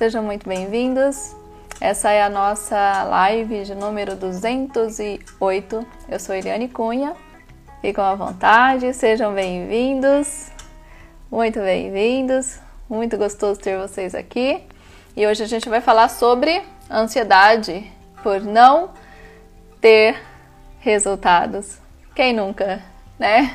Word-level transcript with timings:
Sejam 0.00 0.22
muito 0.22 0.48
bem-vindos. 0.48 1.36
Essa 1.78 2.10
é 2.10 2.22
a 2.22 2.30
nossa 2.30 3.04
live 3.04 3.64
de 3.64 3.74
número 3.74 4.16
208. 4.16 5.86
Eu 6.08 6.18
sou 6.18 6.34
Eliane 6.34 6.68
Cunha. 6.68 7.14
Fiquem 7.82 8.02
à 8.02 8.14
vontade, 8.14 8.94
sejam 8.94 9.34
bem-vindos. 9.34 10.50
Muito 11.30 11.60
bem-vindos. 11.60 12.58
Muito 12.88 13.18
gostoso 13.18 13.60
ter 13.60 13.78
vocês 13.78 14.14
aqui. 14.14 14.62
E 15.14 15.26
hoje 15.26 15.42
a 15.42 15.46
gente 15.46 15.68
vai 15.68 15.82
falar 15.82 16.08
sobre 16.08 16.62
ansiedade 16.90 17.84
por 18.22 18.40
não 18.40 18.92
ter 19.82 20.18
resultados. 20.78 21.76
Quem 22.14 22.32
nunca, 22.32 22.82
né? 23.18 23.54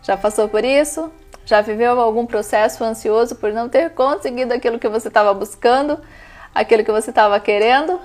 Já 0.00 0.16
passou 0.16 0.48
por 0.48 0.64
isso? 0.64 1.10
Já 1.46 1.60
viveu 1.60 2.00
algum 2.00 2.26
processo 2.26 2.82
ansioso 2.82 3.36
por 3.36 3.52
não 3.52 3.68
ter 3.68 3.90
conseguido 3.90 4.52
aquilo 4.52 4.80
que 4.80 4.88
você 4.88 5.06
estava 5.06 5.32
buscando, 5.32 6.00
aquilo 6.52 6.82
que 6.82 6.90
você 6.90 7.10
estava 7.10 7.38
querendo? 7.38 8.00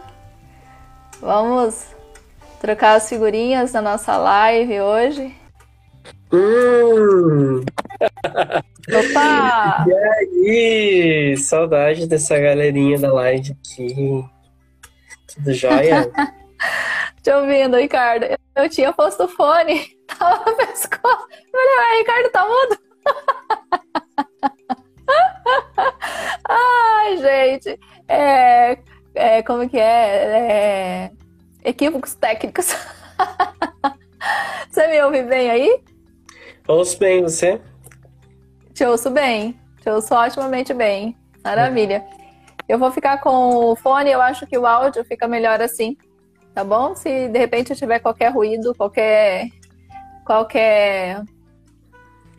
Vamos 1.20 1.88
trocar 2.60 2.94
as 2.94 3.10
figurinhas 3.10 3.74
na 3.74 3.82
nossa 3.82 4.16
live 4.16 4.80
hoje. 4.82 5.36
Hum. 6.32 7.66
Opa! 8.88 9.86
E 9.90 9.94
aí? 9.94 11.38
Saudade 11.38 12.08
dessa 12.08 12.38
galerinha 12.38 13.00
da 13.00 13.12
live 13.12 13.58
aqui. 13.60 14.24
Tudo 15.34 15.54
jóia? 15.54 16.12
Te 17.24 17.32
ouvindo, 17.32 17.78
Ricardo. 17.78 18.26
Eu 18.56 18.70
tinha 18.70 18.94
posto 18.94 19.24
o 19.24 19.28
fone, 19.28 19.98
tava 20.08 20.44
no 20.46 20.58
pescoço. 20.58 21.28
Falei, 21.52 22.00
Ricardo 22.00 22.30
tá 22.32 22.46
mudo? 22.48 22.91
Ai, 26.48 27.18
gente. 27.18 27.80
É, 28.08 28.78
é, 29.16 29.42
como 29.44 29.68
que 29.70 29.78
é? 29.78 29.84
é? 29.84 31.12
Equívocos 31.64 32.16
técnicos. 32.16 32.76
Você 34.70 34.88
me 34.88 35.02
ouve 35.02 35.24
bem 35.24 35.50
aí? 35.50 35.82
Ouço 36.68 36.98
bem, 36.98 37.24
você? 37.24 37.60
Te 38.74 38.86
ouço 38.86 39.10
bem. 39.10 39.60
Te 39.82 39.90
ouço 39.90 40.16
otimamente 40.16 40.74
bem. 40.74 41.18
Maravilha. 41.44 42.06
Eu 42.70 42.80
vou 42.80 42.92
ficar 42.92 43.20
com 43.20 43.56
o 43.56 43.76
fone, 43.76 44.10
eu 44.10 44.22
acho 44.22 44.48
que 44.48 44.58
o 44.58 44.66
áudio 44.66 45.04
fica 45.04 45.28
melhor 45.28 45.62
assim. 45.62 45.98
Tá 46.54 46.64
bom? 46.64 46.96
Se 46.96 47.28
de 47.28 47.38
repente 47.38 47.76
tiver 47.76 48.00
qualquer 48.00 48.32
ruído, 48.32 48.74
qualquer 48.76 49.50
qualquer 50.26 51.22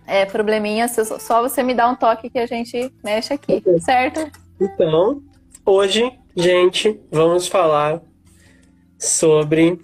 é, 0.06 0.25
probleminha, 0.25 0.89
só 0.89 1.42
você 1.42 1.62
me 1.62 1.75
dá 1.75 1.89
um 1.89 1.95
toque 1.95 2.28
que 2.28 2.39
a 2.39 2.47
gente 2.47 2.92
mexe 3.03 3.33
aqui, 3.33 3.62
certo? 3.81 4.31
Então, 4.61 5.22
hoje, 5.64 6.11
gente, 6.36 7.00
vamos 7.11 7.48
falar 7.48 8.03
sobre. 8.98 9.80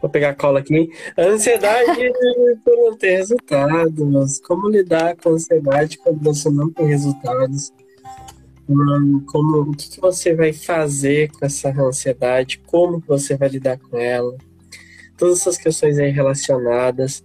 Vou 0.00 0.10
pegar 0.10 0.30
a 0.30 0.34
cola 0.34 0.60
aqui. 0.60 0.90
Ansiedade 1.18 2.12
por 2.64 2.76
não 2.76 2.96
ter 2.96 3.16
resultados. 3.16 4.40
Como 4.40 4.68
lidar 4.68 5.16
com 5.16 5.30
ansiedade 5.30 5.98
quando 5.98 6.22
você 6.22 6.50
não 6.50 6.70
tem 6.70 6.86
resultados? 6.86 7.72
Hum, 8.68 9.24
como, 9.26 9.62
o 9.62 9.76
que, 9.76 9.90
que 9.90 10.00
você 10.00 10.34
vai 10.34 10.52
fazer 10.52 11.30
com 11.32 11.46
essa 11.46 11.70
ansiedade? 11.70 12.60
Como 12.66 13.02
você 13.06 13.36
vai 13.36 13.48
lidar 13.48 13.78
com 13.78 13.96
ela? 13.96 14.36
Todas 15.16 15.40
essas 15.40 15.56
questões 15.56 15.98
aí 15.98 16.10
relacionadas 16.10 17.22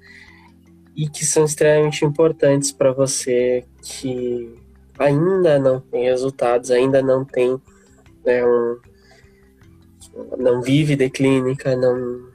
e 0.95 1.07
que 1.07 1.25
são 1.25 1.45
extremamente 1.45 2.03
importantes 2.05 2.71
para 2.71 2.91
você 2.91 3.65
que 3.81 4.55
ainda 4.99 5.57
não 5.57 5.79
tem 5.79 6.03
resultados, 6.03 6.69
ainda 6.71 7.01
não 7.01 7.25
tem 7.25 7.59
né, 8.25 8.45
um, 8.45 8.77
não 10.37 10.61
vive 10.61 10.95
de 10.95 11.09
clínica, 11.09 11.75
não, 11.75 12.27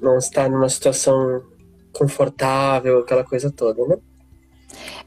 não 0.00 0.18
está 0.18 0.48
numa 0.48 0.68
situação 0.68 1.42
confortável, 1.92 3.00
aquela 3.00 3.24
coisa 3.24 3.50
toda, 3.50 3.86
né? 3.86 3.96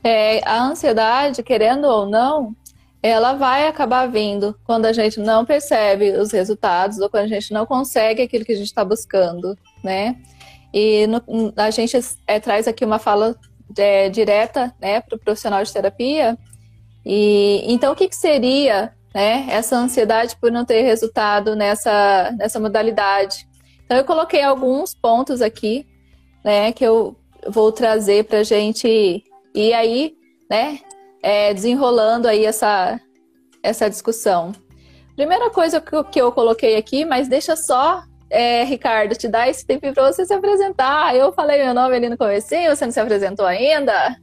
É, 0.04 0.48
a 0.48 0.64
ansiedade, 0.64 1.42
querendo 1.42 1.86
ou 1.86 2.06
não, 2.06 2.56
ela 3.02 3.34
vai 3.34 3.68
acabar 3.68 4.08
vindo 4.08 4.56
quando 4.64 4.86
a 4.86 4.94
gente 4.94 5.20
não 5.20 5.46
percebe 5.46 6.12
os 6.12 6.32
resultados 6.32 7.00
ou 7.00 7.10
quando 7.10 7.24
a 7.26 7.28
gente 7.28 7.54
não 7.54 7.66
consegue 7.66 8.22
aquilo 8.22 8.46
que 8.46 8.52
a 8.52 8.56
gente 8.56 8.68
está 8.68 8.86
buscando, 8.86 9.58
né? 9.84 10.18
E 10.76 11.08
no, 11.08 11.24
a 11.56 11.72
gente 11.72 11.98
é, 12.28 12.38
traz 12.38 12.68
aqui 12.68 12.84
uma 12.84 13.00
fala 13.00 13.34
é, 13.78 14.10
direta 14.10 14.76
né, 14.82 15.00
para 15.00 15.16
o 15.16 15.20
profissional 15.20 15.64
de 15.64 15.72
terapia. 15.72 16.38
E 17.06 17.64
então 17.66 17.94
o 17.94 17.96
que, 17.96 18.10
que 18.10 18.16
seria 18.16 18.94
né, 19.14 19.48
essa 19.50 19.78
ansiedade 19.78 20.36
por 20.36 20.52
não 20.52 20.66
ter 20.66 20.82
resultado 20.82 21.56
nessa, 21.56 22.30
nessa 22.38 22.60
modalidade? 22.60 23.48
Então 23.86 23.96
eu 23.96 24.04
coloquei 24.04 24.44
alguns 24.44 24.94
pontos 24.94 25.42
aqui 25.42 25.88
né, 26.44 26.74
que 26.74 26.84
eu 26.84 27.16
vou 27.48 27.72
trazer 27.72 28.26
para 28.26 28.40
a 28.40 28.44
gente 28.44 29.24
ir 29.56 29.74
aí 29.74 30.14
né, 30.50 30.80
é, 31.24 31.54
desenrolando 31.54 32.28
aí 32.28 32.44
essa, 32.44 33.00
essa 33.64 33.90
discussão. 33.90 34.52
Primeira 35.16 35.50
coisa 35.50 35.80
que 35.80 36.20
eu 36.20 36.34
coloquei 36.34 36.76
aqui, 36.76 37.06
mas 37.06 37.30
deixa 37.30 37.56
só 37.56 38.04
é, 38.30 38.64
Ricardo, 38.64 39.16
te 39.16 39.28
dar 39.28 39.50
esse 39.50 39.66
tempo 39.66 39.92
para 39.94 40.12
você 40.12 40.26
se 40.26 40.34
apresentar. 40.34 41.16
Eu 41.16 41.32
falei 41.32 41.64
meu 41.64 41.74
nome 41.74 41.96
ali 41.96 42.10
no 42.10 42.18
comecinho, 42.18 42.76
você 42.76 42.86
não 42.86 42.92
se 42.92 43.00
apresentou 43.00 43.46
ainda? 43.46 44.16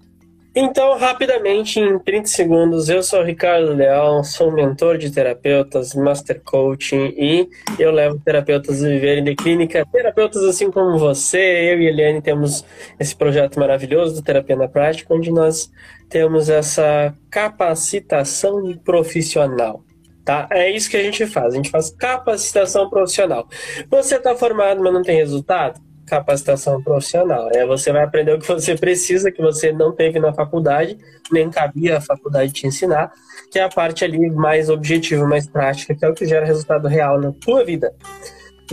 Então, 0.55 0.99
rapidamente, 0.99 1.81
em 1.81 1.99
30 1.99 2.29
segundos, 2.29 2.91
eu 2.91 3.03
sou 3.03 3.21
o 3.21 3.25
Ricardo 3.25 3.73
Leal, 3.73 4.23
sou 4.23 4.53
mentor 4.53 4.99
de 4.99 5.11
terapeutas, 5.11 5.95
master 5.95 6.43
coaching 6.45 7.15
e 7.17 7.49
eu 7.79 7.91
levo 7.91 8.21
terapeutas 8.23 8.85
a 8.85 8.89
viverem 8.89 9.25
de 9.25 9.35
clínica. 9.35 9.87
Terapeutas 9.91 10.45
assim 10.45 10.71
como 10.71 10.99
você, 10.99 11.39
eu 11.39 11.81
e 11.81 11.87
Eliane 11.87 12.21
temos 12.21 12.67
esse 13.01 13.17
projeto 13.17 13.59
maravilhoso 13.59 14.17
do 14.17 14.23
Terapia 14.23 14.55
na 14.55 14.69
Prática, 14.69 15.15
onde 15.15 15.31
nós 15.31 15.71
temos 16.11 16.51
essa 16.51 17.15
capacitação 17.31 18.77
profissional. 18.85 19.83
Tá? 20.25 20.47
É 20.51 20.71
isso 20.71 20.89
que 20.89 20.97
a 20.97 21.03
gente 21.03 21.27
faz. 21.27 21.53
A 21.53 21.57
gente 21.57 21.71
faz 21.71 21.91
capacitação 21.91 22.89
profissional. 22.89 23.49
Você 23.91 24.17
está 24.17 24.35
formado, 24.37 24.81
mas 24.81 24.93
não 24.93 25.03
tem 25.03 25.17
resultado? 25.17 25.81
Capacitação 26.07 26.83
profissional. 26.83 27.49
É 27.53 27.67
você 27.67 27.93
vai 27.93 28.05
aprender 28.05 28.33
o 28.33 28.39
que 28.39 28.47
você 28.47 28.77
precisa, 28.77 29.33
que 29.33 29.43
você 29.43 29.73
não 29.73 29.93
teve 29.93 30.21
na 30.21 30.33
faculdade, 30.33 30.97
nem 31.33 31.51
cabia 31.51 31.99
a 31.99 32.01
faculdade 32.01 32.53
te 32.53 32.67
ensinar, 32.67 33.11
que 33.51 33.59
é 33.59 33.65
a 33.65 33.69
parte 33.69 34.05
ali 34.05 34.31
mais 34.31 34.69
objetiva, 34.69 35.27
mais 35.27 35.47
prática, 35.47 35.95
que 35.95 36.05
é 36.05 36.09
o 36.09 36.15
que 36.15 36.27
gera 36.27 36.47
resultado 36.47 36.87
real 36.87 37.21
na 37.21 37.33
tua 37.33 37.65
vida. 37.65 37.93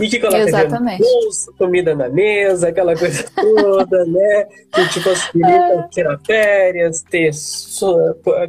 E 0.00 0.08
que 0.08 0.18
coloca 0.18 0.38
Exatamente. 0.38 1.02
bolso, 1.02 1.52
comida 1.58 1.94
na 1.94 2.08
mesa, 2.08 2.68
aquela 2.68 2.96
coisa 2.96 3.24
toda, 3.34 4.04
né? 4.06 4.46
Que 4.72 4.88
te 4.88 5.00
possibilita 5.00 5.88
tirar 5.90 6.18
férias, 6.24 7.02
ter, 7.02 7.32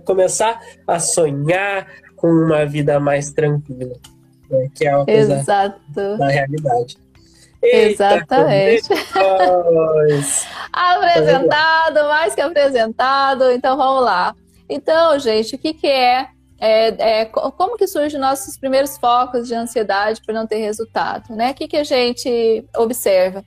começar 0.06 0.62
a 0.88 0.98
sonhar, 1.00 1.88
com 2.22 2.28
uma 2.28 2.68
vida 2.68 3.00
mais 3.00 3.32
tranquila, 3.32 3.96
né? 4.48 4.70
que 4.76 4.88
é 4.88 4.96
uma 4.96 5.06
coisa 5.06 5.40
Exato. 5.40 6.18
da 6.20 6.28
realidade. 6.28 6.98
Eita, 7.64 8.16
Exatamente. 8.16 8.90
apresentado, 10.72 12.08
mais 12.08 12.36
que 12.36 12.42
apresentado. 12.42 13.52
Então 13.52 13.76
vamos 13.76 14.04
lá. 14.04 14.36
Então, 14.70 15.18
gente, 15.18 15.56
o 15.56 15.58
que, 15.58 15.74
que 15.74 15.88
é, 15.88 16.28
é, 16.60 17.22
é, 17.22 17.26
como 17.26 17.76
que 17.76 17.88
surgem 17.88 18.20
nossos 18.20 18.56
primeiros 18.56 18.98
focos 18.98 19.48
de 19.48 19.56
ansiedade 19.56 20.22
por 20.24 20.34
não 20.34 20.46
ter 20.46 20.58
resultado, 20.58 21.36
né? 21.36 21.52
O 21.52 21.54
que, 21.56 21.68
que 21.68 21.78
a 21.78 21.84
gente 21.84 22.64
observa? 22.78 23.44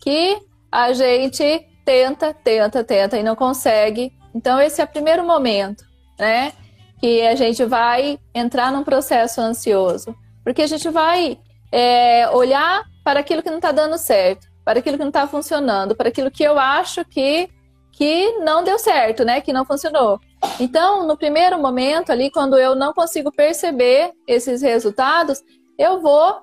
Que 0.00 0.36
a 0.70 0.92
gente 0.92 1.64
tenta, 1.84 2.34
tenta, 2.34 2.82
tenta 2.82 3.16
e 3.18 3.22
não 3.22 3.36
consegue. 3.36 4.12
Então 4.34 4.60
esse 4.60 4.80
é 4.80 4.84
o 4.84 4.88
primeiro 4.88 5.24
momento, 5.24 5.84
né? 6.18 6.52
Que 7.00 7.22
a 7.26 7.34
gente 7.34 7.64
vai 7.64 8.18
entrar 8.34 8.72
num 8.72 8.82
processo 8.82 9.40
ansioso. 9.40 10.16
Porque 10.42 10.62
a 10.62 10.66
gente 10.66 10.88
vai 10.88 11.38
é, 11.72 12.28
olhar 12.30 12.84
para 13.04 13.20
aquilo 13.20 13.42
que 13.42 13.50
não 13.50 13.58
está 13.58 13.72
dando 13.72 13.98
certo, 13.98 14.46
para 14.64 14.78
aquilo 14.78 14.96
que 14.96 15.02
não 15.02 15.10
está 15.10 15.26
funcionando, 15.26 15.94
para 15.94 16.08
aquilo 16.08 16.30
que 16.30 16.42
eu 16.42 16.58
acho 16.58 17.04
que, 17.04 17.48
que 17.92 18.38
não 18.38 18.64
deu 18.64 18.78
certo, 18.78 19.24
né? 19.24 19.40
Que 19.40 19.52
não 19.52 19.64
funcionou. 19.64 20.20
Então, 20.60 21.06
no 21.06 21.16
primeiro 21.16 21.58
momento 21.58 22.10
ali, 22.10 22.30
quando 22.30 22.56
eu 22.56 22.74
não 22.74 22.92
consigo 22.92 23.32
perceber 23.32 24.12
esses 24.26 24.62
resultados, 24.62 25.42
eu 25.78 26.00
vou 26.00 26.42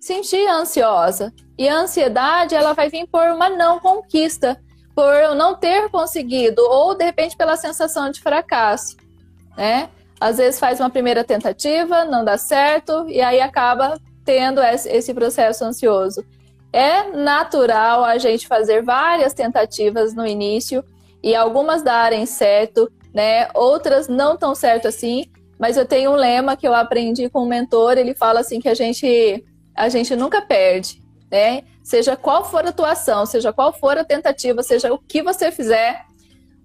sentir 0.00 0.46
ansiosa. 0.48 1.32
E 1.58 1.68
a 1.68 1.76
ansiedade, 1.76 2.54
ela 2.54 2.72
vai 2.72 2.88
vir 2.88 3.06
por 3.08 3.28
uma 3.28 3.48
não 3.48 3.80
conquista, 3.80 4.60
por 4.94 5.12
eu 5.14 5.34
não 5.34 5.54
ter 5.54 5.90
conseguido, 5.90 6.62
ou 6.62 6.94
de 6.94 7.04
repente 7.04 7.36
pela 7.36 7.56
sensação 7.56 8.10
de 8.10 8.20
fracasso 8.20 8.96
né? 9.56 9.88
Às 10.20 10.38
vezes 10.38 10.58
faz 10.58 10.80
uma 10.80 10.90
primeira 10.90 11.22
tentativa, 11.24 12.04
não 12.04 12.24
dá 12.24 12.38
certo, 12.38 13.08
e 13.08 13.20
aí 13.20 13.40
acaba 13.40 13.98
tendo 14.24 14.60
esse 14.62 15.14
processo 15.14 15.64
ansioso. 15.64 16.24
É 16.72 17.10
natural 17.10 18.04
a 18.04 18.18
gente 18.18 18.46
fazer 18.46 18.82
várias 18.82 19.32
tentativas 19.32 20.14
no 20.14 20.26
início 20.26 20.84
e 21.22 21.34
algumas 21.34 21.82
darem 21.82 22.26
certo, 22.26 22.90
né? 23.14 23.48
Outras 23.54 24.08
não 24.08 24.36
tão 24.36 24.54
certo 24.54 24.88
assim. 24.88 25.24
mas 25.58 25.76
eu 25.76 25.86
tenho 25.86 26.10
um 26.10 26.16
lema 26.16 26.56
que 26.56 26.68
eu 26.68 26.74
aprendi 26.74 27.30
com 27.30 27.42
um 27.44 27.48
mentor, 27.48 27.96
ele 27.96 28.14
fala 28.14 28.40
assim 28.40 28.60
que 28.60 28.68
a 28.68 28.74
gente 28.74 29.42
a 29.74 29.88
gente 29.88 30.14
nunca 30.16 30.40
perde, 30.42 31.02
né? 31.30 31.62
Seja 31.82 32.16
qual 32.16 32.44
for 32.44 32.64
a 32.64 32.70
atuação, 32.70 33.24
seja 33.26 33.52
qual 33.52 33.72
for 33.72 33.96
a 33.96 34.04
tentativa, 34.04 34.62
seja 34.62 34.92
o 34.92 34.98
que 34.98 35.22
você 35.22 35.50
fizer, 35.52 36.04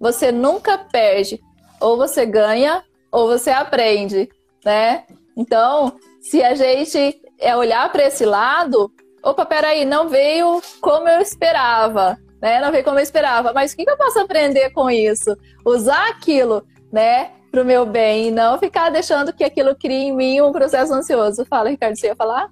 você 0.00 0.32
nunca 0.32 0.78
perde. 0.78 1.40
Ou 1.82 1.96
você 1.96 2.24
ganha 2.24 2.82
ou 3.10 3.26
você 3.26 3.50
aprende, 3.50 4.28
né? 4.64 5.04
Então, 5.36 5.98
se 6.20 6.42
a 6.42 6.54
gente 6.54 7.20
é 7.38 7.56
olhar 7.56 7.90
para 7.90 8.06
esse 8.06 8.24
lado, 8.24 8.90
opa, 9.22 9.44
peraí, 9.44 9.84
não 9.84 10.08
veio 10.08 10.62
como 10.80 11.08
eu 11.08 11.20
esperava, 11.20 12.16
né? 12.40 12.60
Não 12.60 12.70
veio 12.70 12.84
como 12.84 12.98
eu 12.98 13.02
esperava, 13.02 13.52
mas 13.52 13.72
o 13.72 13.76
que 13.76 13.84
eu 13.88 13.96
posso 13.96 14.18
aprender 14.20 14.70
com 14.70 14.90
isso? 14.90 15.36
Usar 15.64 16.08
aquilo, 16.08 16.64
né? 16.92 17.30
Para 17.50 17.62
o 17.62 17.66
meu 17.66 17.84
bem 17.84 18.28
e 18.28 18.30
não 18.30 18.58
ficar 18.58 18.88
deixando 18.90 19.32
que 19.32 19.44
aquilo 19.44 19.74
crie 19.74 20.04
em 20.04 20.16
mim 20.16 20.40
um 20.40 20.52
processo 20.52 20.94
ansioso. 20.94 21.44
Fala, 21.44 21.68
Ricardo, 21.68 21.96
você 21.96 22.06
ia 22.06 22.16
falar? 22.16 22.48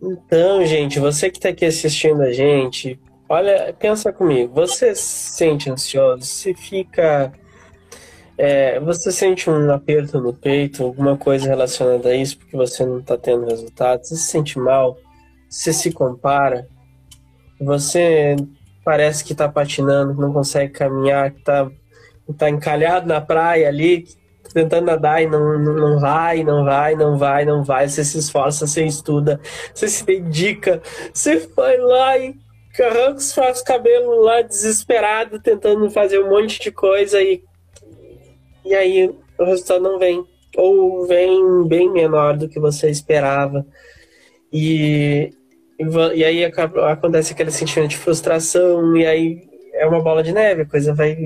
Então, 0.00 0.64
gente, 0.64 1.00
você 1.00 1.30
que 1.30 1.38
está 1.38 1.48
aqui 1.48 1.64
assistindo 1.64 2.22
a 2.22 2.32
gente, 2.32 3.00
olha, 3.28 3.74
pensa 3.78 4.12
comigo. 4.12 4.52
Você 4.54 4.94
se 4.94 5.36
sente 5.36 5.70
ansioso? 5.70 6.22
Se 6.22 6.54
fica 6.54 7.32
é, 8.38 8.78
você 8.80 9.10
sente 9.10 9.48
um 9.48 9.72
aperto 9.72 10.20
no 10.20 10.32
peito, 10.32 10.84
alguma 10.84 11.16
coisa 11.16 11.48
relacionada 11.48 12.10
a 12.10 12.14
isso, 12.14 12.38
porque 12.38 12.56
você 12.56 12.84
não 12.84 12.98
está 12.98 13.16
tendo 13.16 13.46
resultados? 13.46 14.08
Você 14.08 14.16
se 14.16 14.26
sente 14.26 14.58
mal? 14.58 14.98
Você 15.48 15.72
se 15.72 15.90
compara? 15.90 16.68
Você 17.60 18.36
parece 18.84 19.24
que 19.24 19.32
está 19.32 19.48
patinando, 19.48 20.20
não 20.20 20.32
consegue 20.32 20.72
caminhar, 20.72 21.32
está 21.32 21.70
tá 22.36 22.50
encalhado 22.50 23.06
na 23.06 23.20
praia 23.20 23.68
ali, 23.68 24.04
tentando 24.52 24.86
nadar 24.86 25.22
e 25.22 25.26
não, 25.26 25.58
não, 25.58 25.74
não 25.74 26.00
vai, 26.00 26.44
não 26.44 26.64
vai, 26.64 26.94
não 26.94 27.16
vai, 27.16 27.44
não 27.44 27.64
vai. 27.64 27.88
Você 27.88 28.04
se 28.04 28.18
esforça, 28.18 28.66
você 28.66 28.84
estuda, 28.84 29.40
você 29.74 29.88
se 29.88 30.04
dedica, 30.04 30.82
você 31.12 31.38
vai 31.56 31.78
lá 31.78 32.18
e 32.18 32.34
arranca 32.78 33.16
os 33.16 33.62
cabelos 33.62 34.24
lá 34.24 34.42
desesperado, 34.42 35.40
tentando 35.40 35.88
fazer 35.90 36.18
um 36.18 36.28
monte 36.28 36.60
de 36.60 36.70
coisa 36.70 37.22
e 37.22 37.42
e 38.66 38.74
aí 38.74 39.14
o 39.38 39.44
resultado 39.44 39.82
não 39.82 39.98
vem. 39.98 40.24
Ou 40.56 41.06
vem 41.06 41.66
bem 41.68 41.90
menor 41.90 42.36
do 42.36 42.48
que 42.48 42.58
você 42.58 42.90
esperava. 42.90 43.66
E, 44.52 45.32
e 46.14 46.24
aí 46.24 46.44
acontece 46.44 47.32
aquele 47.32 47.50
sentimento 47.50 47.90
de 47.90 47.98
frustração, 47.98 48.96
e 48.96 49.06
aí 49.06 49.48
é 49.74 49.86
uma 49.86 50.02
bola 50.02 50.22
de 50.22 50.32
neve, 50.32 50.62
a 50.62 50.66
coisa 50.66 50.94
vai. 50.94 51.16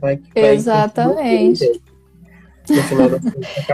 vai, 0.00 0.20
vai 0.34 0.54
Exatamente. 0.54 1.80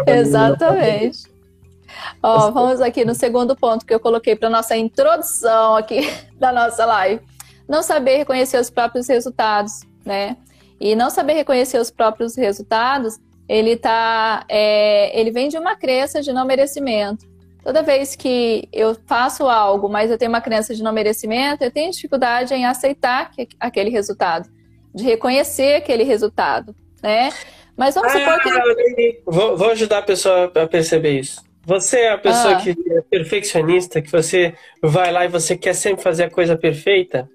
Vai, 0.05 0.19
Exatamente. 0.19 1.19
Ó, 2.23 2.51
vamos 2.51 2.81
aqui 2.81 3.05
no 3.05 3.15
segundo 3.15 3.57
ponto 3.57 3.85
que 3.85 3.95
eu 3.95 4.01
coloquei 4.01 4.37
para 4.37 4.51
nossa 4.51 4.77
introdução 4.77 5.77
aqui 5.77 6.01
da 6.39 6.53
nossa 6.53 6.85
live. 6.85 7.23
Não 7.69 7.83
saber 7.83 8.19
reconhecer 8.19 8.59
os 8.59 8.69
próprios 8.69 9.09
resultados, 9.09 9.81
né? 10.05 10.37
E 10.81 10.95
não 10.95 11.11
saber 11.11 11.35
reconhecer 11.35 11.79
os 11.79 11.91
próprios 11.91 12.35
resultados, 12.37 13.19
ele 13.49 13.77
tá, 13.77 14.45
é, 14.49 15.19
ele 15.19 15.31
vem 15.31 15.49
de 15.49 15.59
uma 15.59 15.77
crença 15.77 16.23
de 16.23 16.33
não 16.33 16.47
merecimento. 16.47 17.29
Toda 17.63 17.83
vez 17.83 18.17
que 18.17 18.67
eu 18.73 18.97
faço 19.07 19.47
algo, 19.47 19.89
mas 19.89 20.11
eu 20.11 20.17
tenho 20.17 20.31
uma 20.31 20.41
crença 20.41 20.75
de 20.75 20.83
não 20.83 20.93
merecimento, 20.93 21.63
eu 21.63 21.71
tenho 21.71 21.91
dificuldade 21.91 22.55
em 22.55 22.65
aceitar 22.65 23.31
que, 23.31 23.49
aquele 23.59 23.91
resultado, 23.91 24.49
de 24.95 25.05
reconhecer 25.05 25.75
aquele 25.75 26.05
resultado, 26.05 26.75
né? 27.03 27.31
Mas 27.77 27.95
vamos 27.95 28.13
supor 28.13 28.35
ah, 28.35 28.41
que. 28.41 29.23
Vou, 29.27 29.57
vou, 29.57 29.71
ajudar 29.71 29.99
a 29.99 30.03
pessoa 30.03 30.51
a 30.55 30.67
perceber 30.67 31.19
isso. 31.19 31.43
Você 31.65 32.01
é 32.01 32.13
a 32.13 32.19
pessoa 32.19 32.55
ah. 32.55 32.61
que 32.61 32.71
é 32.71 33.01
perfeccionista, 33.03 34.01
que 34.01 34.11
você 34.11 34.55
vai 34.83 35.13
lá 35.13 35.25
e 35.25 35.29
você 35.29 35.57
quer 35.57 35.75
sempre 35.75 36.03
fazer 36.03 36.25
a 36.25 36.31
coisa 36.31 36.57
perfeita? 36.57 37.29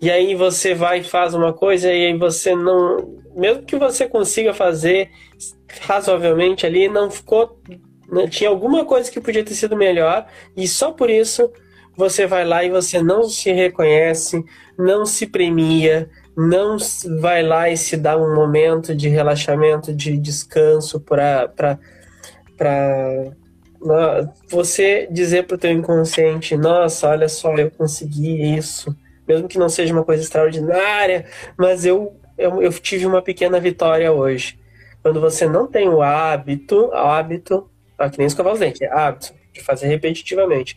E 0.00 0.10
aí 0.10 0.34
você 0.34 0.74
vai 0.74 1.00
e 1.00 1.04
faz 1.04 1.34
uma 1.34 1.52
coisa 1.52 1.92
e 1.92 2.06
aí 2.06 2.16
você 2.16 2.54
não. 2.54 3.20
Mesmo 3.36 3.62
que 3.62 3.76
você 3.76 4.08
consiga 4.08 4.54
fazer 4.54 5.10
razoavelmente 5.82 6.64
ali, 6.64 6.88
não 6.88 7.10
ficou. 7.10 7.60
Não, 8.10 8.26
tinha 8.26 8.48
alguma 8.48 8.84
coisa 8.84 9.10
que 9.10 9.20
podia 9.20 9.44
ter 9.44 9.54
sido 9.54 9.76
melhor, 9.76 10.26
e 10.56 10.66
só 10.66 10.90
por 10.90 11.10
isso 11.10 11.52
você 11.96 12.26
vai 12.26 12.44
lá 12.44 12.64
e 12.64 12.70
você 12.70 13.02
não 13.02 13.24
se 13.24 13.52
reconhece, 13.52 14.42
não 14.76 15.04
se 15.04 15.26
premia, 15.26 16.08
não 16.36 16.76
vai 17.20 17.42
lá 17.42 17.68
e 17.68 17.76
se 17.76 17.96
dá 17.96 18.16
um 18.16 18.34
momento 18.34 18.94
de 18.94 19.08
relaxamento, 19.08 19.94
de 19.94 20.16
descanso 20.16 20.98
para 20.98 21.78
você 24.48 25.06
dizer 25.10 25.46
para 25.46 25.54
o 25.54 25.58
teu 25.58 25.70
inconsciente, 25.70 26.56
nossa, 26.56 27.08
olha 27.08 27.28
só, 27.28 27.54
eu 27.54 27.70
consegui 27.70 28.56
isso 28.56 28.96
mesmo 29.30 29.46
que 29.46 29.58
não 29.58 29.68
seja 29.68 29.92
uma 29.92 30.04
coisa 30.04 30.22
extraordinária, 30.22 31.24
mas 31.56 31.84
eu, 31.84 32.16
eu, 32.36 32.60
eu 32.60 32.72
tive 32.72 33.06
uma 33.06 33.22
pequena 33.22 33.60
vitória 33.60 34.10
hoje. 34.10 34.58
Quando 35.02 35.20
você 35.20 35.46
não 35.48 35.68
tem 35.68 35.88
o 35.88 36.02
hábito, 36.02 36.92
hábito, 36.92 37.70
ah, 37.96 38.10
que 38.10 38.18
nem 38.18 38.26
escovar 38.26 38.52
os 38.52 38.58
dentes, 38.58 38.82
é 38.82 38.92
hábito 38.92 39.32
de 39.52 39.60
fazer 39.62 39.86
repetitivamente, 39.86 40.76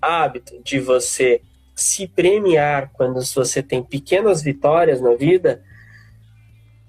hábito 0.00 0.58
de 0.64 0.80
você 0.80 1.42
se 1.74 2.08
premiar 2.08 2.90
quando 2.94 3.22
você 3.22 3.62
tem 3.62 3.82
pequenas 3.82 4.42
vitórias 4.42 5.00
na 5.00 5.14
vida, 5.14 5.62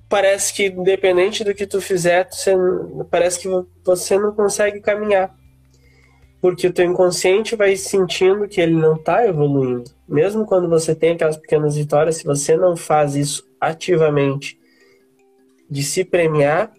parece 0.07 0.53
que 0.53 0.67
independente 0.67 1.43
do 1.43 1.53
que 1.53 1.67
tu 1.67 1.81
fizer, 1.81 2.27
você, 2.29 2.53
parece 3.09 3.39
que 3.39 3.47
você 3.83 4.17
não 4.17 4.33
consegue 4.33 4.79
caminhar 4.79 5.35
porque 6.41 6.67
o 6.67 6.73
teu 6.73 6.85
inconsciente 6.85 7.55
vai 7.55 7.75
sentindo 7.75 8.47
que 8.47 8.59
ele 8.59 8.73
não 8.73 8.95
está 8.95 9.25
evoluindo. 9.27 9.91
Mesmo 10.09 10.45
quando 10.45 10.67
você 10.67 10.95
tem 10.95 11.11
aquelas 11.11 11.37
pequenas 11.37 11.75
vitórias, 11.75 12.17
se 12.17 12.23
você 12.23 12.57
não 12.57 12.75
faz 12.75 13.15
isso 13.15 13.47
ativamente, 13.59 14.59
de 15.69 15.83
se 15.83 16.03
premiar, 16.03 16.71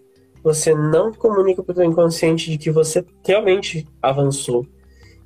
você 0.43 0.75
não 0.75 1.13
comunica 1.13 1.63
para 1.63 1.71
o 1.71 1.75
teu 1.75 1.85
inconsciente 1.85 2.51
de 2.51 2.57
que 2.57 2.69
você 2.69 3.03
realmente 3.25 3.87
avançou. 4.01 4.67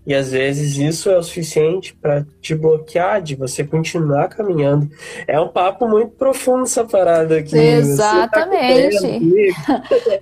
E 0.05 0.13
às 0.13 0.31
vezes 0.31 0.77
isso 0.77 1.09
é 1.09 1.17
o 1.17 1.23
suficiente 1.23 1.93
para 1.93 2.25
te 2.39 2.55
bloquear 2.55 3.21
de 3.21 3.35
você 3.35 3.65
continuar 3.65 4.29
caminhando. 4.29 4.89
É 5.27 5.37
um 5.37 5.49
papo 5.49 5.85
muito 5.85 6.11
profundo 6.11 6.63
essa 6.63 6.85
parada 6.85 7.39
aqui. 7.39 7.57
Exatamente. 7.57 9.51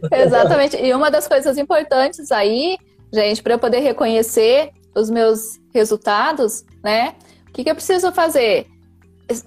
Tá 0.09 0.17
Exatamente. 0.23 0.77
E 0.77 0.91
uma 0.91 1.11
das 1.11 1.27
coisas 1.27 1.55
importantes 1.55 2.31
aí 2.31 2.77
gente, 3.15 3.41
para 3.41 3.53
eu 3.53 3.59
poder 3.59 3.79
reconhecer 3.79 4.71
os 4.93 5.09
meus 5.09 5.59
resultados, 5.73 6.63
né? 6.83 7.15
O 7.49 7.51
que, 7.51 7.63
que 7.63 7.69
eu 7.69 7.75
preciso 7.75 8.11
fazer? 8.11 8.67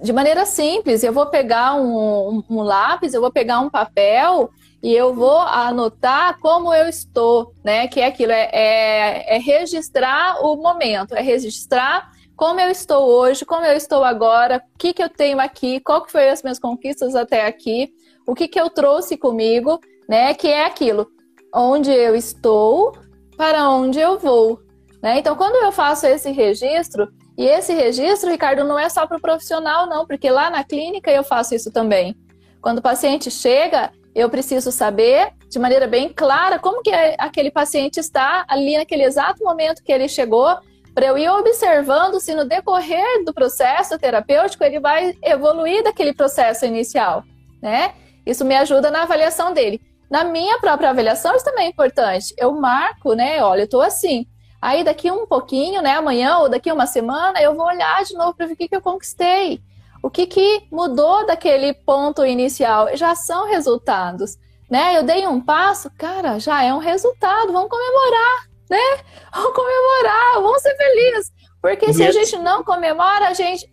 De 0.03 0.13
maneira 0.13 0.45
simples, 0.45 1.05
eu 1.05 1.13
vou 1.13 1.27
pegar 1.27 1.75
um, 1.75 2.43
um, 2.51 2.63
lápis, 2.63 3.15
eu 3.15 3.21
vou 3.21 3.31
pegar 3.31 3.61
um 3.61 3.71
papel 3.71 4.51
e 4.83 4.93
eu 4.93 5.15
vou 5.15 5.39
anotar 5.39 6.39
como 6.41 6.75
eu 6.75 6.89
estou, 6.89 7.53
né? 7.63 7.87
Que 7.87 8.01
é 8.01 8.07
aquilo, 8.07 8.33
é, 8.33 8.51
é, 8.53 9.37
é 9.37 9.39
registrar 9.39 10.45
o 10.45 10.57
momento, 10.57 11.15
é 11.15 11.23
registrar 11.23 12.11
como 12.35 12.61
eu 12.61 12.71
estou 12.71 13.05
hoje, 13.07 13.45
como 13.45 13.65
eu 13.65 13.77
estou 13.77 14.05
agora, 14.05 14.63
o 14.75 14.79
que, 14.79 14.93
que 14.93 15.03
eu 15.03 15.09
tenho 15.09 15.41
aqui, 15.41 15.81
qual 15.81 16.05
que 16.05 16.13
foi 16.13 16.29
as 16.29 16.43
minhas 16.43 16.59
conquistas 16.59 17.15
até 17.15 17.47
aqui, 17.47 17.93
o 18.27 18.35
que, 18.35 18.47
que 18.49 18.61
eu 18.61 18.71
trouxe 18.71 19.17
comigo, 19.17 19.81
né? 20.09 20.35
Que 20.35 20.49
é 20.49 20.65
aquilo, 20.65 21.09
onde 21.55 21.91
eu 21.91 22.15
estou, 22.15 22.97
para 23.39 23.71
onde 23.71 24.01
eu 24.01 24.19
vou. 24.19 24.61
Né? 25.01 25.21
Então, 25.21 25.37
quando 25.37 25.65
eu 25.65 25.71
faço 25.71 26.07
esse 26.07 26.33
registro, 26.33 27.09
e 27.39 27.47
esse 27.47 27.73
registro, 27.73 28.29
Ricardo, 28.29 28.65
não 28.65 28.77
é 28.77 28.89
só 28.89 29.07
para 29.07 29.17
o 29.17 29.21
profissional, 29.21 29.87
não, 29.87 30.05
porque 30.05 30.29
lá 30.29 30.51
na 30.51 30.65
clínica 30.65 31.09
eu 31.09 31.23
faço 31.23 31.55
isso 31.55 31.71
também. 31.71 32.17
Quando 32.61 32.79
o 32.79 32.83
paciente 32.83 33.31
chega, 33.31 33.93
eu 34.13 34.29
preciso 34.29 34.73
saber 34.73 35.33
de 35.49 35.57
maneira 35.57 35.87
bem 35.87 36.09
clara 36.09 36.59
como 36.59 36.83
que 36.83 36.91
aquele 37.17 37.53
paciente 37.53 38.01
está 38.01 38.45
ali 38.49 38.77
naquele 38.77 39.05
exato 39.05 39.45
momento 39.45 39.85
que 39.85 39.93
ele 39.93 40.09
chegou, 40.09 40.59
para 40.93 41.07
eu 41.07 41.17
ir 41.17 41.31
observando 41.31 42.19
se 42.19 42.35
no 42.35 42.45
decorrer 42.45 43.25
do 43.25 43.33
processo 43.33 43.97
terapêutico 43.97 44.65
ele 44.65 44.81
vai 44.81 45.17
evoluir 45.23 45.85
daquele 45.85 46.13
processo 46.13 46.67
inicial, 46.67 47.23
né? 47.63 47.95
Isso 48.27 48.45
me 48.45 48.57
ajuda 48.57 48.91
na 48.91 49.03
avaliação 49.03 49.55
dele. 49.55 49.81
Na 50.11 50.25
minha 50.25 50.59
própria 50.59 50.91
avaliação, 50.91 51.35
isso 51.35 51.45
também 51.45 51.67
é 51.67 51.69
importante. 51.69 52.35
Eu 52.37 52.53
marco, 52.53 53.15
né? 53.15 53.43
Olha, 53.43 53.63
eu 53.63 53.69
tô 53.69 53.81
assim. 53.81 54.27
Aí 54.61 54.83
daqui 54.83 55.11
um 55.11 55.27
pouquinho, 55.27 55.83
né? 55.83 55.93
Amanhã 55.93 56.39
ou 56.39 56.49
daqui 56.49 56.73
uma 56.73 56.87
semana, 56.87 57.41
eu 57.41 57.55
vou 57.55 57.67
olhar 57.67 58.03
de 58.05 58.15
novo 58.15 58.35
para 58.35 58.47
ver 58.47 58.55
o 58.55 58.57
que, 58.57 58.69
que 58.69 58.77
eu 58.77 58.83
conquistei. 58.83 59.61
O 60.03 60.11
que, 60.11 60.27
que 60.27 60.67
mudou 60.71 61.27
daquele 61.27 61.75
ponto 61.75 62.25
inicial? 62.25 62.97
Já 62.97 63.15
são 63.15 63.49
resultados, 63.49 64.37
né? 64.71 64.97
Eu 64.97 65.03
dei 65.03 65.27
um 65.27 65.41
passo, 65.41 65.91
cara, 65.97 66.39
já 66.39 66.63
é 66.65 66.73
um 66.73 66.79
resultado. 66.79 67.53
Vamos 67.53 67.69
comemorar, 67.69 68.49
né? 68.71 68.79
Vamos 69.33 69.53
comemorar, 69.55 70.35
vamos 70.37 70.63
ser 70.63 70.75
felizes. 70.77 71.33
Porque 71.61 71.93
se 71.93 72.03
a 72.03 72.11
gente 72.11 72.39
não 72.39 72.65
comemora, 72.65 73.29
a 73.29 73.35
gente. 73.35 73.71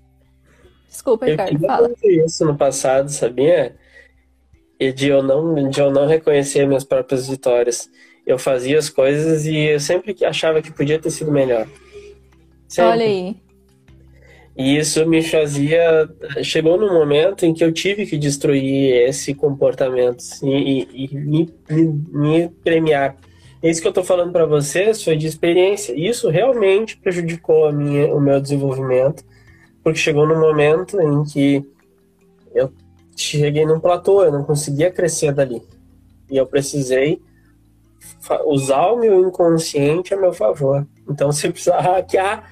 Desculpa, 0.89 1.25
Ricardo, 1.25 1.54
eu 1.54 1.68
fala. 1.68 1.89
isso 2.04 2.46
no 2.46 2.58
passado, 2.58 3.10
sabia? 3.10 3.75
E 4.79 4.91
de 4.91 5.08
eu 5.08 5.24
não, 5.24 5.70
de 5.70 5.79
eu 5.79 5.91
não 5.91 6.05
reconhecer 6.05 6.67
minhas 6.67 6.84
próprias 6.84 7.27
vitórias. 7.27 7.89
Eu 8.25 8.39
fazia 8.39 8.77
as 8.77 8.89
coisas 8.89 9.46
e 9.46 9.55
eu 9.55 9.79
sempre 9.79 10.15
achava 10.25 10.62
que 10.62 10.72
podia 10.72 11.00
ter 11.00 11.12
sido 11.12 11.32
melhor. 11.32 11.67
Sempre. 12.67 12.91
Olha 12.91 13.05
aí. 13.05 13.36
E 14.58 14.77
isso 14.77 15.05
me 15.05 15.22
fazia. 15.22 16.10
Chegou 16.41 16.77
num 16.77 16.94
momento 16.94 17.46
em 17.46 17.53
que 17.53 17.63
eu 17.63 17.74
tive 17.74 18.05
que 18.05 18.17
destruir 18.17 19.08
esse 19.08 19.34
comportamento 19.34 20.24
e, 20.44 20.88
e, 20.94 21.05
e 21.05 21.15
me, 21.15 21.53
me, 21.70 21.86
me, 22.12 22.50
premiar. 22.63 23.17
Isso 23.62 23.82
que 23.82 23.88
eu 23.88 23.91
estou 23.91 24.03
falando 24.03 24.32
para 24.32 24.46
vocês 24.46 25.03
foi 25.03 25.17
de 25.17 25.27
experiência. 25.27 25.94
Isso 25.94 26.29
realmente 26.29 26.96
prejudicou 26.98 27.65
a 27.65 27.72
minha, 27.72 28.13
o 28.13 28.22
meu 28.22 28.39
desenvolvimento, 28.39 29.25
porque 29.84 30.00
chegou 30.00 30.25
num 30.25 30.39
momento 30.39 31.01
em 31.01 31.24
que 31.25 31.65
eu 32.53 32.72
cheguei 33.15 33.65
num 33.65 33.79
platô, 33.79 34.24
eu 34.24 34.31
não 34.31 34.43
conseguia 34.43 34.91
crescer 34.91 35.34
dali. 35.34 35.62
E 36.29 36.38
eu 36.38 36.45
precisei 36.45 37.22
usar 38.45 38.88
o 38.88 38.98
meu 38.98 39.27
inconsciente 39.27 40.13
a 40.13 40.17
meu 40.17 40.34
favor. 40.34 40.86
Então, 41.10 41.31
se 41.34 41.50
precisar 41.50 41.79
hackear 41.79 42.50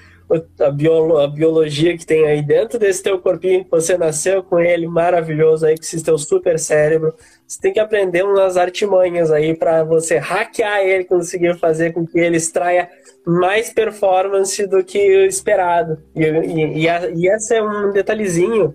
a, 0.59 0.71
biolo, 0.71 1.17
a 1.17 1.27
biologia 1.27 1.97
que 1.97 2.05
tem 2.05 2.25
aí 2.25 2.41
dentro 2.41 2.79
desse 2.79 3.03
teu 3.03 3.19
corpinho, 3.19 3.63
que 3.63 3.71
você 3.71 3.97
nasceu 3.97 4.41
com 4.43 4.59
ele 4.59 4.87
maravilhoso 4.87 5.65
aí, 5.65 5.75
com 5.75 5.83
esse 5.83 6.03
teu 6.03 6.17
super 6.17 6.57
cérebro, 6.57 7.13
você 7.47 7.59
tem 7.59 7.73
que 7.73 7.79
aprender 7.79 8.23
umas 8.23 8.57
artimanhas 8.57 9.31
aí 9.31 9.55
para 9.55 9.83
você 9.83 10.17
hackear 10.17 10.81
ele, 10.81 11.03
conseguir 11.03 11.57
fazer 11.59 11.93
com 11.93 12.05
que 12.05 12.17
ele 12.17 12.37
extraia 12.37 12.89
mais 13.25 13.71
performance 13.71 14.65
do 14.65 14.83
que 14.83 14.97
o 14.97 15.25
esperado. 15.25 16.01
E, 16.15 16.23
e, 16.23 16.77
e, 16.81 16.89
a, 16.89 17.09
e 17.09 17.27
esse 17.27 17.55
é 17.55 17.61
um 17.61 17.91
detalhezinho 17.91 18.73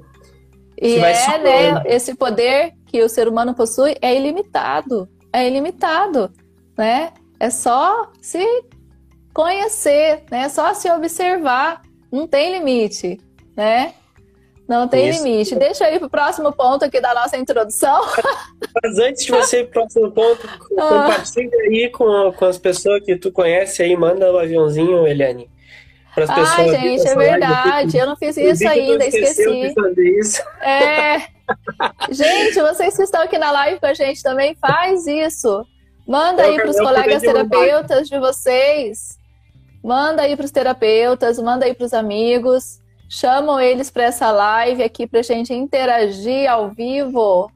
e 0.80 0.96
é, 0.96 1.38
né, 1.38 1.82
esse 1.86 2.14
poder 2.14 2.72
que 2.86 3.02
o 3.02 3.08
ser 3.08 3.26
humano 3.26 3.54
possui 3.54 3.96
é 4.00 4.14
ilimitado. 4.14 5.08
É 5.32 5.46
ilimitado, 5.46 6.32
né? 6.76 7.12
É 7.40 7.50
só 7.50 8.10
se 8.20 8.44
conhecer, 9.34 10.22
né? 10.30 10.42
É 10.42 10.48
só 10.48 10.72
se 10.74 10.90
observar. 10.90 11.82
Não 12.10 12.26
tem 12.26 12.52
limite, 12.52 13.20
né? 13.56 13.92
Não 14.68 14.86
tem 14.86 15.08
Isso. 15.08 15.24
limite. 15.24 15.54
Deixa 15.56 15.88
eu 15.88 15.96
ir 15.96 15.98
para 15.98 16.06
o 16.06 16.10
próximo 16.10 16.52
ponto 16.52 16.84
aqui 16.84 17.00
da 17.00 17.12
nossa 17.14 17.36
introdução. 17.36 18.02
Mas 18.82 18.98
antes 18.98 19.24
de 19.24 19.32
você 19.32 19.60
ir 19.60 19.64
para 19.64 19.70
o 19.70 19.72
próximo 19.82 20.12
ponto, 20.12 20.46
ah. 20.46 20.88
compartilha 20.88 21.58
aí 21.68 21.88
com, 21.90 22.32
com 22.32 22.44
as 22.44 22.58
pessoas 22.58 23.02
que 23.02 23.16
tu 23.16 23.32
conhece 23.32 23.82
aí, 23.82 23.96
manda 23.96 24.30
o 24.30 24.36
um 24.36 24.38
aviãozinho, 24.38 25.06
Eliane 25.06 25.50
para 26.26 26.42
as 26.42 26.50
pessoas. 26.50 26.74
Ai, 26.74 26.80
gente, 26.80 27.08
é 27.08 27.14
verdade. 27.14 27.96
Eu 27.96 28.06
não 28.06 28.16
fiz 28.16 28.36
isso 28.36 28.68
ainda, 28.68 29.04
esqueci. 29.04 29.74
Isso. 30.18 30.42
É. 30.60 31.18
gente, 32.10 32.60
vocês 32.60 32.96
que 32.96 33.02
estão 33.02 33.22
aqui 33.22 33.38
na 33.38 33.50
live 33.50 33.80
com 33.80 33.86
a 33.86 33.94
gente 33.94 34.22
também, 34.22 34.54
faz 34.54 35.06
isso. 35.06 35.64
Manda 36.06 36.42
aí 36.42 36.56
para 36.56 36.70
os 36.70 36.78
colegas 36.78 37.22
terapeutas 37.22 38.08
de 38.08 38.18
vocês. 38.18 39.18
Manda 39.82 40.22
aí 40.22 40.36
para 40.36 40.44
os 40.44 40.50
terapeutas, 40.50 41.38
manda 41.38 41.66
aí 41.66 41.74
para 41.74 41.86
os 41.86 41.92
amigos. 41.92 42.80
Chamam 43.08 43.60
eles 43.60 43.90
para 43.90 44.04
essa 44.04 44.30
live 44.30 44.82
aqui 44.82 45.06
para 45.06 45.22
gente 45.22 45.52
interagir 45.54 46.50
ao 46.50 46.70
vivo. 46.70 47.50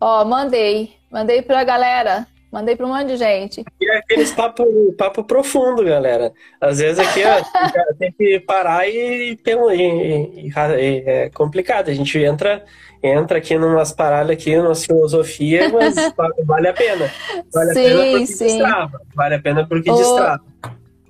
Ó, 0.00 0.24
mandei. 0.24 0.94
Mandei 1.10 1.42
para 1.42 1.60
a 1.60 1.64
galera. 1.64 2.26
Mandei 2.54 2.76
para 2.76 2.86
um 2.86 2.90
monte 2.90 3.08
de 3.08 3.16
gente. 3.16 3.64
E 3.80 3.90
é 3.90 3.98
aqueles 3.98 4.30
papo, 4.30 4.64
papo 4.96 5.24
profundo, 5.24 5.84
galera. 5.84 6.32
Às 6.60 6.78
vezes 6.78 7.00
aqui 7.00 7.20
ó, 7.24 7.42
tem 7.98 8.12
que 8.12 8.38
parar 8.38 8.88
e, 8.88 9.32
e, 9.32 9.38
e, 9.44 10.52
e, 10.54 11.04
é 11.04 11.30
complicado. 11.30 11.88
A 11.88 11.92
gente 11.92 12.16
entra 12.16 12.64
entra 13.02 13.38
aqui 13.38 13.58
numas 13.58 13.90
paradas 13.90 14.30
aqui, 14.30 14.56
numa 14.56 14.76
filosofia, 14.76 15.68
mas 15.68 15.96
vale 16.46 16.68
a 16.68 16.72
pena. 16.72 17.10
Vale 17.52 17.74
sim, 17.74 17.80
a 17.80 17.88
pena 17.88 18.10
porque 18.12 18.26
sim. 18.28 18.46
destrava. 18.46 19.00
Vale 19.16 19.34
a 19.34 19.42
pena 19.42 19.66
porque 19.66 19.90
o... 19.90 19.96
destrava. 19.96 20.40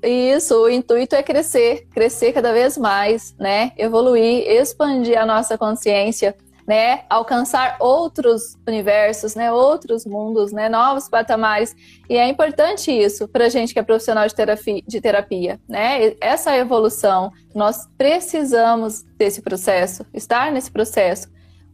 Isso, 0.02 0.62
o 0.62 0.70
intuito 0.70 1.14
é 1.14 1.22
crescer, 1.22 1.86
crescer 1.92 2.32
cada 2.32 2.54
vez 2.54 2.78
mais, 2.78 3.34
né? 3.38 3.72
Evoluir, 3.76 4.50
expandir 4.50 5.18
a 5.18 5.26
nossa 5.26 5.58
consciência 5.58 6.34
né, 6.66 7.04
alcançar 7.10 7.76
outros 7.78 8.56
universos, 8.66 9.34
né, 9.34 9.52
outros 9.52 10.06
mundos, 10.06 10.52
né, 10.52 10.68
novos 10.68 11.08
patamares. 11.08 11.74
E 12.08 12.16
é 12.16 12.26
importante 12.28 12.90
isso 12.90 13.28
para 13.28 13.46
a 13.46 13.48
gente 13.48 13.72
que 13.72 13.78
é 13.78 13.82
profissional 13.82 14.26
de 14.26 14.34
terapia, 14.34 14.82
de 14.86 15.00
terapia, 15.00 15.60
né? 15.68 16.14
Essa 16.20 16.56
evolução, 16.56 17.30
nós 17.54 17.86
precisamos 17.98 19.02
desse 19.16 19.42
processo, 19.42 20.04
estar 20.12 20.50
nesse 20.50 20.70
processo, 20.70 21.28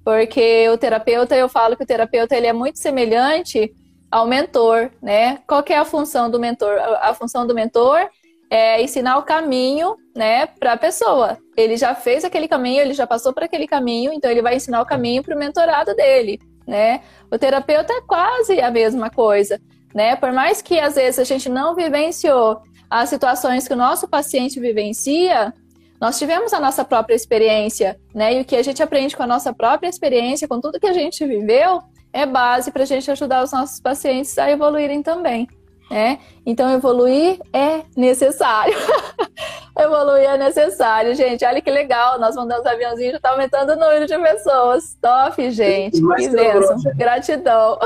porque 0.04 0.68
o 0.68 0.78
terapeuta, 0.78 1.36
eu 1.36 1.48
falo 1.48 1.76
que 1.76 1.84
o 1.84 1.86
terapeuta 1.86 2.36
ele 2.36 2.46
é 2.46 2.52
muito 2.52 2.78
semelhante 2.78 3.72
ao 4.10 4.26
mentor, 4.26 4.90
né? 5.00 5.38
Qual 5.46 5.64
é 5.68 5.76
a 5.76 5.84
função 5.84 6.28
do 6.28 6.40
mentor? 6.40 6.78
A 7.00 7.14
função 7.14 7.46
do 7.46 7.54
mentor 7.54 8.08
é 8.50 8.82
ensinar 8.82 9.16
o 9.16 9.22
caminho, 9.22 9.96
né, 10.14 10.46
para 10.46 10.72
a 10.72 10.76
pessoa. 10.76 11.38
Ele 11.56 11.76
já 11.76 11.94
fez 11.94 12.24
aquele 12.24 12.48
caminho, 12.48 12.80
ele 12.80 12.94
já 12.94 13.06
passou 13.06 13.32
por 13.32 13.44
aquele 13.44 13.66
caminho, 13.66 14.12
então 14.12 14.28
ele 14.28 14.42
vai 14.42 14.56
ensinar 14.56 14.82
o 14.82 14.86
caminho 14.86 15.22
para 15.22 15.36
o 15.36 15.38
mentorado 15.38 15.94
dele, 15.94 16.40
né? 16.66 17.00
O 17.30 17.38
terapeuta 17.38 17.92
é 17.92 18.00
quase 18.00 18.60
a 18.60 18.70
mesma 18.70 19.08
coisa, 19.08 19.60
né? 19.94 20.16
Por 20.16 20.32
mais 20.32 20.60
que 20.60 20.80
às 20.80 20.96
vezes 20.96 21.20
a 21.20 21.24
gente 21.24 21.48
não 21.48 21.76
vivenciou 21.76 22.60
as 22.90 23.08
situações 23.08 23.68
que 23.68 23.74
o 23.74 23.76
nosso 23.76 24.08
paciente 24.08 24.58
vivencia, 24.58 25.54
nós 26.00 26.18
tivemos 26.18 26.52
a 26.52 26.58
nossa 26.58 26.84
própria 26.84 27.14
experiência, 27.14 27.96
né? 28.12 28.34
E 28.34 28.40
o 28.40 28.44
que 28.44 28.56
a 28.56 28.64
gente 28.64 28.82
aprende 28.82 29.16
com 29.16 29.22
a 29.22 29.28
nossa 29.28 29.52
própria 29.52 29.88
experiência, 29.88 30.48
com 30.48 30.60
tudo 30.60 30.80
que 30.80 30.88
a 30.88 30.92
gente 30.92 31.24
viveu, 31.24 31.80
é 32.12 32.26
base 32.26 32.72
para 32.72 32.82
a 32.82 32.86
gente 32.86 33.08
ajudar 33.12 33.44
os 33.44 33.52
nossos 33.52 33.80
pacientes 33.80 34.36
a 34.38 34.50
evoluírem 34.50 35.04
também 35.04 35.46
né? 35.90 36.20
Então, 36.46 36.72
evoluir 36.72 37.38
é 37.52 37.82
necessário. 37.96 38.74
evoluir 39.76 40.30
é 40.30 40.38
necessário, 40.38 41.14
gente. 41.14 41.44
Olha 41.44 41.60
que 41.60 41.70
legal. 41.70 42.18
Nós 42.20 42.36
mandamos 42.36 42.64
aviãozinho, 42.64 43.10
já 43.10 43.16
está 43.16 43.30
aumentando 43.30 43.72
o 43.72 43.76
número 43.76 44.06
de 44.06 44.16
pessoas. 44.18 44.96
Top, 45.02 45.50
gente. 45.50 46.00
que 46.00 46.28
bênção. 46.28 46.76
Gratidão. 46.94 47.78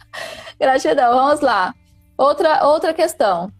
Gratidão. 0.58 1.14
Vamos 1.14 1.40
lá. 1.40 1.74
Outra, 2.16 2.66
outra 2.66 2.94
questão. 2.94 3.52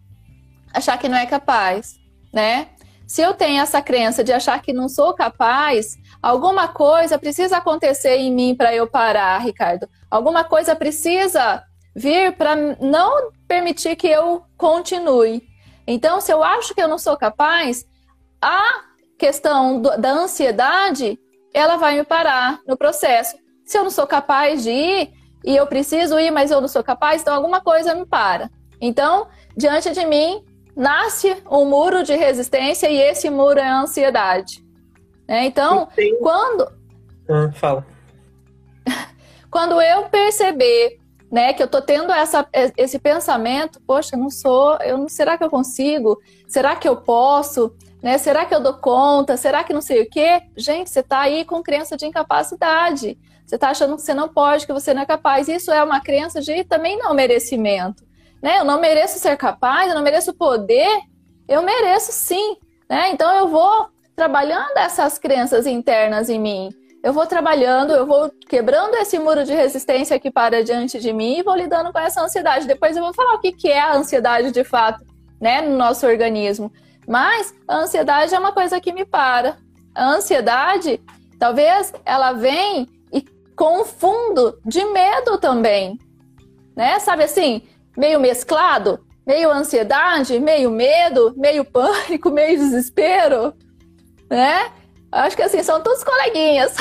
Achar 0.73 0.97
que 0.97 1.07
não 1.07 1.17
é 1.17 1.27
capaz, 1.27 1.95
né? 2.33 2.69
Se 3.05 3.21
eu 3.21 3.33
tenho 3.33 3.61
essa 3.61 3.81
crença 3.81 4.23
de 4.23 4.31
achar 4.31 4.59
que 4.61 4.73
não 4.73 4.89
sou 4.89 5.13
capaz, 5.13 5.97
alguma 6.21 6.67
coisa 6.67 7.19
precisa 7.19 7.57
acontecer 7.57 8.15
em 8.15 8.33
mim 8.33 8.55
para 8.55 8.73
eu 8.73 8.87
parar, 8.87 9.37
Ricardo. 9.39 9.87
Alguma 10.09 10.43
coisa 10.43 10.75
precisa 10.75 11.61
vir 11.95 12.35
para 12.35 12.55
não 12.55 13.29
permitir 13.53 13.95
que 13.95 14.07
eu 14.07 14.43
continue. 14.57 15.43
Então, 15.85 16.19
se 16.19 16.31
eu 16.31 16.43
acho 16.43 16.73
que 16.73 16.81
eu 16.81 16.87
não 16.87 16.97
sou 16.97 17.15
capaz, 17.15 17.85
a 18.41 18.81
questão 19.17 19.79
do, 19.79 19.95
da 19.95 20.11
ansiedade, 20.11 21.19
ela 21.53 21.77
vai 21.77 21.97
me 21.97 22.03
parar 22.03 22.59
no 22.67 22.75
processo. 22.75 23.37
Se 23.63 23.77
eu 23.77 23.83
não 23.83 23.91
sou 23.91 24.07
capaz 24.07 24.63
de 24.63 24.71
ir 24.71 25.13
e 25.45 25.55
eu 25.55 25.67
preciso 25.67 26.17
ir, 26.17 26.31
mas 26.31 26.49
eu 26.49 26.59
não 26.59 26.67
sou 26.67 26.83
capaz, 26.83 27.21
então 27.21 27.35
alguma 27.35 27.61
coisa 27.61 27.93
me 27.93 28.07
para. 28.07 28.49
Então, 28.81 29.27
diante 29.55 29.91
de 29.91 30.03
mim, 30.05 30.43
nasce 30.75 31.37
um 31.49 31.65
muro 31.65 32.03
de 32.03 32.15
resistência 32.15 32.89
e 32.89 32.97
esse 32.97 33.29
muro 33.29 33.59
é 33.59 33.67
a 33.67 33.81
ansiedade. 33.81 34.63
É, 35.27 35.45
então, 35.45 35.87
quando. 36.21 36.67
Ah, 37.29 37.51
fala. 37.53 37.85
quando 39.51 39.79
eu 39.79 40.05
perceber 40.09 41.02
né? 41.33 41.51
Que 41.51 41.63
eu 41.63 41.67
tô 41.67 41.81
tendo 41.81 42.11
essa, 42.11 42.47
esse 42.77 42.99
pensamento, 42.99 43.81
poxa, 43.87 44.15
não 44.15 44.29
sou, 44.29 44.77
eu 44.83 44.99
não, 44.99 45.09
será 45.09 45.35
que 45.35 45.43
eu 45.43 45.49
consigo? 45.49 46.21
Será 46.47 46.75
que 46.75 46.87
eu 46.87 46.95
posso? 46.95 47.75
Né? 48.03 48.19
Será 48.19 48.45
que 48.45 48.53
eu 48.53 48.59
dou 48.59 48.75
conta? 48.75 49.35
Será 49.35 49.63
que 49.63 49.73
não 49.73 49.81
sei 49.81 50.03
o 50.03 50.07
quê? 50.07 50.43
Gente, 50.55 50.91
você 50.91 50.99
está 50.99 51.21
aí 51.21 51.43
com 51.43 51.63
crença 51.63 51.97
de 51.97 52.05
incapacidade. 52.05 53.17
Você 53.43 53.55
está 53.55 53.71
achando 53.71 53.95
que 53.95 54.03
você 54.03 54.13
não 54.13 54.29
pode, 54.29 54.67
que 54.67 54.73
você 54.73 54.93
não 54.93 55.01
é 55.01 55.07
capaz. 55.07 55.47
Isso 55.47 55.71
é 55.71 55.83
uma 55.83 55.99
crença 55.99 56.39
de 56.39 56.63
também 56.65 56.99
não 56.99 57.15
merecimento. 57.15 58.05
Né? 58.39 58.59
Eu 58.59 58.63
não 58.63 58.79
mereço 58.79 59.17
ser 59.17 59.35
capaz, 59.35 59.89
eu 59.89 59.95
não 59.95 60.03
mereço 60.03 60.35
poder. 60.35 60.99
Eu 61.47 61.63
mereço 61.63 62.11
sim. 62.11 62.57
Né? 62.87 63.09
Então 63.09 63.35
eu 63.37 63.47
vou 63.47 63.87
trabalhando 64.15 64.77
essas 64.77 65.17
crenças 65.17 65.65
internas 65.65 66.29
em 66.29 66.39
mim 66.39 66.82
eu 67.03 67.11
vou 67.11 67.27
trabalhando, 67.27 67.91
eu 67.91 68.07
vou 68.07 68.31
quebrando 68.47 68.95
esse 68.95 69.19
muro 69.19 69.43
de 69.43 69.53
resistência 69.53 70.17
que 70.17 70.31
para 70.31 70.63
diante 70.63 71.01
de 71.01 71.11
mim 71.11 71.39
e 71.39 71.43
vou 71.43 71.53
lidando 71.53 71.91
com 71.91 71.99
essa 71.99 72.23
ansiedade. 72.23 72.65
Depois 72.65 72.95
eu 72.95 73.03
vou 73.03 73.13
falar 73.13 73.33
o 73.33 73.39
que, 73.39 73.51
que 73.51 73.67
é 73.67 73.81
a 73.81 73.93
ansiedade 73.93 74.51
de 74.51 74.63
fato, 74.63 75.05
né, 75.39 75.61
no 75.61 75.75
nosso 75.75 76.07
organismo. 76.07 76.71
Mas 77.05 77.53
a 77.67 77.75
ansiedade 77.75 78.33
é 78.33 78.39
uma 78.39 78.53
coisa 78.53 78.79
que 78.79 78.93
me 78.93 79.03
para. 79.03 79.57
A 79.93 80.11
ansiedade, 80.11 81.01
talvez 81.37 81.91
ela 82.05 82.31
vem 82.31 82.87
e 83.11 83.21
com 83.53 83.81
um 83.81 83.85
fundo 83.85 84.57
de 84.65 84.85
medo 84.85 85.37
também, 85.37 85.99
né? 86.73 86.99
Sabe 86.99 87.25
assim, 87.25 87.63
meio 87.97 88.17
mesclado, 88.17 89.05
meio 89.27 89.51
ansiedade, 89.51 90.39
meio 90.39 90.71
medo, 90.71 91.33
meio 91.35 91.65
pânico, 91.65 92.31
meio 92.31 92.57
desespero, 92.57 93.53
né? 94.29 94.71
Acho 95.13 95.35
que 95.35 95.43
assim, 95.43 95.61
são 95.61 95.81
todos 95.81 96.03
coleguinhas. 96.03 96.73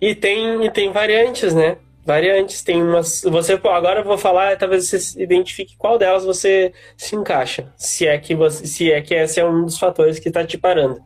E 0.00 0.16
tem, 0.16 0.64
e 0.64 0.70
tem 0.70 0.90
variantes, 0.90 1.54
né? 1.54 1.76
Variantes, 2.04 2.62
tem 2.62 2.82
umas. 2.82 3.22
Você 3.22 3.52
agora 3.52 4.00
eu 4.00 4.04
vou 4.04 4.18
falar, 4.18 4.58
talvez 4.58 4.88
você 4.88 5.22
identifique 5.22 5.76
qual 5.76 5.96
delas 5.96 6.24
você 6.24 6.72
se 6.96 7.14
encaixa. 7.14 7.72
Se 7.76 8.08
é 8.08 8.18
que 8.18 8.34
você, 8.34 8.66
se 8.66 8.90
é 8.90 9.00
que 9.00 9.14
esse 9.14 9.38
é 9.38 9.44
um 9.44 9.64
dos 9.64 9.78
fatores 9.78 10.18
que 10.18 10.26
está 10.26 10.44
te 10.44 10.58
parando. 10.58 11.00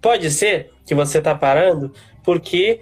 Pode 0.00 0.30
ser 0.30 0.70
que 0.86 0.94
você 0.94 1.18
está 1.18 1.34
parando 1.34 1.92
porque 2.24 2.80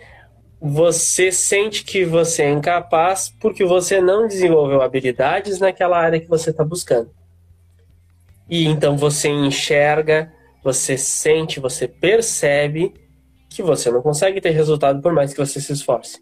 você 0.60 1.32
sente 1.32 1.82
que 1.82 2.04
você 2.04 2.44
é 2.44 2.50
incapaz 2.50 3.34
porque 3.40 3.64
você 3.64 4.00
não 4.00 4.28
desenvolveu 4.28 4.82
habilidades 4.82 5.58
naquela 5.58 5.98
área 5.98 6.20
que 6.20 6.28
você 6.28 6.50
está 6.50 6.62
buscando. 6.62 7.10
E 8.48 8.66
então 8.66 8.96
você 8.96 9.28
enxerga, 9.28 10.32
você 10.66 10.98
sente, 10.98 11.60
você 11.60 11.86
percebe 11.86 12.92
que 13.48 13.62
você 13.62 13.88
não 13.88 14.02
consegue 14.02 14.40
ter 14.40 14.50
resultado 14.50 15.00
por 15.00 15.12
mais 15.12 15.32
que 15.32 15.38
você 15.38 15.60
se 15.60 15.72
esforce. 15.72 16.20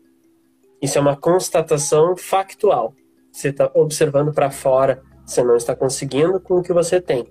Isso 0.82 0.98
é 0.98 1.00
uma 1.00 1.16
constatação 1.16 2.14
factual. 2.14 2.94
Você 3.32 3.48
está 3.48 3.70
observando 3.72 4.34
para 4.34 4.50
fora, 4.50 5.02
você 5.24 5.42
não 5.42 5.56
está 5.56 5.74
conseguindo 5.74 6.38
com 6.38 6.58
o 6.58 6.62
que 6.62 6.74
você 6.74 7.00
tem. 7.00 7.26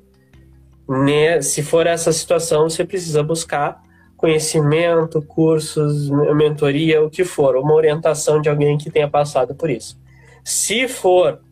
Se 1.43 1.61
for 1.61 1.85
essa 1.85 2.11
situação, 2.11 2.67
você 2.67 2.83
precisa 2.83 3.21
buscar 3.21 3.79
conhecimento, 4.17 5.21
cursos, 5.21 6.09
mentoria, 6.09 7.03
o 7.03 7.11
que 7.11 7.23
for, 7.23 7.55
uma 7.57 7.75
orientação 7.75 8.41
de 8.41 8.49
alguém 8.49 8.75
que 8.75 8.89
tenha 8.89 9.07
passado 9.07 9.53
por 9.53 9.69
isso. 9.69 10.01
Se 10.43 10.87
for 10.87 11.42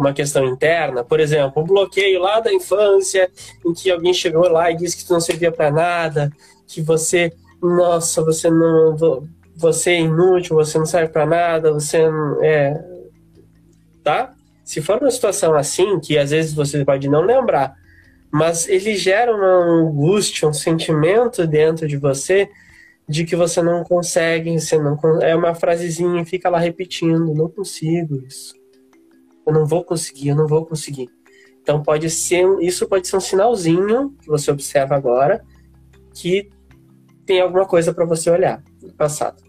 uma 0.00 0.14
questão 0.14 0.46
interna, 0.46 1.04
por 1.04 1.20
exemplo, 1.20 1.62
um 1.62 1.66
bloqueio 1.66 2.20
lá 2.20 2.40
da 2.40 2.52
infância, 2.52 3.30
em 3.64 3.72
que 3.72 3.90
alguém 3.90 4.14
chegou 4.14 4.48
lá 4.48 4.70
e 4.70 4.76
disse 4.76 4.96
que 4.96 5.04
tu 5.04 5.12
não 5.12 5.20
servia 5.20 5.52
para 5.52 5.70
nada, 5.70 6.32
que 6.66 6.80
você, 6.80 7.32
nossa, 7.62 8.22
você 8.22 8.50
não, 8.50 8.96
você 9.54 9.92
é 9.92 10.00
inútil, 10.00 10.56
você 10.56 10.78
não 10.78 10.86
serve 10.86 11.12
para 11.12 11.26
nada, 11.26 11.72
você 11.72 12.08
não, 12.08 12.42
é, 12.42 12.82
tá? 14.02 14.32
Se 14.64 14.80
for 14.80 14.98
uma 15.00 15.10
situação 15.10 15.54
assim, 15.54 16.00
que 16.00 16.16
às 16.16 16.30
vezes 16.30 16.54
você 16.54 16.84
pode 16.84 17.08
não 17.08 17.22
lembrar, 17.22 17.74
mas 18.32 18.68
ele 18.68 18.96
gera 18.96 19.34
uma 19.34 19.82
angústia, 19.82 20.48
um 20.48 20.52
sentimento 20.52 21.46
dentro 21.46 21.86
de 21.86 21.96
você 21.96 22.48
de 23.08 23.24
que 23.24 23.34
você 23.34 23.60
não 23.60 23.82
consegue, 23.82 24.58
você 24.58 24.78
não 24.78 24.96
é 25.20 25.34
uma 25.34 25.52
frasezinha, 25.52 26.24
fica 26.24 26.48
lá 26.48 26.60
repetindo, 26.60 27.34
não 27.34 27.48
consigo 27.48 28.22
isso 28.24 28.59
eu 29.46 29.52
não 29.52 29.66
vou 29.66 29.84
conseguir, 29.84 30.28
eu 30.28 30.36
não 30.36 30.46
vou 30.46 30.64
conseguir. 30.66 31.08
Então 31.62 31.82
pode 31.82 32.08
ser, 32.10 32.44
isso 32.60 32.88
pode 32.88 33.06
ser 33.06 33.16
um 33.16 33.20
sinalzinho 33.20 34.14
que 34.20 34.28
você 34.28 34.50
observa 34.50 34.94
agora 34.94 35.44
que 36.14 36.50
tem 37.24 37.40
alguma 37.40 37.66
coisa 37.66 37.94
para 37.94 38.04
você 38.04 38.30
olhar 38.30 38.62
no 38.82 38.92
passado. 38.92 39.42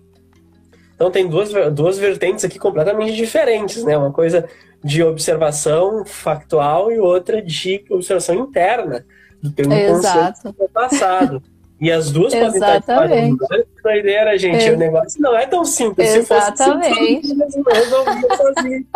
Então 0.93 1.09
tem 1.09 1.27
duas, 1.27 1.51
duas 1.73 1.97
vertentes 1.97 2.45
aqui 2.45 2.59
completamente 2.59 3.15
diferentes, 3.15 3.83
né? 3.83 3.97
Uma 3.97 4.11
coisa 4.11 4.47
de 4.83 5.01
observação 5.03 6.05
factual 6.05 6.91
e 6.91 6.99
outra 6.99 7.41
de 7.41 7.83
observação 7.89 8.35
interna 8.35 9.05
do 9.41 9.51
teu 9.51 9.65
inconsciente 9.65 10.43
do 10.43 10.69
passado. 10.69 11.41
E 11.81 11.91
as 11.91 12.11
duas 12.11 12.31
podem 12.31 12.47
estar 12.47 13.07
de 13.07 13.37
doideira, 13.81 14.37
gente. 14.37 14.69
É. 14.69 14.71
O 14.71 14.77
negócio 14.77 15.19
não 15.19 15.35
é 15.35 15.47
tão 15.47 15.65
simples. 15.65 16.13
Exatamente. 16.13 17.27
Se 17.27 17.35
fosse 17.35 17.51
simples, 17.53 18.37
sozinho. 18.37 18.87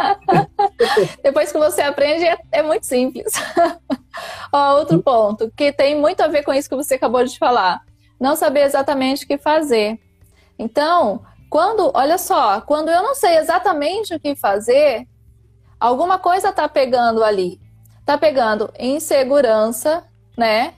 Depois 1.24 1.52
que 1.52 1.58
você 1.58 1.82
aprende, 1.82 2.26
é, 2.26 2.38
é 2.52 2.62
muito 2.62 2.86
simples. 2.86 3.34
Ó, 4.54 4.78
outro 4.78 5.02
ponto, 5.02 5.52
que 5.58 5.72
tem 5.72 6.00
muito 6.00 6.22
a 6.22 6.28
ver 6.28 6.44
com 6.44 6.54
isso 6.54 6.70
que 6.70 6.76
você 6.76 6.94
acabou 6.94 7.26
de 7.26 7.40
falar. 7.40 7.82
Não 8.20 8.36
saber 8.36 8.62
exatamente 8.62 9.26
o 9.26 9.28
que 9.28 9.40
fazer. 9.40 10.00
Então, 10.60 11.26
quando, 11.50 11.92
olha 11.92 12.20
só, 12.20 12.62
quando 12.62 12.90
eu 12.90 13.02
não 13.02 13.16
sei 13.16 13.38
exatamente 13.38 14.14
o 14.14 14.20
que 14.20 14.36
fazer, 14.36 15.08
alguma 15.80 16.20
coisa 16.20 16.54
tá 16.54 16.70
pegando 16.70 17.24
ali. 17.24 17.60
Tá 18.06 18.16
pegando 18.16 18.72
insegurança, 18.80 20.04
né? 20.38 20.76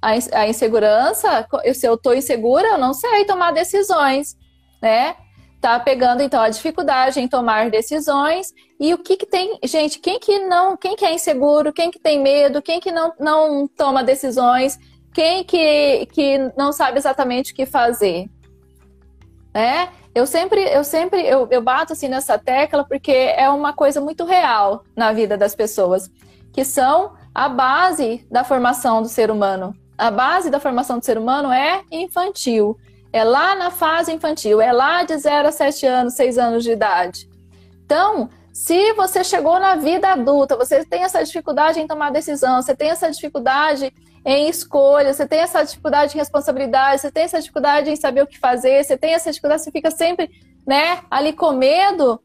A, 0.00 0.48
insegurança, 0.48 1.46
se 1.74 1.86
eu 1.86 1.94
estou 1.94 2.14
insegura, 2.14 2.68
eu 2.68 2.78
não 2.78 2.92
sei 2.92 3.24
tomar 3.24 3.52
decisões, 3.52 4.36
né? 4.80 5.16
Tá 5.60 5.80
pegando 5.80 6.22
então 6.22 6.40
a 6.40 6.48
dificuldade 6.48 7.18
em 7.18 7.26
tomar 7.26 7.70
decisões 7.70 8.52
e 8.78 8.92
o 8.92 8.98
que, 8.98 9.16
que 9.16 9.26
tem, 9.26 9.58
gente, 9.64 9.98
quem 9.98 10.20
que 10.20 10.38
não, 10.40 10.76
quem 10.76 10.94
que 10.94 11.04
é 11.04 11.14
inseguro, 11.14 11.72
quem 11.72 11.90
que 11.90 11.98
tem 11.98 12.20
medo, 12.20 12.62
quem 12.62 12.78
que 12.78 12.92
não, 12.92 13.12
não 13.18 13.66
toma 13.66 14.04
decisões, 14.04 14.78
quem 15.12 15.42
que, 15.42 16.06
que 16.12 16.38
não 16.56 16.72
sabe 16.72 16.98
exatamente 16.98 17.52
o 17.52 17.56
que 17.56 17.66
fazer, 17.66 18.28
né? 19.52 19.88
Eu 20.14 20.26
sempre, 20.26 20.60
eu 20.62 20.82
sempre, 20.82 21.26
eu, 21.26 21.46
eu 21.50 21.60
bato 21.60 21.92
assim 21.92 22.08
nessa 22.08 22.38
tecla 22.38 22.84
porque 22.84 23.12
é 23.12 23.50
uma 23.50 23.72
coisa 23.72 24.00
muito 24.00 24.24
real 24.24 24.82
na 24.96 25.12
vida 25.12 25.36
das 25.36 25.54
pessoas, 25.54 26.10
que 26.52 26.64
são 26.64 27.14
a 27.34 27.50
base 27.50 28.26
da 28.30 28.44
formação 28.44 29.02
do 29.02 29.08
ser 29.08 29.30
humano, 29.30 29.74
a 29.96 30.10
base 30.10 30.50
da 30.50 30.60
formação 30.60 30.98
do 30.98 31.04
ser 31.04 31.18
humano 31.18 31.52
é 31.52 31.82
infantil. 31.90 32.78
É 33.12 33.24
lá 33.24 33.54
na 33.54 33.70
fase 33.70 34.12
infantil, 34.12 34.60
é 34.60 34.72
lá 34.72 35.02
de 35.02 35.16
0 35.16 35.48
a 35.48 35.52
7 35.52 35.86
anos, 35.86 36.14
6 36.14 36.38
anos 36.38 36.64
de 36.64 36.72
idade. 36.72 37.28
Então, 37.84 38.28
se 38.52 38.92
você 38.94 39.22
chegou 39.22 39.58
na 39.60 39.76
vida 39.76 40.08
adulta, 40.12 40.56
você 40.56 40.84
tem 40.84 41.02
essa 41.02 41.22
dificuldade 41.22 41.80
em 41.80 41.86
tomar 41.86 42.10
decisão, 42.10 42.60
você 42.60 42.74
tem 42.74 42.90
essa 42.90 43.10
dificuldade 43.10 43.92
em 44.24 44.48
escolha, 44.48 45.14
você 45.14 45.26
tem 45.26 45.38
essa 45.38 45.62
dificuldade 45.62 46.14
em 46.14 46.18
responsabilidade, 46.18 47.00
você 47.00 47.10
tem 47.10 47.24
essa 47.24 47.38
dificuldade 47.38 47.90
em 47.90 47.96
saber 47.96 48.22
o 48.22 48.26
que 48.26 48.38
fazer, 48.38 48.82
você 48.82 48.98
tem 48.98 49.14
essa 49.14 49.30
dificuldade, 49.30 49.62
você 49.62 49.70
fica 49.70 49.90
sempre, 49.90 50.30
né, 50.66 51.00
ali 51.10 51.32
com 51.32 51.52
medo, 51.52 52.20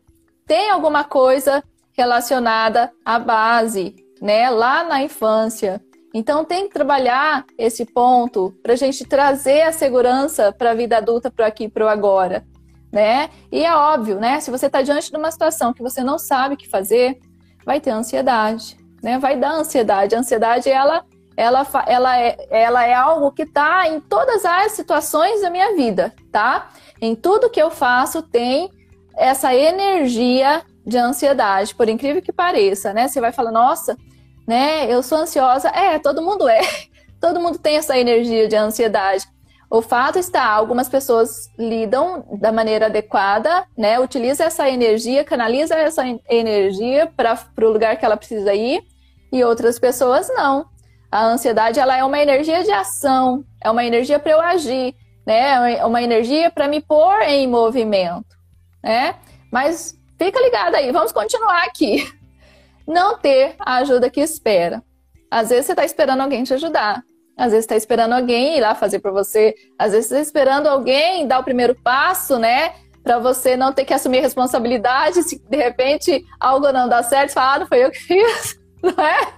tem 0.47 0.71
alguma 0.71 1.03
coisa 1.03 1.63
relacionada 1.93 2.91
à 3.05 3.19
base, 3.19 3.95
né, 4.19 4.49
lá 4.49 4.84
na 4.84 5.03
infância. 5.03 5.81
Então 6.13 6.43
tem 6.43 6.67
que 6.67 6.74
trabalhar 6.74 7.45
esse 7.58 7.86
ponto 7.86 8.54
para 8.62 8.74
a 8.74 8.76
gente 8.76 9.06
trazer 9.06 9.62
a 9.62 9.71
segurança 9.71 10.52
para 10.52 10.71
a 10.71 10.76
vida 10.76 10.97
adulta, 10.97 11.32
para 11.32 11.47
aqui, 11.47 11.69
para 11.69 11.86
o 11.86 11.88
agora, 11.88 12.45
né? 12.91 13.30
E 13.52 13.63
é 13.63 13.74
óbvio, 13.74 14.19
né? 14.19 14.39
Se 14.41 14.52
você 14.52 14.65
está 14.65 14.82
diante 14.82 15.10
de 15.10 15.17
uma 15.17 15.32
situação 15.32 15.74
que 15.74 15.82
você 15.82 16.04
não 16.04 16.19
sabe 16.19 16.56
o 16.56 16.58
que 16.58 16.67
fazer, 16.67 17.17
vai 17.65 17.80
ter 17.80 17.91
ansiedade, 17.91 18.78
né? 19.02 19.17
Vai 19.19 19.38
dar 19.38 19.54
ansiedade. 19.54 20.13
A 20.13 20.19
ansiedade 20.19 20.69
ela, 20.69 21.06
ela, 21.38 21.65
ela 21.88 22.19
é, 22.19 22.38
ela 22.50 22.86
é 22.86 22.93
algo 22.93 23.32
que 23.32 23.43
está 23.43 23.88
em 23.88 24.02
todas 24.02 24.43
as 24.43 24.74
situações 24.74 25.41
da 25.41 25.50
minha 25.50 25.76
vida, 25.78 26.13
tá? 26.30 26.71
Em 27.02 27.15
tudo 27.15 27.50
que 27.50 27.62
eu 27.62 27.71
faço 27.71 28.21
tem 28.21 28.69
essa 29.17 29.56
energia 29.56 30.62
de 30.86 30.97
ansiedade, 30.97 31.74
por 31.76 31.88
incrível 31.88 32.21
que 32.21 32.34
pareça, 32.34 32.91
né? 32.91 33.08
Você 33.08 33.21
vai 33.21 33.32
falar, 33.32 33.52
nossa 33.52 33.95
né? 34.51 34.91
Eu 34.91 35.01
sou 35.01 35.19
ansiosa. 35.19 35.69
É, 35.69 35.97
todo 35.97 36.21
mundo 36.21 36.47
é. 36.49 36.59
Todo 37.21 37.39
mundo 37.39 37.57
tem 37.57 37.77
essa 37.77 37.97
energia 37.97 38.47
de 38.49 38.55
ansiedade. 38.55 39.25
O 39.69 39.81
fato 39.81 40.19
está, 40.19 40.43
algumas 40.43 40.89
pessoas 40.89 41.49
lidam 41.57 42.25
da 42.39 42.51
maneira 42.51 42.87
adequada, 42.87 43.65
né? 43.77 43.97
Utiliza 43.99 44.43
essa 44.43 44.67
energia, 44.67 45.23
canaliza 45.23 45.75
essa 45.75 46.03
energia 46.27 47.09
para 47.15 47.37
o 47.61 47.69
lugar 47.69 47.95
que 47.95 48.03
ela 48.03 48.17
precisa 48.17 48.53
ir, 48.53 48.83
e 49.31 49.41
outras 49.43 49.79
pessoas 49.79 50.27
não. 50.29 50.65
A 51.09 51.23
ansiedade 51.23 51.79
ela 51.79 51.95
é 51.95 52.03
uma 52.03 52.19
energia 52.19 52.63
de 52.63 52.71
ação, 52.71 53.45
é 53.63 53.69
uma 53.69 53.85
energia 53.85 54.19
para 54.19 54.31
eu 54.31 54.41
agir, 54.41 54.93
né? 55.25 55.77
É 55.77 55.85
uma 55.85 56.01
energia 56.01 56.51
para 56.51 56.67
me 56.67 56.81
pôr 56.81 57.21
em 57.21 57.47
movimento, 57.47 58.35
né? 58.83 59.15
Mas 59.49 59.97
fica 60.17 60.41
ligado 60.41 60.75
aí, 60.75 60.91
vamos 60.91 61.13
continuar 61.13 61.63
aqui 61.63 62.11
não 62.88 63.17
ter 63.17 63.56
a 63.60 63.78
ajuda 63.78 64.10
que 64.10 64.22
espera. 64.22 64.84
Às 65.30 65.50
vezes 65.50 65.67
você 65.67 65.72
está 65.72 65.86
esperando 65.86 66.22
alguém 66.22 66.44
te 66.44 66.54
ajudar. 66.54 67.04
Às 67.38 67.52
vezes 67.52 67.63
está 67.63 67.76
esperando 67.76 68.13
alguém 68.13 68.58
ir 68.58 68.62
lá 68.62 68.76
fazer 68.76 69.00
para 69.00 69.12
você. 69.12 69.56
Às 69.80 69.94
vezes 69.94 70.12
está 70.12 70.20
esperando 70.20 70.67
alguém 70.67 71.26
dar 71.28 71.39
o 71.39 71.44
primeiro 71.44 71.74
passo, 71.76 72.38
né? 72.38 72.74
Para 73.02 73.17
você 73.17 73.56
não 73.56 73.74
ter 73.74 73.86
que 73.86 73.94
assumir 73.94 74.20
responsabilidade. 74.20 75.24
Se 75.24 75.39
de 75.39 75.58
repente 75.58 76.24
algo 76.39 76.72
não 76.72 76.89
dá 76.89 77.02
certo, 77.02 77.32
fala, 77.32 77.54
ah, 77.56 77.60
não 77.60 77.67
foi 77.67 77.84
eu 77.84 77.91
que 77.91 78.00
fiz, 78.04 78.60
não 78.84 79.04
é? 79.04 79.34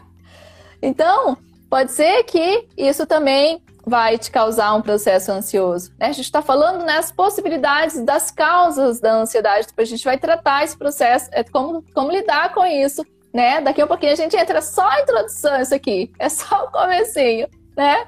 Então, 0.81 1.37
pode 1.69 1.91
ser 1.91 2.23
que 2.23 2.67
isso 2.75 3.05
também 3.05 3.63
vai 3.85 4.17
te 4.17 4.31
causar 4.31 4.73
um 4.73 4.81
processo 4.81 5.31
ansioso. 5.31 5.91
Né? 5.99 6.07
A 6.07 6.11
gente 6.11 6.25
está 6.25 6.41
falando 6.41 6.83
nas 6.83 7.09
né, 7.09 7.13
possibilidades 7.15 8.01
das 8.03 8.31
causas 8.31 8.99
da 8.99 9.13
ansiedade. 9.13 9.67
Depois 9.67 9.87
a 9.87 9.91
gente 9.91 10.03
vai 10.03 10.17
tratar 10.17 10.63
esse 10.63 10.77
processo, 10.77 11.29
é 11.31 11.43
como, 11.43 11.83
como 11.93 12.11
lidar 12.11 12.53
com 12.53 12.65
isso 12.65 13.05
né? 13.33 13.61
Daqui 13.61 13.81
a 13.81 13.87
pouquinho 13.87 14.13
a 14.13 14.15
gente 14.15 14.35
entra 14.35 14.61
só 14.61 14.87
a 14.87 15.01
introdução 15.01 15.59
isso 15.59 15.73
aqui, 15.73 16.11
é 16.19 16.29
só 16.29 16.65
o 16.65 16.71
comecinho, 16.71 17.47
né? 17.75 18.05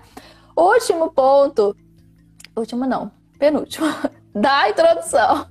Último 0.56 1.12
ponto, 1.12 1.76
último 2.56 2.86
não, 2.86 3.12
penúltimo, 3.40 3.88
da 4.34 4.70
introdução. 4.70 5.48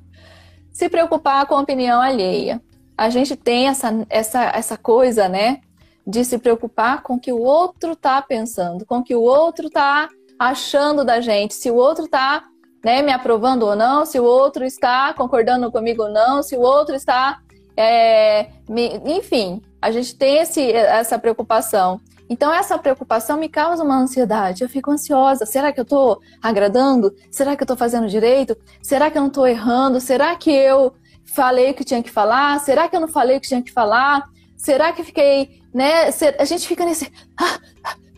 Se 0.72 0.88
preocupar 0.88 1.46
com 1.46 1.56
a 1.56 1.60
opinião 1.60 2.00
alheia. 2.00 2.60
A 2.96 3.10
gente 3.10 3.34
tem 3.34 3.66
essa, 3.66 4.06
essa, 4.08 4.44
essa 4.44 4.76
coisa, 4.76 5.28
né? 5.28 5.60
De 6.06 6.24
se 6.24 6.38
preocupar 6.38 7.02
com 7.02 7.14
o 7.14 7.20
que 7.20 7.32
o 7.32 7.40
outro 7.40 7.96
tá 7.96 8.22
pensando, 8.22 8.86
com 8.86 8.98
o 8.98 9.02
que 9.02 9.14
o 9.14 9.22
outro 9.22 9.68
tá 9.68 10.08
achando 10.38 11.04
da 11.04 11.20
gente, 11.20 11.54
se 11.54 11.70
o 11.70 11.76
outro 11.76 12.08
tá 12.08 12.44
né, 12.84 13.00
me 13.02 13.12
aprovando 13.12 13.64
ou 13.64 13.74
não, 13.74 14.04
se 14.04 14.20
o 14.20 14.24
outro 14.24 14.64
está 14.64 15.14
concordando 15.14 15.72
comigo 15.72 16.02
ou 16.02 16.10
não, 16.10 16.42
se 16.42 16.56
o 16.56 16.60
outro 16.60 16.94
está. 16.94 17.40
É, 17.76 18.48
me, 18.68 19.00
enfim, 19.04 19.62
a 19.80 19.90
gente 19.90 20.16
tem 20.16 20.38
esse, 20.38 20.72
essa 20.72 21.18
preocupação. 21.18 22.00
Então, 22.28 22.52
essa 22.52 22.78
preocupação 22.78 23.36
me 23.36 23.48
causa 23.48 23.84
uma 23.84 23.98
ansiedade. 23.98 24.62
Eu 24.62 24.68
fico 24.68 24.90
ansiosa. 24.90 25.44
Será 25.44 25.72
que 25.72 25.80
eu 25.80 25.82
estou 25.82 26.20
agradando? 26.42 27.14
Será 27.30 27.54
que 27.54 27.62
eu 27.62 27.64
estou 27.64 27.76
fazendo 27.76 28.08
direito? 28.08 28.56
Será 28.82 29.10
que 29.10 29.18
eu 29.18 29.22
não 29.22 29.28
estou 29.28 29.46
errando? 29.46 30.00
Será 30.00 30.34
que 30.34 30.50
eu 30.50 30.94
falei 31.24 31.70
o 31.70 31.74
que 31.74 31.84
tinha 31.84 32.02
que 32.02 32.10
falar? 32.10 32.58
Será 32.60 32.88
que 32.88 32.96
eu 32.96 33.00
não 33.00 33.08
falei 33.08 33.36
o 33.36 33.40
que 33.40 33.48
tinha 33.48 33.62
que 33.62 33.72
falar? 33.72 34.24
Será 34.56 34.92
que 34.92 35.04
fiquei, 35.04 35.60
né? 35.74 36.08
A 36.38 36.44
gente 36.44 36.66
fica 36.66 36.84
nesse, 36.86 37.12
ah, 37.36 37.58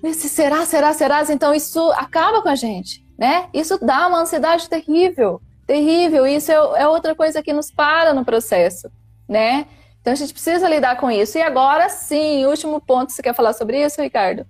nesse 0.03 0.29
será, 0.29 0.65
será, 0.65 0.93
será. 0.93 1.25
Então, 1.31 1.53
isso 1.53 1.91
acaba 1.93 2.43
com 2.43 2.49
a 2.49 2.55
gente, 2.55 3.05
né? 3.19 3.49
Isso 3.53 3.79
dá 3.85 4.07
uma 4.07 4.21
ansiedade 4.21 4.69
terrível, 4.69 5.41
terrível. 5.67 6.27
Isso 6.27 6.53
é, 6.53 6.55
é 6.55 6.89
outra 6.89 7.15
coisa 7.15 7.43
que 7.43 7.53
nos 7.53 7.73
para 7.73 8.15
no 8.15 8.25
processo, 8.25 8.89
né? 9.29 9.67
Então 10.01 10.13
a 10.13 10.17
gente 10.17 10.33
precisa 10.33 10.69
lidar 10.69 10.97
com 10.97 11.11
isso. 11.11 11.37
E 11.37 11.43
agora 11.43 11.89
sim, 11.89 12.47
último 12.47 12.81
ponto, 12.81 13.13
você 13.13 13.23
quer 13.23 13.35
falar 13.35 13.53
sobre 13.53 13.85
isso, 13.85 14.01
Ricardo? 14.01 14.47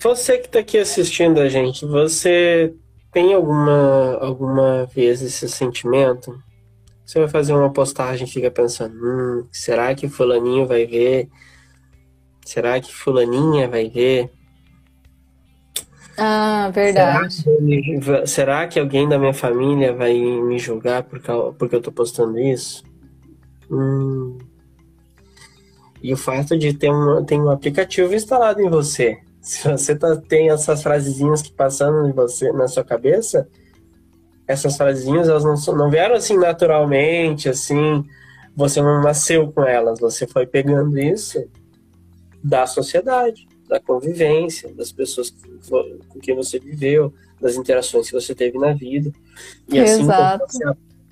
Você 0.00 0.38
que 0.38 0.46
está 0.46 0.60
aqui 0.60 0.78
assistindo 0.78 1.40
a 1.40 1.48
gente, 1.48 1.84
você 1.84 2.72
tem 3.10 3.34
alguma, 3.34 4.16
alguma 4.20 4.86
vez 4.86 5.20
esse 5.20 5.48
sentimento? 5.48 6.40
Você 7.04 7.18
vai 7.18 7.28
fazer 7.28 7.52
uma 7.52 7.72
postagem 7.72 8.26
e 8.26 8.30
fica 8.30 8.50
pensando, 8.50 8.94
hum, 8.94 9.48
será 9.50 9.94
que 9.94 10.08
fulaninho 10.08 10.66
vai 10.66 10.86
ver? 10.86 11.28
Será 12.44 12.80
que 12.80 12.94
fulaninha 12.94 13.66
vai 13.66 13.88
ver? 13.88 14.30
Ah, 16.18 16.68
verdade. 16.74 17.32
Será 17.32 17.56
que, 17.56 18.26
será 18.26 18.66
que 18.66 18.80
alguém 18.80 19.08
da 19.08 19.18
minha 19.18 19.32
família 19.32 19.94
vai 19.94 20.14
me 20.18 20.58
julgar 20.58 21.04
porque, 21.04 21.30
porque 21.56 21.76
eu 21.76 21.80
tô 21.80 21.92
postando 21.92 22.38
isso? 22.38 22.82
Hum. 23.70 24.36
E 26.02 26.12
o 26.12 26.16
fato 26.16 26.58
de 26.58 26.72
ter 26.74 26.90
um, 26.90 27.24
ter 27.24 27.40
um 27.40 27.50
aplicativo 27.50 28.14
instalado 28.14 28.60
em 28.60 28.68
você. 28.68 29.18
Se 29.40 29.68
você 29.68 29.94
tá, 29.96 30.16
tem 30.16 30.50
essas 30.50 30.82
frasezinhas 30.82 31.40
que 31.40 31.52
passando 31.52 32.08
em 32.08 32.12
você, 32.12 32.52
na 32.52 32.68
sua 32.68 32.84
cabeça, 32.84 33.48
essas 34.46 34.76
frasezinhas 34.76 35.28
elas 35.28 35.44
não, 35.44 35.74
não 35.74 35.90
vieram 35.90 36.14
assim 36.14 36.36
naturalmente, 36.36 37.48
assim, 37.48 38.04
você 38.54 38.82
não 38.82 39.00
nasceu 39.00 39.50
com 39.52 39.62
elas, 39.62 40.00
você 40.00 40.26
foi 40.26 40.46
pegando 40.46 40.98
isso 40.98 41.42
da 42.44 42.66
sociedade, 42.66 43.47
da 43.68 43.78
convivência, 43.78 44.72
das 44.74 44.90
pessoas 44.90 45.34
com 46.08 46.18
quem 46.20 46.34
você 46.34 46.58
viveu, 46.58 47.12
das 47.40 47.56
interações 47.56 48.06
que 48.06 48.12
você 48.12 48.34
teve 48.34 48.58
na 48.58 48.72
vida. 48.72 49.12
E 49.68 49.78
assim 49.78 50.06
como, 50.06 50.38
você, 50.38 50.64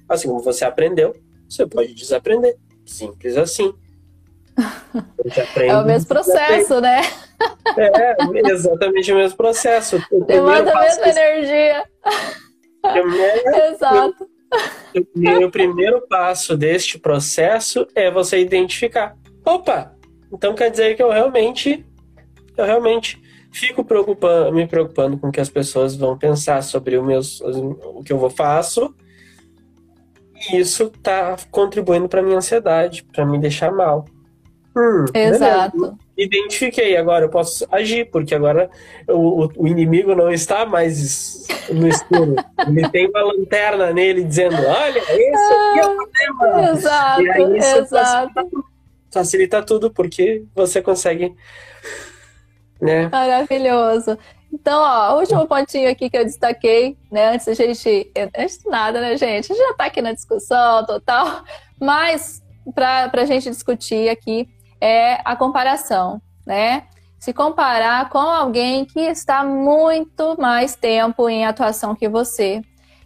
assim 0.08 0.28
como 0.28 0.40
você 0.40 0.64
aprendeu, 0.64 1.14
você 1.48 1.66
pode 1.66 1.94
desaprender. 1.94 2.56
Simples 2.84 3.36
assim. 3.36 3.74
Aprende, 4.56 5.70
é 5.70 5.76
o 5.76 5.84
mesmo 5.84 6.08
processo, 6.08 6.80
né? 6.80 7.02
É, 7.76 8.50
exatamente 8.50 9.12
o 9.12 9.16
mesmo 9.16 9.36
processo. 9.36 10.02
Demanda 10.26 10.72
a 10.72 10.80
mesma 10.80 11.08
energia. 11.08 11.84
Exato. 13.72 14.28
E 15.14 15.44
o 15.44 15.50
primeiro 15.50 16.00
passo 16.08 16.56
deste 16.56 16.98
processo 16.98 17.86
é 17.94 18.10
você 18.10 18.38
identificar. 18.38 19.16
Opa, 19.44 19.94
então 20.32 20.54
quer 20.54 20.70
dizer 20.70 20.96
que 20.96 21.02
eu 21.02 21.10
realmente, 21.10 21.84
eu 22.56 22.64
realmente 22.64 23.20
fico 23.52 23.84
preocupando, 23.84 24.52
me 24.52 24.66
preocupando 24.66 25.18
com 25.18 25.28
o 25.28 25.32
que 25.32 25.40
as 25.40 25.48
pessoas 25.48 25.96
vão 25.96 26.16
pensar 26.16 26.62
sobre 26.62 26.96
o, 26.96 27.04
meus, 27.04 27.40
o 27.40 28.02
que 28.02 28.12
eu 28.12 28.18
vou 28.18 28.30
faço 28.30 28.94
e 30.52 30.58
isso 30.58 30.90
tá 31.02 31.36
contribuindo 31.50 32.08
para 32.08 32.22
minha 32.22 32.36
ansiedade, 32.36 33.04
para 33.12 33.24
me 33.24 33.38
deixar 33.38 33.72
mal. 33.72 34.04
Hum, 34.76 35.06
Exato. 35.14 35.78
Beleza. 35.78 35.98
Identifiquei, 36.18 36.96
agora 36.96 37.24
eu 37.24 37.30
posso 37.30 37.66
agir, 37.70 38.10
porque 38.10 38.34
agora 38.34 38.70
o, 39.08 39.48
o 39.56 39.66
inimigo 39.66 40.14
não 40.14 40.30
está 40.30 40.66
mais 40.66 41.46
no 41.70 41.88
escuro. 41.88 42.36
Ele 42.68 42.88
tem 42.90 43.08
uma 43.08 43.22
lanterna 43.22 43.92
nele 43.92 44.22
dizendo: 44.22 44.56
Olha, 44.56 44.98
esse 44.98 45.52
aqui 45.54 45.78
é 45.78 45.86
o 45.86 45.96
problema. 45.96 46.70
Exato, 46.72 47.22
e 47.22 47.30
aí 47.30 47.58
isso 47.58 47.78
exato. 47.78 48.34
Facilita, 48.34 48.64
facilita 49.10 49.62
tudo, 49.62 49.90
porque 49.90 50.44
você 50.54 50.82
consegue. 50.82 51.34
Né? 52.80 53.08
Maravilhoso. 53.08 54.18
Então, 54.52 54.80
ó, 54.80 55.18
último 55.18 55.46
pontinho 55.46 55.90
aqui 55.90 56.08
que 56.08 56.16
eu 56.16 56.24
destaquei, 56.24 56.96
né, 57.10 57.34
antes 57.34 57.46
da 57.46 57.54
gente. 57.54 58.10
Antes 58.36 58.58
de 58.58 58.68
nada, 58.70 59.00
né, 59.00 59.16
gente? 59.16 59.52
A 59.52 59.54
gente 59.54 59.68
já 59.68 59.74
tá 59.74 59.84
aqui 59.86 60.00
na 60.00 60.12
discussão 60.12 60.84
total, 60.86 61.44
mas 61.80 62.42
para 62.74 63.10
a 63.12 63.24
gente 63.24 63.50
discutir 63.50 64.08
aqui 64.08 64.48
é 64.80 65.20
a 65.24 65.36
comparação, 65.36 66.20
né? 66.46 66.84
Se 67.18 67.32
comparar 67.32 68.08
com 68.08 68.18
alguém 68.18 68.84
que 68.84 69.00
está 69.00 69.44
muito 69.44 70.40
mais 70.40 70.76
tempo 70.76 71.28
em 71.28 71.44
atuação 71.44 71.94
que 71.94 72.08
você. 72.08 72.62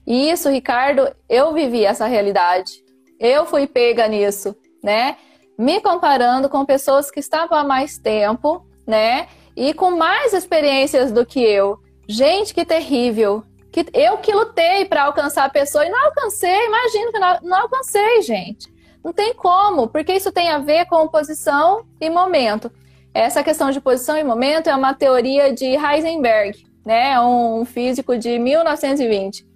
E 0.06 0.30
isso, 0.30 0.48
Ricardo, 0.48 1.08
eu 1.28 1.52
vivi 1.52 1.84
essa 1.84 2.06
realidade. 2.06 2.72
Eu 3.18 3.46
fui 3.46 3.66
pega 3.66 4.08
nisso, 4.08 4.54
né? 4.82 5.16
Me 5.58 5.80
comparando 5.80 6.48
com 6.48 6.64
pessoas 6.64 7.10
que 7.10 7.20
estavam 7.20 7.56
há 7.56 7.64
mais 7.64 7.98
tempo, 7.98 8.66
né? 8.86 9.28
E 9.60 9.74
com 9.74 9.90
mais 9.90 10.32
experiências 10.32 11.12
do 11.12 11.26
que 11.26 11.38
eu. 11.38 11.78
Gente, 12.08 12.54
que 12.54 12.64
terrível. 12.64 13.44
Que 13.70 13.84
eu 13.92 14.16
que 14.16 14.32
lutei 14.32 14.86
para 14.86 15.04
alcançar 15.04 15.44
a 15.44 15.50
pessoa 15.50 15.84
e 15.84 15.90
não 15.90 16.02
alcancei, 16.06 16.64
imagino 16.64 17.12
que 17.12 17.18
não, 17.18 17.38
não 17.42 17.58
alcancei, 17.58 18.22
gente. 18.22 18.72
Não 19.04 19.12
tem 19.12 19.34
como, 19.34 19.86
porque 19.86 20.14
isso 20.14 20.32
tem 20.32 20.48
a 20.48 20.56
ver 20.56 20.86
com 20.86 21.06
posição 21.08 21.84
e 22.00 22.08
momento. 22.08 22.72
Essa 23.12 23.44
questão 23.44 23.70
de 23.70 23.82
posição 23.82 24.16
e 24.16 24.24
momento 24.24 24.70
é 24.70 24.74
uma 24.74 24.94
teoria 24.94 25.52
de 25.52 25.66
Heisenberg, 25.66 26.64
né? 26.82 27.20
Um 27.20 27.66
físico 27.66 28.16
de 28.16 28.38
1920. 28.38 29.46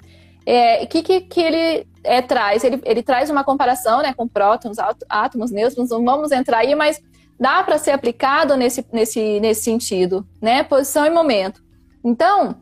É, 0.45 0.85
que, 0.85 1.03
que, 1.03 1.23
que 1.23 1.41
ele 1.41 1.87
é, 2.05 2.21
traz? 2.21 2.63
Ele, 2.63 2.79
ele 2.85 3.03
traz 3.03 3.31
uma 3.31 3.43
comparação 3.43 4.03
né, 4.03 4.13
com 4.13 4.29
prótons, 4.29 4.77
átomos, 5.09 5.51
nêutrons, 5.51 5.89
não 5.89 6.05
vamos 6.05 6.31
entrar 6.31 6.59
aí, 6.59 6.75
mas 6.75 7.01
dá 7.39 7.63
para 7.63 7.79
ser 7.79 7.93
aplicado 7.93 8.57
nesse, 8.57 8.87
nesse, 8.93 9.41
nesse 9.41 9.63
sentido, 9.63 10.27
né? 10.41 10.63
Posição 10.63 11.07
e 11.07 11.11
momento. 11.11 11.63
Então, 12.05 12.57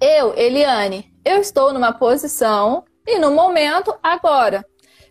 eu, 0.00 0.34
Eliane, 0.36 1.12
eu 1.24 1.38
estou 1.38 1.72
numa 1.72 1.92
posição 1.92 2.84
e 3.06 3.18
no 3.18 3.30
momento 3.30 3.94
agora. 4.02 4.64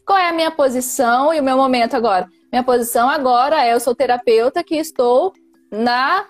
Qual 0.05 0.17
é 0.17 0.29
a 0.29 0.33
minha 0.33 0.51
posição 0.51 1.33
e 1.33 1.39
o 1.39 1.43
meu 1.43 1.55
momento 1.55 1.95
agora? 1.95 2.27
Minha 2.51 2.63
posição 2.63 3.09
agora 3.09 3.65
é 3.65 3.73
eu 3.73 3.79
sou 3.79 3.95
terapeuta 3.95 4.63
que 4.63 4.75
estou 4.75 5.31
na 5.71 6.25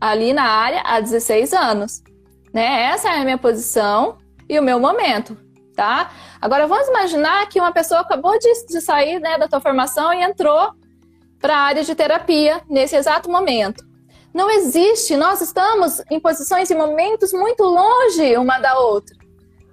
ali 0.00 0.32
na 0.32 0.42
área 0.42 0.82
há 0.84 1.00
16 1.00 1.52
anos, 1.52 2.02
né? 2.52 2.82
Essa 2.90 3.08
é 3.08 3.20
a 3.20 3.24
minha 3.24 3.38
posição 3.38 4.18
e 4.48 4.58
o 4.58 4.62
meu 4.62 4.80
momento, 4.80 5.36
tá? 5.76 6.10
Agora 6.40 6.66
vamos 6.66 6.88
imaginar 6.88 7.48
que 7.48 7.60
uma 7.60 7.72
pessoa 7.72 8.00
acabou 8.00 8.36
de, 8.38 8.66
de 8.66 8.80
sair 8.80 9.20
né, 9.20 9.38
da 9.38 9.46
tua 9.46 9.60
formação 9.60 10.12
e 10.12 10.20
entrou 10.20 10.72
para 11.42 11.56
a 11.56 11.60
área 11.60 11.82
de 11.82 11.94
terapia 11.94 12.62
nesse 12.70 12.96
exato 12.96 13.28
momento. 13.28 13.84
Não 14.32 14.48
existe, 14.48 15.16
nós 15.16 15.42
estamos 15.42 16.00
em 16.10 16.18
posições 16.18 16.70
e 16.70 16.74
momentos 16.74 17.32
muito 17.32 17.64
longe 17.64 18.36
uma 18.38 18.58
da 18.58 18.78
outra. 18.78 19.14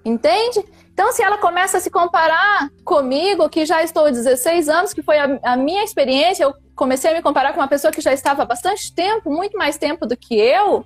Entende? 0.04 0.66
Então, 0.92 1.14
se 1.14 1.24
ela 1.24 1.38
começa 1.38 1.78
a 1.78 1.80
se 1.80 1.90
comparar 1.90 2.70
comigo, 2.84 3.48
que 3.48 3.66
já 3.66 3.82
estou 3.84 4.08
há 4.08 4.10
16 4.10 4.68
anos, 4.68 4.94
que 4.94 5.02
foi 5.02 5.18
a, 5.18 5.40
a, 5.44 5.56
minha 5.56 5.84
experiência, 5.84 6.44
eu 6.44 6.54
comecei 6.76 7.12
a 7.12 7.14
me 7.14 7.22
comparar 7.22 7.54
com 7.54 7.62
uma 7.62 7.70
pessoa 7.70 7.94
que 7.94 8.02
já 8.02 8.12
estava 8.12 8.42
há 8.44 8.46
bastante 8.46 8.94
tempo, 8.94 9.30
muito 9.30 9.58
mais 9.58 9.78
tempo 9.78 10.06
do 10.06 10.18
que 10.18 10.38
eu, 10.38 10.84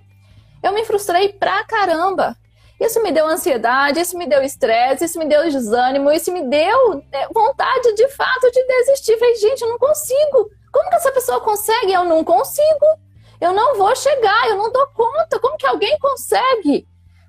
eu 0.62 0.72
me 0.72 0.86
frustrei 0.86 1.30
pra 1.30 1.64
caramba. 1.64 2.36
Isso 2.80 3.02
me 3.02 3.12
deu 3.12 3.26
ansiedade, 3.26 4.00
isso 4.00 4.18
me 4.18 4.28
deu 4.28 4.44
estresse, 4.44 5.06
isso 5.06 5.18
me 5.18 5.26
deu 5.26 5.44
desânimo, 5.50 6.12
isso 6.12 6.32
me 6.32 6.44
deu 6.44 7.04
é, 7.12 7.28
vontade 7.34 7.96
de 7.96 8.08
fato 8.10 8.52
de 8.52 8.68
desistir. 8.68 9.18
Falei, 9.18 9.36
gente, 9.36 9.62
eu 9.62 9.70
não 9.70 9.80
consigo. 9.80 10.50
Como 10.74 10.90
que 10.90 10.96
essa 10.96 11.12
pessoa 11.12 11.40
consegue? 11.40 11.94
Eu 11.94 12.04
não 12.04 12.24
consigo. 12.24 12.86
Eu 13.40 13.54
não 13.54 13.76
vou 13.76 13.96
chegar, 13.96 14.50
eu 14.50 14.58
não 14.58 14.72
dou 14.72 14.88
conta. 14.88 15.40
Como 15.40 15.56
que 15.56 15.68
alguém 15.68 15.98
consegue? 16.00 16.88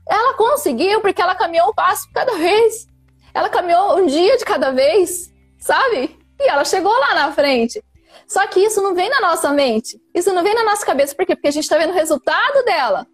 Ela 0.08 0.34
conseguiu 0.34 1.00
porque 1.00 1.20
ela 1.20 1.34
caminhou 1.34 1.68
um 1.68 1.74
passo 1.74 2.08
cada 2.14 2.34
vez. 2.36 2.86
Ela 3.34 3.48
caminhou 3.48 3.98
um 3.98 4.06
dia 4.06 4.36
de 4.38 4.44
cada 4.44 4.70
vez, 4.70 5.30
sabe? 5.58 6.18
E 6.40 6.48
ela 6.48 6.64
chegou 6.64 6.92
lá 6.92 7.14
na 7.14 7.32
frente. 7.32 7.84
Só 8.26 8.46
que 8.46 8.60
isso 8.60 8.80
não 8.80 8.94
vem 8.94 9.10
na 9.10 9.20
nossa 9.20 9.50
mente. 9.52 10.00
Isso 10.14 10.32
não 10.32 10.42
vem 10.42 10.54
na 10.54 10.64
nossa 10.64 10.86
cabeça. 10.86 11.14
Por 11.14 11.26
quê? 11.26 11.34
Porque 11.34 11.48
a 11.48 11.52
gente 11.52 11.64
está 11.64 11.76
vendo 11.76 11.90
o 11.90 11.94
resultado 11.94 12.64
dela. 12.64 13.06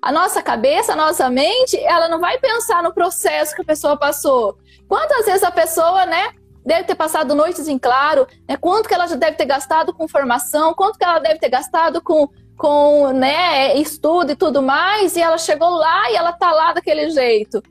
A 0.00 0.12
nossa 0.12 0.42
cabeça, 0.42 0.92
a 0.92 0.96
nossa 0.96 1.28
mente, 1.28 1.76
ela 1.78 2.08
não 2.08 2.20
vai 2.20 2.38
pensar 2.38 2.82
no 2.82 2.94
processo 2.94 3.54
que 3.54 3.62
a 3.62 3.64
pessoa 3.64 3.98
passou. 3.98 4.56
Quantas 4.88 5.26
vezes 5.26 5.42
a 5.42 5.50
pessoa, 5.50 6.06
né, 6.06 6.32
deve 6.66 6.82
ter 6.82 6.96
passado 6.96 7.32
noites 7.32 7.68
em 7.68 7.78
claro, 7.78 8.26
né? 8.48 8.56
quanto 8.56 8.88
que 8.88 8.94
ela 8.94 9.06
já 9.06 9.14
deve 9.14 9.36
ter 9.36 9.46
gastado 9.46 9.94
com 9.94 10.08
formação, 10.08 10.74
quanto 10.74 10.98
que 10.98 11.04
ela 11.04 11.20
deve 11.20 11.38
ter 11.38 11.48
gastado 11.48 12.02
com, 12.02 12.28
com 12.58 13.12
né, 13.12 13.76
estudo 13.76 14.32
e 14.32 14.36
tudo 14.36 14.60
mais, 14.60 15.14
e 15.14 15.22
ela 15.22 15.38
chegou 15.38 15.70
lá 15.70 16.10
e 16.10 16.16
ela 16.16 16.32
tá 16.32 16.50
lá 16.50 16.72
daquele 16.72 17.08
jeito. 17.10 17.62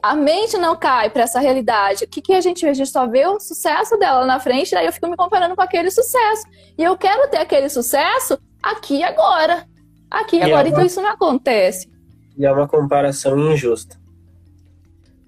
A 0.00 0.14
mente 0.14 0.56
não 0.56 0.76
cai 0.76 1.10
para 1.10 1.24
essa 1.24 1.40
realidade. 1.40 2.04
O 2.04 2.08
que, 2.08 2.20
que 2.20 2.34
a 2.34 2.40
gente 2.40 2.64
vê? 2.64 2.70
A 2.70 2.74
gente 2.74 2.90
só 2.90 3.06
vê 3.06 3.26
o 3.26 3.38
sucesso 3.40 3.96
dela 3.96 4.24
na 4.24 4.38
frente, 4.38 4.72
daí 4.72 4.86
eu 4.86 4.92
fico 4.92 5.08
me 5.08 5.16
comparando 5.16 5.54
com 5.56 5.62
aquele 5.62 5.90
sucesso. 5.90 6.44
E 6.78 6.82
eu 6.82 6.96
quero 6.96 7.28
ter 7.28 7.38
aquele 7.38 7.68
sucesso 7.68 8.38
aqui 8.62 8.98
e 8.98 9.04
agora. 9.04 9.66
Aqui 10.10 10.36
e 10.36 10.42
agora. 10.42 10.68
É 10.68 10.70
uma... 10.70 10.76
Então 10.76 10.86
isso 10.86 11.00
não 11.00 11.10
acontece. 11.10 11.88
E 12.36 12.44
é 12.44 12.52
uma 12.52 12.66
comparação 12.68 13.38
injusta. 13.52 13.96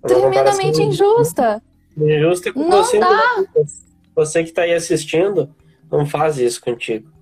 É 0.03 0.13
uma 0.13 0.21
Tremendamente 0.21 0.79
comparação 0.79 0.87
injusta. 0.87 1.63
Injusta 1.99 2.53
com 2.53 2.69
não 2.69 2.83
você. 2.83 2.99
Dá. 2.99 3.45
Você 4.15 4.43
que 4.43 4.51
está 4.51 4.63
aí 4.63 4.75
assistindo, 4.75 5.55
não 5.91 6.07
faz 6.07 6.39
isso 6.39 6.61
contigo 6.61 7.19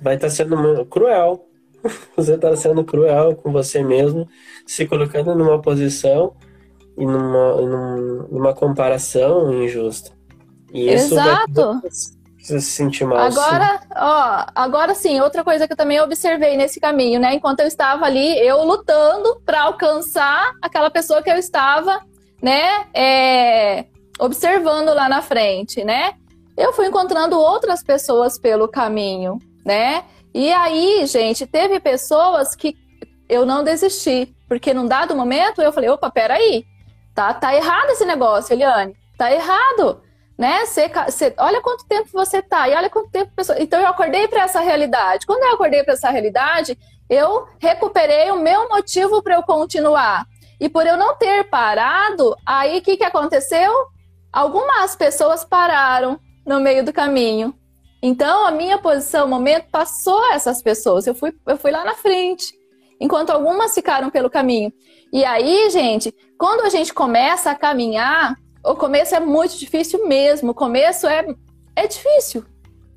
vai 0.00 0.14
estar 0.16 0.28
tá 0.28 0.34
sendo 0.34 0.84
cruel. 0.86 1.48
Você 2.16 2.34
está 2.34 2.56
sendo 2.56 2.82
cruel 2.82 3.36
com 3.36 3.52
você 3.52 3.82
mesmo, 3.82 4.26
se 4.66 4.86
colocando 4.86 5.34
numa 5.34 5.60
posição 5.60 6.34
e 6.96 7.04
numa, 7.04 7.60
numa 8.30 8.54
comparação 8.54 9.52
injusta. 9.52 10.12
E 10.72 10.90
isso 10.90 11.12
Exato. 11.12 11.80
Vai 11.82 11.90
se 12.38 12.60
sentir 12.62 13.04
mal. 13.04 13.18
Agora, 13.18 13.78
sim. 13.78 13.88
ó, 13.96 14.46
agora 14.54 14.94
sim, 14.94 15.20
outra 15.20 15.44
coisa 15.44 15.66
que 15.66 15.74
eu 15.74 15.76
também 15.76 16.00
observei 16.00 16.56
nesse 16.56 16.80
caminho, 16.80 17.20
né? 17.20 17.34
Enquanto 17.34 17.60
eu 17.60 17.66
estava 17.66 18.06
ali, 18.06 18.38
eu 18.38 18.64
lutando 18.64 19.40
para 19.44 19.62
alcançar 19.62 20.52
aquela 20.62 20.90
pessoa 20.90 21.22
que 21.22 21.30
eu 21.30 21.36
estava, 21.36 22.00
né? 22.44 22.84
É, 22.92 23.86
observando 24.18 24.92
lá 24.92 25.08
na 25.08 25.22
frente, 25.22 25.82
né? 25.82 26.12
Eu 26.54 26.74
fui 26.74 26.86
encontrando 26.86 27.40
outras 27.40 27.82
pessoas 27.82 28.38
pelo 28.38 28.68
caminho, 28.68 29.38
né? 29.64 30.04
E 30.34 30.52
aí, 30.52 31.06
gente, 31.06 31.46
teve 31.46 31.80
pessoas 31.80 32.54
que 32.54 32.76
eu 33.30 33.46
não 33.46 33.64
desisti, 33.64 34.36
porque 34.46 34.74
num 34.74 34.86
dado 34.86 35.16
momento 35.16 35.62
eu 35.62 35.72
falei, 35.72 35.88
opa, 35.88 36.10
peraí, 36.10 36.66
tá, 37.14 37.32
tá 37.32 37.54
errado 37.54 37.88
esse 37.88 38.04
negócio, 38.04 38.52
Eliane, 38.52 38.94
tá 39.16 39.32
errado, 39.32 40.02
né? 40.36 40.66
Cê, 40.66 40.90
cê, 41.08 41.32
olha 41.38 41.62
quanto 41.62 41.86
tempo 41.86 42.10
você 42.12 42.42
tá, 42.42 42.68
e 42.68 42.74
olha 42.74 42.90
quanto 42.90 43.08
tempo 43.08 43.32
pessoa... 43.34 43.58
Então 43.58 43.80
eu 43.80 43.88
acordei 43.88 44.28
para 44.28 44.42
essa 44.42 44.60
realidade. 44.60 45.24
Quando 45.24 45.44
eu 45.44 45.54
acordei 45.54 45.82
para 45.82 45.94
essa 45.94 46.10
realidade, 46.10 46.76
eu 47.08 47.48
recuperei 47.58 48.30
o 48.30 48.38
meu 48.38 48.68
motivo 48.68 49.22
para 49.22 49.36
eu 49.36 49.42
continuar. 49.42 50.26
E 50.60 50.68
por 50.68 50.86
eu 50.86 50.96
não 50.96 51.16
ter 51.16 51.48
parado, 51.50 52.36
aí 52.46 52.78
o 52.78 52.82
que, 52.82 52.96
que 52.96 53.04
aconteceu? 53.04 53.72
Algumas 54.32 54.96
pessoas 54.96 55.44
pararam 55.44 56.18
no 56.46 56.60
meio 56.60 56.84
do 56.84 56.92
caminho. 56.92 57.54
Então, 58.02 58.46
a 58.46 58.50
minha 58.50 58.76
posição, 58.78 59.26
o 59.26 59.28
momento, 59.28 59.66
passou 59.70 60.30
essas 60.32 60.62
pessoas. 60.62 61.06
Eu 61.06 61.14
fui, 61.14 61.32
eu 61.46 61.56
fui 61.56 61.70
lá 61.70 61.84
na 61.84 61.94
frente, 61.94 62.52
enquanto 63.00 63.30
algumas 63.30 63.74
ficaram 63.74 64.10
pelo 64.10 64.28
caminho. 64.28 64.72
E 65.12 65.24
aí, 65.24 65.70
gente, 65.70 66.14
quando 66.38 66.62
a 66.62 66.68
gente 66.68 66.92
começa 66.92 67.50
a 67.50 67.54
caminhar, 67.54 68.34
o 68.64 68.74
começo 68.74 69.14
é 69.14 69.20
muito 69.20 69.58
difícil 69.58 70.06
mesmo. 70.06 70.50
O 70.50 70.54
começo 70.54 71.06
é, 71.06 71.24
é 71.76 71.86
difícil. 71.86 72.44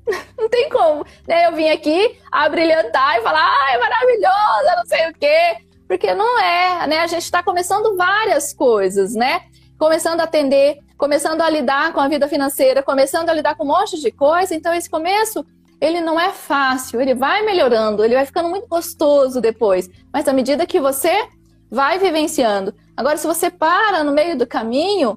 Não 0.36 0.48
tem 0.48 0.68
como. 0.68 1.04
Né? 1.26 1.46
Eu 1.46 1.54
vim 1.54 1.68
aqui 1.68 2.18
a 2.32 2.48
brilhantar 2.48 3.18
e 3.18 3.22
falar, 3.22 3.46
ah, 3.46 3.72
é 3.72 3.78
maravilhosa, 3.78 4.76
não 4.76 4.86
sei 4.86 5.10
o 5.10 5.14
quê. 5.14 5.67
Porque 5.88 6.14
não 6.14 6.38
é, 6.38 6.86
né? 6.86 7.00
A 7.00 7.06
gente 7.06 7.24
está 7.24 7.42
começando 7.42 7.96
várias 7.96 8.52
coisas, 8.52 9.14
né? 9.14 9.40
Começando 9.78 10.20
a 10.20 10.24
atender 10.24 10.78
começando 10.98 11.40
a 11.40 11.48
lidar 11.48 11.92
com 11.92 12.00
a 12.00 12.08
vida 12.08 12.26
financeira, 12.26 12.82
começando 12.82 13.30
a 13.30 13.32
lidar 13.32 13.54
com 13.54 13.62
um 13.62 13.68
monte 13.68 13.98
de 14.00 14.10
coisa. 14.10 14.52
Então, 14.52 14.74
esse 14.74 14.90
começo, 14.90 15.46
ele 15.80 16.00
não 16.00 16.18
é 16.18 16.30
fácil, 16.30 17.00
ele 17.00 17.14
vai 17.14 17.42
melhorando, 17.42 18.04
ele 18.04 18.16
vai 18.16 18.26
ficando 18.26 18.48
muito 18.48 18.66
gostoso 18.66 19.40
depois. 19.40 19.88
Mas 20.12 20.26
à 20.26 20.32
medida 20.32 20.66
que 20.66 20.80
você 20.80 21.28
vai 21.70 21.98
vivenciando. 21.98 22.74
Agora, 22.96 23.16
se 23.16 23.26
você 23.26 23.48
para 23.48 24.02
no 24.02 24.10
meio 24.10 24.36
do 24.36 24.46
caminho, 24.46 25.16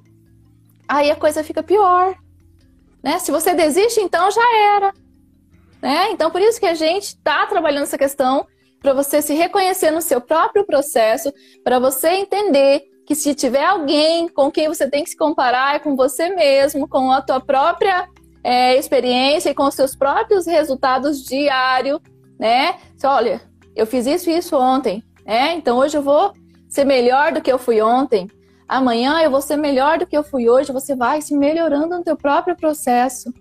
aí 0.86 1.10
a 1.10 1.16
coisa 1.16 1.42
fica 1.42 1.64
pior. 1.64 2.14
Né? 3.02 3.18
Se 3.18 3.32
você 3.32 3.52
desiste, 3.52 4.00
então 4.00 4.30
já 4.30 4.56
era. 4.76 4.94
Né? 5.82 6.12
Então, 6.12 6.30
por 6.30 6.40
isso 6.40 6.60
que 6.60 6.66
a 6.66 6.74
gente 6.74 7.06
está 7.06 7.44
trabalhando 7.46 7.82
essa 7.82 7.98
questão 7.98 8.46
para 8.82 8.92
você 8.92 9.22
se 9.22 9.32
reconhecer 9.32 9.90
no 9.90 10.02
seu 10.02 10.20
próprio 10.20 10.66
processo, 10.66 11.32
para 11.62 11.78
você 11.78 12.08
entender 12.08 12.82
que 13.06 13.14
se 13.14 13.34
tiver 13.34 13.64
alguém 13.64 14.28
com 14.28 14.50
quem 14.50 14.68
você 14.68 14.88
tem 14.88 15.04
que 15.04 15.10
se 15.10 15.16
comparar 15.16 15.76
é 15.76 15.78
com 15.78 15.96
você 15.96 16.30
mesmo, 16.30 16.88
com 16.88 17.10
a 17.10 17.20
tua 17.22 17.40
própria 17.40 18.08
é, 18.44 18.76
experiência 18.76 19.50
e 19.50 19.54
com 19.54 19.64
os 19.64 19.74
seus 19.74 19.94
próprios 19.94 20.46
resultados 20.46 21.24
diários, 21.24 22.00
né? 22.38 22.76
Você, 22.96 23.06
olha, 23.06 23.40
eu 23.74 23.86
fiz 23.86 24.06
isso 24.06 24.30
e 24.30 24.36
isso 24.36 24.56
ontem, 24.56 25.02
né? 25.24 25.54
Então 25.54 25.78
hoje 25.78 25.96
eu 25.96 26.02
vou 26.02 26.32
ser 26.68 26.84
melhor 26.84 27.32
do 27.32 27.40
que 27.40 27.52
eu 27.52 27.58
fui 27.58 27.80
ontem. 27.80 28.28
Amanhã 28.68 29.20
eu 29.20 29.30
vou 29.30 29.42
ser 29.42 29.56
melhor 29.56 29.98
do 29.98 30.06
que 30.06 30.16
eu 30.16 30.24
fui 30.24 30.48
hoje. 30.48 30.72
Você 30.72 30.96
vai 30.96 31.20
se 31.20 31.36
melhorando 31.36 31.98
no 31.98 32.02
teu 32.02 32.16
próprio 32.16 32.56
processo. 32.56 33.32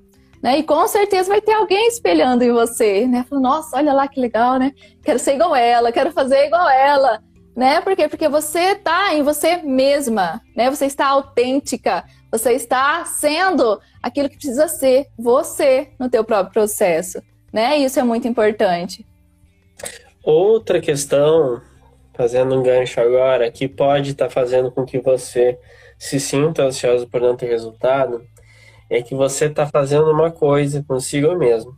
Né? 0.41 0.59
E 0.59 0.63
com 0.63 0.87
certeza 0.87 1.29
vai 1.29 1.41
ter 1.41 1.53
alguém 1.53 1.87
espelhando 1.87 2.43
em 2.43 2.51
você, 2.51 3.05
né? 3.05 3.25
Falando, 3.29 3.43
nossa, 3.43 3.77
olha 3.77 3.93
lá 3.93 4.07
que 4.07 4.19
legal, 4.19 4.57
né? 4.57 4.71
Quero 5.03 5.19
ser 5.19 5.35
igual 5.35 5.55
ela, 5.55 5.91
quero 5.91 6.11
fazer 6.11 6.45
igual 6.45 6.67
ela 6.67 7.21
né? 7.55 7.81
Por 7.81 7.95
quê? 7.95 8.07
Porque 8.07 8.27
você 8.27 8.71
está 8.71 9.13
em 9.13 9.23
você 9.23 9.57
mesma, 9.57 10.41
né? 10.55 10.69
Você 10.69 10.85
está 10.85 11.07
autêntica, 11.07 12.03
você 12.31 12.53
está 12.53 13.03
sendo 13.05 13.79
aquilo 14.01 14.29
que 14.29 14.37
precisa 14.37 14.67
ser 14.67 15.07
você 15.17 15.89
no 15.99 16.09
teu 16.09 16.23
próprio 16.23 16.53
processo, 16.53 17.21
né? 17.51 17.77
Isso 17.77 17.99
é 17.99 18.03
muito 18.03 18.27
importante. 18.27 19.05
Outra 20.23 20.79
questão, 20.79 21.61
fazendo 22.13 22.55
um 22.55 22.63
gancho 22.63 22.99
agora, 23.01 23.51
que 23.51 23.67
pode 23.67 24.11
estar 24.11 24.25
tá 24.25 24.31
fazendo 24.31 24.71
com 24.71 24.85
que 24.85 24.99
você 24.99 25.57
se 25.97 26.19
sinta 26.19 26.63
ansioso 26.63 27.07
por 27.07 27.21
não 27.21 27.35
ter 27.35 27.47
resultado, 27.47 28.25
é 28.91 29.01
que 29.01 29.15
você 29.15 29.45
está 29.45 29.65
fazendo 29.65 30.11
uma 30.11 30.29
coisa 30.29 30.83
consigo 30.85 31.33
mesmo. 31.37 31.73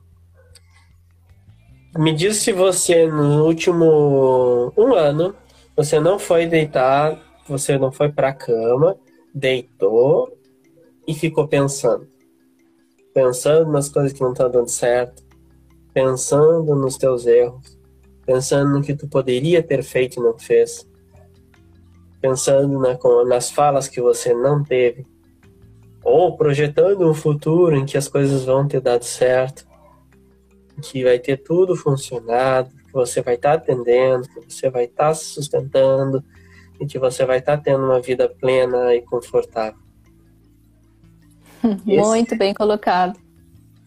Me 1.96 2.12
diz 2.12 2.38
se 2.38 2.52
você, 2.52 3.06
no 3.06 3.46
último 3.46 4.74
um 4.76 4.96
ano, 4.96 5.36
você 5.78 6.00
não 6.00 6.18
foi 6.18 6.48
deitar, 6.48 7.22
você 7.48 7.78
não 7.78 7.92
foi 7.92 8.12
para 8.12 8.30
a 8.30 8.34
cama, 8.34 8.98
deitou 9.32 10.36
e 11.08 11.14
ficou 11.14 11.48
pensando. 11.48 12.08
Pensando 13.14 13.72
nas 13.72 13.90
coisas 13.90 14.12
que 14.12 14.22
não 14.22 14.32
estão 14.32 14.50
dando 14.50 14.70
certo, 14.70 15.24
pensando 15.94 16.74
nos 16.74 16.98
teus 16.98 17.28
erros, 17.28 17.78
pensando 18.26 18.72
no 18.72 18.82
que 18.82 18.96
tu 18.96 19.08
poderia 19.08 19.62
ter 19.62 19.84
feito 19.84 20.20
e 20.20 20.24
não 20.24 20.36
fez, 20.36 20.90
pensando 22.20 22.80
na, 22.80 22.98
nas 23.26 23.52
falas 23.52 23.88
que 23.88 24.02
você 24.02 24.34
não 24.34 24.64
teve, 24.64 25.06
ou 26.04 26.36
projetando 26.36 27.10
um 27.10 27.14
futuro 27.14 27.76
em 27.76 27.86
que 27.86 27.98
as 27.98 28.08
coisas 28.08 28.44
vão 28.44 28.68
ter 28.68 28.82
dado 28.82 29.04
certo, 29.04 29.66
que 30.82 31.04
vai 31.04 31.20
ter 31.20 31.38
tudo 31.38 31.76
funcionado, 31.76 32.70
que 32.86 32.92
você 32.92 33.22
vai 33.22 33.36
estar 33.36 33.52
tá 33.52 33.56
atendendo, 33.56 34.28
que 34.28 34.52
você 34.52 34.70
vai 34.70 34.86
estar 34.86 35.10
tá 35.10 35.14
se 35.14 35.26
sustentando 35.26 36.24
e 36.80 36.86
que 36.86 37.00
você 37.00 37.26
vai 37.26 37.40
estar 37.40 37.58
tá 37.58 37.64
tendo 37.64 37.86
uma 37.86 38.02
vida 38.02 38.28
plena 38.28 38.94
e 38.94 39.02
confortável. 39.02 39.80
Muito 41.86 42.32
Esse, 42.32 42.36
bem 42.36 42.54
colocado. 42.54 43.20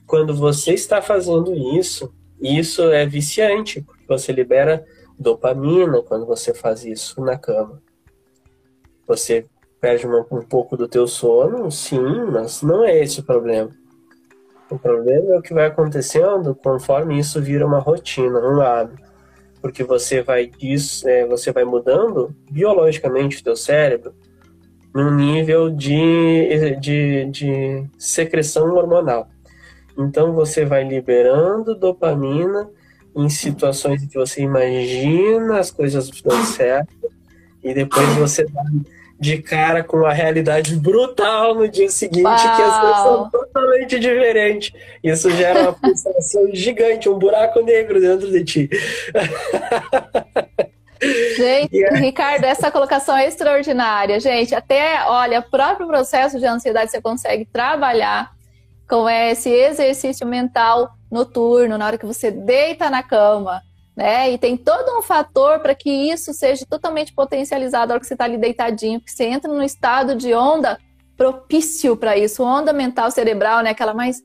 Quando 0.07 0.35
você 0.35 0.73
está 0.73 1.03
fazendo 1.03 1.53
isso, 1.77 2.15
isso 2.41 2.83
é 2.91 3.05
viciante, 3.05 3.83
porque 3.83 4.07
você 4.07 4.33
libera 4.33 4.85
dopamina 5.19 6.03
quando 6.03 6.25
você 6.25 6.55
faz 6.55 6.85
isso 6.85 7.21
na 7.21 7.37
cama. 7.37 7.83
Você 9.07 9.47
perde 9.81 10.07
uma, 10.07 10.27
um 10.31 10.43
pouco 10.43 10.77
do 10.77 10.89
teu 10.89 11.07
sono, 11.07 11.71
sim, 11.71 12.25
mas 12.31 12.63
não 12.63 12.85
é 12.85 13.03
esse 13.03 13.21
o 13.21 13.23
problema. 13.23 13.71
O 14.71 14.79
problema 14.79 15.35
é 15.35 15.39
o 15.39 15.43
que 15.43 15.55
vai 15.55 15.67
acontecendo 15.67 16.55
conforme 16.55 17.19
isso 17.19 17.41
vira 17.41 17.65
uma 17.65 17.79
rotina, 17.79 18.39
um 18.41 18.61
hábito. 18.61 19.07
Porque 19.61 19.85
você 19.85 20.23
vai, 20.23 20.51
isso, 20.61 21.09
é, 21.09 21.27
você 21.27 21.53
vai 21.53 21.65
mudando 21.65 22.35
biologicamente 22.51 23.41
o 23.41 23.45
teu 23.45 23.57
cérebro 23.57 24.15
num 24.95 25.15
nível 25.15 25.71
de, 25.71 26.77
de, 26.81 27.25
de 27.27 27.85
secreção 27.99 28.75
hormonal. 28.75 29.29
Então 29.97 30.33
você 30.33 30.65
vai 30.65 30.85
liberando 30.85 31.75
dopamina 31.75 32.69
em 33.15 33.29
situações 33.29 34.03
em 34.03 34.09
que 34.09 34.15
você 34.15 34.43
imagina 34.43 35.59
as 35.59 35.71
coisas 35.71 36.11
dando 36.23 36.45
certo 36.45 37.11
e 37.63 37.73
depois 37.73 38.07
você 38.17 38.45
dá 38.45 38.63
de 39.19 39.41
cara 39.41 39.83
com 39.83 40.05
a 40.05 40.13
realidade 40.13 40.77
brutal 40.77 41.55
no 41.55 41.69
dia 41.69 41.89
seguinte, 41.89 42.25
Uau. 42.25 42.37
que 42.37 42.63
as 42.63 42.81
coisas 42.81 42.97
são 42.99 43.31
totalmente 43.31 43.99
diferentes. 43.99 44.73
Isso 45.03 45.31
gera 45.31 45.63
uma 45.63 45.73
frustração 45.73 46.49
gigante, 46.53 47.09
um 47.09 47.19
buraco 47.19 47.63
negro 47.63 48.01
dentro 48.01 48.31
de 48.31 48.45
ti. 48.45 48.71
Gente, 51.37 51.77
yeah. 51.77 51.99
Ricardo, 51.99 52.45
essa 52.45 52.71
colocação 52.71 53.17
é 53.17 53.27
extraordinária. 53.27 54.19
Gente, 54.19 54.55
até, 54.55 55.05
olha, 55.07 55.41
o 55.41 55.51
próprio 55.51 55.87
processo 55.87 56.39
de 56.39 56.47
ansiedade 56.47 56.91
você 56.91 57.01
consegue 57.01 57.45
trabalhar 57.45 58.31
como 58.89 59.09
é 59.09 59.33
esse 59.33 59.51
exercício 59.51 60.27
mental 60.27 60.91
noturno, 61.11 61.77
na 61.77 61.87
hora 61.87 61.99
que 61.99 62.07
você 62.07 62.31
deita 62.31 62.89
na 62.89 63.03
cama, 63.03 63.63
né? 63.97 64.31
E 64.31 64.39
tem 64.39 64.57
todo 64.57 64.99
um 64.99 65.03
fator 65.03 65.61
para 65.61 65.75
que 65.75 65.91
isso 65.91 66.35
seja 66.35 66.67
totalmente 66.69 67.15
potencializado 67.15 67.89
na 67.89 67.95
hora 67.95 68.01
que 68.01 68.07
você 68.07 68.15
está 68.15 68.25
ali 68.25 68.37
deitadinho, 68.37 69.01
que 69.01 69.11
você 69.11 69.25
entra 69.25 69.51
num 69.51 69.63
estado 69.63 70.15
de 70.15 70.35
onda 70.35 70.79
propício 71.17 71.97
para 71.97 72.17
isso, 72.17 72.45
onda 72.45 72.73
mental 72.73 73.11
cerebral, 73.11 73.63
né? 73.63 73.71
Aquela 73.71 73.95
mais 73.95 74.23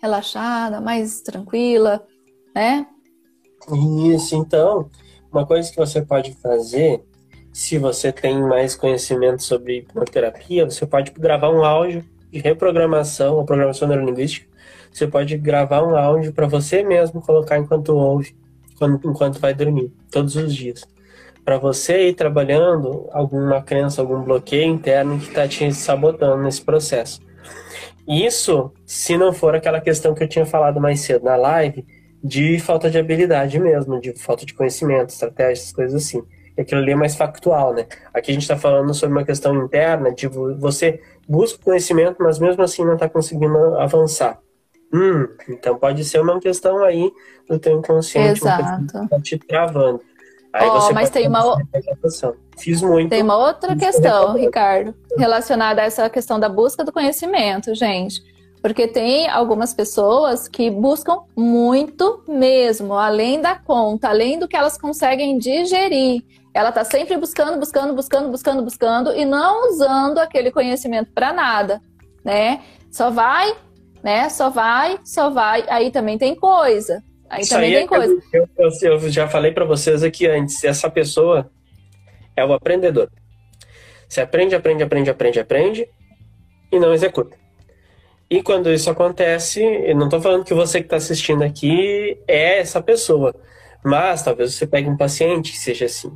relaxada, 0.00 0.80
mais 0.80 1.20
tranquila, 1.20 2.02
né? 2.54 2.86
Isso, 4.14 4.34
então, 4.34 4.90
uma 5.30 5.46
coisa 5.46 5.70
que 5.70 5.76
você 5.76 6.00
pode 6.00 6.32
fazer, 6.32 7.04
se 7.52 7.76
você 7.76 8.10
tem 8.10 8.40
mais 8.40 8.74
conhecimento 8.74 9.42
sobre 9.42 9.78
hipnoterapia, 9.78 10.64
você 10.64 10.86
pode 10.86 11.10
gravar 11.10 11.50
um 11.50 11.62
áudio 11.62 12.02
de 12.32 12.38
reprogramação 12.38 13.36
ou 13.36 13.44
programação 13.44 13.86
neurolinguística. 13.86 14.48
Você 14.90 15.06
pode 15.06 15.36
gravar 15.36 15.82
um 15.82 15.94
áudio 15.94 16.32
para 16.32 16.46
você 16.46 16.82
mesmo 16.82 17.20
colocar 17.20 17.58
enquanto 17.58 17.90
ouve, 17.90 18.34
enquanto 19.04 19.38
vai 19.38 19.54
dormir, 19.54 19.92
todos 20.10 20.36
os 20.36 20.54
dias. 20.54 20.86
Para 21.44 21.58
você 21.58 22.08
ir 22.08 22.14
trabalhando 22.14 23.08
alguma 23.12 23.62
crença, 23.62 24.00
algum 24.00 24.22
bloqueio 24.22 24.70
interno 24.70 25.18
que 25.18 25.28
está 25.28 25.48
te 25.48 25.72
sabotando 25.72 26.42
nesse 26.42 26.62
processo. 26.62 27.20
Isso, 28.06 28.72
se 28.84 29.16
não 29.16 29.32
for 29.32 29.54
aquela 29.54 29.80
questão 29.80 30.14
que 30.14 30.22
eu 30.22 30.28
tinha 30.28 30.44
falado 30.44 30.80
mais 30.80 31.00
cedo 31.00 31.24
na 31.24 31.36
live, 31.36 31.84
de 32.22 32.58
falta 32.58 32.90
de 32.90 32.98
habilidade 32.98 33.58
mesmo, 33.58 34.00
de 34.00 34.12
falta 34.12 34.44
de 34.44 34.52
conhecimento, 34.52 35.10
estratégias, 35.10 35.72
coisas 35.72 36.02
assim. 36.02 36.22
Aquilo 36.58 36.82
ali 36.82 36.92
é 36.92 36.96
mais 36.96 37.14
factual, 37.14 37.72
né? 37.72 37.86
Aqui 38.12 38.30
a 38.30 38.34
gente 38.34 38.42
está 38.42 38.56
falando 38.56 38.92
sobre 38.92 39.16
uma 39.16 39.24
questão 39.24 39.64
interna, 39.64 40.12
de 40.12 40.26
você 40.26 41.00
busca 41.26 41.62
conhecimento, 41.62 42.16
mas 42.20 42.38
mesmo 42.38 42.62
assim 42.62 42.84
não 42.84 42.94
está 42.94 43.08
conseguindo 43.08 43.56
avançar. 43.78 44.38
Hum, 44.92 45.28
então 45.48 45.78
pode 45.78 46.04
ser 46.04 46.20
uma 46.20 46.40
questão 46.40 46.82
aí 46.82 47.12
do 47.48 47.58
teu 47.58 47.78
inconsciente, 47.78 48.40
Exato. 48.40 49.08
tá 49.08 49.20
te 49.20 49.38
travando. 49.38 50.00
Aí 50.52 50.68
oh, 50.68 50.80
você 50.80 50.92
mas 50.92 51.10
tem 51.10 51.28
uma 51.28 51.56
Fiz 52.58 52.82
muito. 52.82 53.08
Tem 53.08 53.22
uma 53.22 53.36
outra 53.36 53.76
questão, 53.76 54.34
Ricardo, 54.34 54.94
relacionada 55.16 55.80
a 55.80 55.84
essa 55.84 56.10
questão 56.10 56.40
da 56.40 56.48
busca 56.48 56.84
do 56.84 56.92
conhecimento, 56.92 57.74
gente. 57.74 58.22
Porque 58.60 58.86
tem 58.86 59.28
algumas 59.30 59.72
pessoas 59.72 60.46
que 60.46 60.70
buscam 60.70 61.20
muito 61.34 62.22
mesmo, 62.28 62.94
além 62.94 63.40
da 63.40 63.54
conta, 63.54 64.08
além 64.08 64.38
do 64.38 64.46
que 64.46 64.56
elas 64.56 64.76
conseguem 64.76 65.38
digerir. 65.38 66.22
Ela 66.52 66.68
está 66.68 66.84
sempre 66.84 67.16
buscando, 67.16 67.58
buscando, 67.58 67.94
buscando, 67.94 68.28
buscando, 68.28 68.62
buscando 68.62 69.16
e 69.16 69.24
não 69.24 69.70
usando 69.70 70.18
aquele 70.18 70.50
conhecimento 70.50 71.10
para 71.14 71.32
nada, 71.32 71.80
né? 72.22 72.60
Só 72.90 73.08
vai, 73.08 73.54
né? 74.02 74.28
Só 74.28 74.50
vai, 74.50 74.98
só 75.04 75.30
vai. 75.30 75.64
Aí 75.68 75.90
também 75.90 76.18
tem 76.18 76.34
coisa. 76.34 77.02
Aí 77.28 77.42
Isso 77.42 77.54
também 77.54 77.68
aí 77.68 77.74
tem 77.74 77.84
é 77.84 77.86
coisa. 77.86 78.22
Eu, 78.32 78.48
eu, 78.58 78.70
eu 78.82 79.10
já 79.10 79.28
falei 79.28 79.52
para 79.52 79.64
vocês 79.64 80.02
aqui 80.02 80.26
antes. 80.26 80.62
Essa 80.64 80.90
pessoa 80.90 81.50
é 82.36 82.44
o 82.44 82.52
aprendedor. 82.52 83.10
Você 84.08 84.20
aprende, 84.20 84.54
aprende, 84.54 84.82
aprende, 84.82 85.10
aprende, 85.10 85.38
aprende 85.38 85.88
e 86.72 86.78
não 86.78 86.92
executa. 86.92 87.36
E 88.28 88.42
quando 88.42 88.72
isso 88.72 88.90
acontece, 88.90 89.62
eu 89.62 89.96
não 89.96 90.06
estou 90.06 90.20
falando 90.20 90.44
que 90.44 90.54
você 90.54 90.78
que 90.78 90.86
está 90.86 90.96
assistindo 90.96 91.42
aqui 91.42 92.18
é 92.28 92.60
essa 92.60 92.80
pessoa, 92.80 93.34
mas 93.84 94.22
talvez 94.22 94.54
você 94.54 94.66
pegue 94.66 94.88
um 94.88 94.96
paciente 94.96 95.52
que 95.52 95.58
seja 95.58 95.86
assim. 95.86 96.12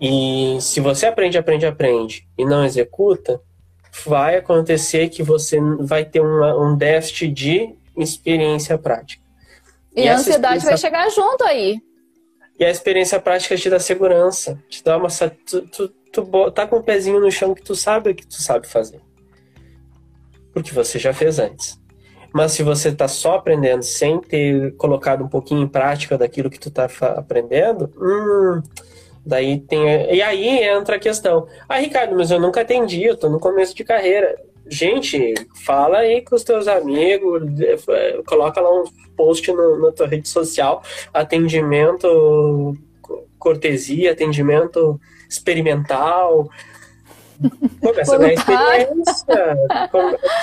E 0.00 0.56
se 0.60 0.80
você 0.80 1.06
aprende, 1.06 1.36
aprende, 1.36 1.66
aprende 1.66 2.26
e 2.36 2.44
não 2.44 2.64
executa, 2.64 3.40
vai 4.04 4.36
acontecer 4.36 5.08
que 5.08 5.22
você 5.22 5.58
vai 5.80 6.04
ter 6.04 6.20
uma, 6.20 6.56
um 6.56 6.76
déficit 6.76 7.28
de 7.28 7.74
experiência 7.96 8.76
prática. 8.76 9.22
E, 9.94 10.02
e 10.02 10.08
a 10.08 10.16
ansiedade 10.16 10.58
experiência... 10.58 10.68
vai 10.68 10.78
chegar 10.78 11.10
junto 11.10 11.44
aí. 11.44 11.80
E 12.58 12.64
a 12.64 12.70
experiência 12.70 13.20
prática 13.20 13.56
te 13.56 13.68
dá 13.68 13.78
segurança, 13.78 14.62
te 14.68 14.82
dá 14.82 14.96
uma. 14.96 15.08
Tu, 15.08 15.62
tu, 15.68 15.88
tu 16.12 16.50
tá 16.52 16.66
com 16.66 16.76
o 16.76 16.82
pezinho 16.82 17.20
no 17.20 17.30
chão 17.30 17.54
que 17.54 17.62
tu 17.62 17.74
sabe 17.74 18.10
o 18.10 18.14
que 18.14 18.26
tu 18.26 18.40
sabe 18.40 18.66
fazer 18.66 19.00
porque 20.54 20.72
você 20.72 20.98
já 20.98 21.12
fez 21.12 21.38
antes. 21.38 21.78
Mas 22.32 22.52
se 22.52 22.62
você 22.62 22.88
está 22.88 23.06
só 23.06 23.34
aprendendo 23.34 23.82
sem 23.82 24.20
ter 24.20 24.74
colocado 24.76 25.24
um 25.24 25.28
pouquinho 25.28 25.62
em 25.62 25.68
prática 25.68 26.16
daquilo 26.16 26.48
que 26.48 26.58
tu 26.58 26.68
está 26.68 26.88
aprendendo, 27.16 27.90
hum, 27.96 28.62
daí 29.24 29.60
tem. 29.60 30.12
E 30.12 30.22
aí 30.22 30.64
entra 30.64 30.96
a 30.96 31.00
questão. 31.00 31.46
Ah, 31.68 31.78
Ricardo, 31.78 32.16
mas 32.16 32.30
eu 32.30 32.40
nunca 32.40 32.60
atendi, 32.60 33.04
eu 33.04 33.14
estou 33.14 33.30
no 33.30 33.40
começo 33.40 33.74
de 33.74 33.84
carreira. 33.84 34.36
Gente, 34.66 35.34
fala 35.64 35.98
aí 35.98 36.22
com 36.22 36.34
os 36.34 36.42
teus 36.42 36.66
amigos, 36.66 37.42
coloca 38.26 38.60
lá 38.60 38.70
um 38.70 38.84
post 39.14 39.52
no, 39.52 39.78
na 39.78 39.92
tua 39.92 40.06
rede 40.06 40.28
social, 40.28 40.82
atendimento 41.12 42.76
cortesia, 43.38 44.12
atendimento 44.12 44.98
experimental, 45.28 46.48
Começa 47.80 48.14
a 48.14 48.18
ganhar 48.18 48.34
experiência. 48.34 49.56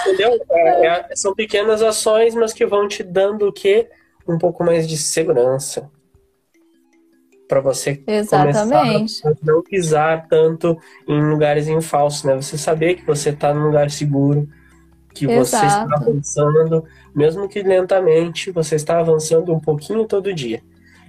entendeu? 0.06 0.39
É, 0.52 0.88
é, 0.88 1.15
são 1.15 1.34
pequenas 1.34 1.82
ações, 1.82 2.36
mas 2.36 2.54
que 2.54 2.65
vão 2.65 2.88
te 2.88 3.04
dando 3.04 3.48
o 3.48 3.54
quê? 3.54 3.89
Um 4.28 4.38
pouco 4.38 4.63
mais 4.63 4.88
de 4.88 4.98
segurança. 4.98 5.89
Para 7.51 7.59
você 7.59 8.01
Exatamente. 8.07 9.21
começar 9.21 9.29
a 9.29 9.33
não 9.43 9.61
pisar 9.61 10.25
tanto 10.29 10.77
em 11.05 11.21
lugares 11.21 11.67
em 11.67 11.81
falso, 11.81 12.25
né? 12.25 12.33
Você 12.33 12.57
saber 12.57 12.95
que 12.95 13.05
você 13.05 13.31
está 13.31 13.53
num 13.53 13.65
lugar 13.65 13.91
seguro, 13.91 14.47
que 15.13 15.25
Exato. 15.25 15.45
você 15.45 15.65
está 15.65 15.97
avançando, 15.97 16.85
mesmo 17.13 17.49
que 17.49 17.61
lentamente, 17.61 18.51
você 18.51 18.75
está 18.75 18.99
avançando 18.99 19.53
um 19.53 19.59
pouquinho 19.59 20.05
todo 20.05 20.33
dia. 20.33 20.61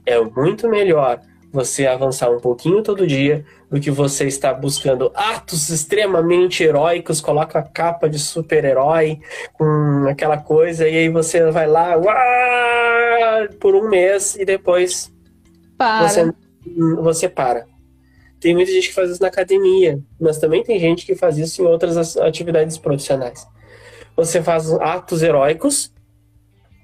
É 0.05 0.21
muito 0.21 0.69
melhor 0.69 1.21
você 1.53 1.87
avançar 1.87 2.29
um 2.29 2.41
pouquinho 2.41 2.83
todo 2.83 3.07
dia 3.07 3.45
do 3.71 3.79
que 3.79 3.93
você 3.93 4.27
está 4.27 4.53
buscando 4.53 5.13
atos 5.15 5.69
extremamente 5.69 6.65
heróicos, 6.65 7.21
coloca 7.21 7.61
a 7.61 7.63
capa 7.63 8.09
de 8.09 8.19
super-herói 8.19 9.21
com 9.53 10.07
aquela 10.09 10.39
coisa 10.39 10.89
e 10.89 10.97
aí 10.97 11.09
você 11.09 11.53
vai 11.53 11.69
lá 11.69 11.97
uá, 11.97 13.49
por 13.61 13.77
um 13.77 13.89
mês 13.89 14.35
e 14.35 14.45
depois 14.45 15.12
para. 15.83 16.09
Você, 16.09 16.33
você 16.97 17.29
para. 17.29 17.67
Tem 18.41 18.55
muita 18.55 18.73
gente 18.73 18.89
que 18.89 18.95
faz 18.95 19.11
isso 19.11 19.23
na 19.23 19.29
academia, 19.29 20.01
mas 20.21 20.39
também 20.39 20.63
tem 20.63 20.79
gente 20.79 21.05
que 21.07 21.15
faz 21.15 21.39
isso 21.39 21.63
em 21.63 21.67
outras 21.67 22.17
atividades 22.17 22.79
profissionais. 22.79 23.47
Você 24.17 24.43
faz 24.43 24.71
atos 24.73 25.23
heróicos 25.23 25.93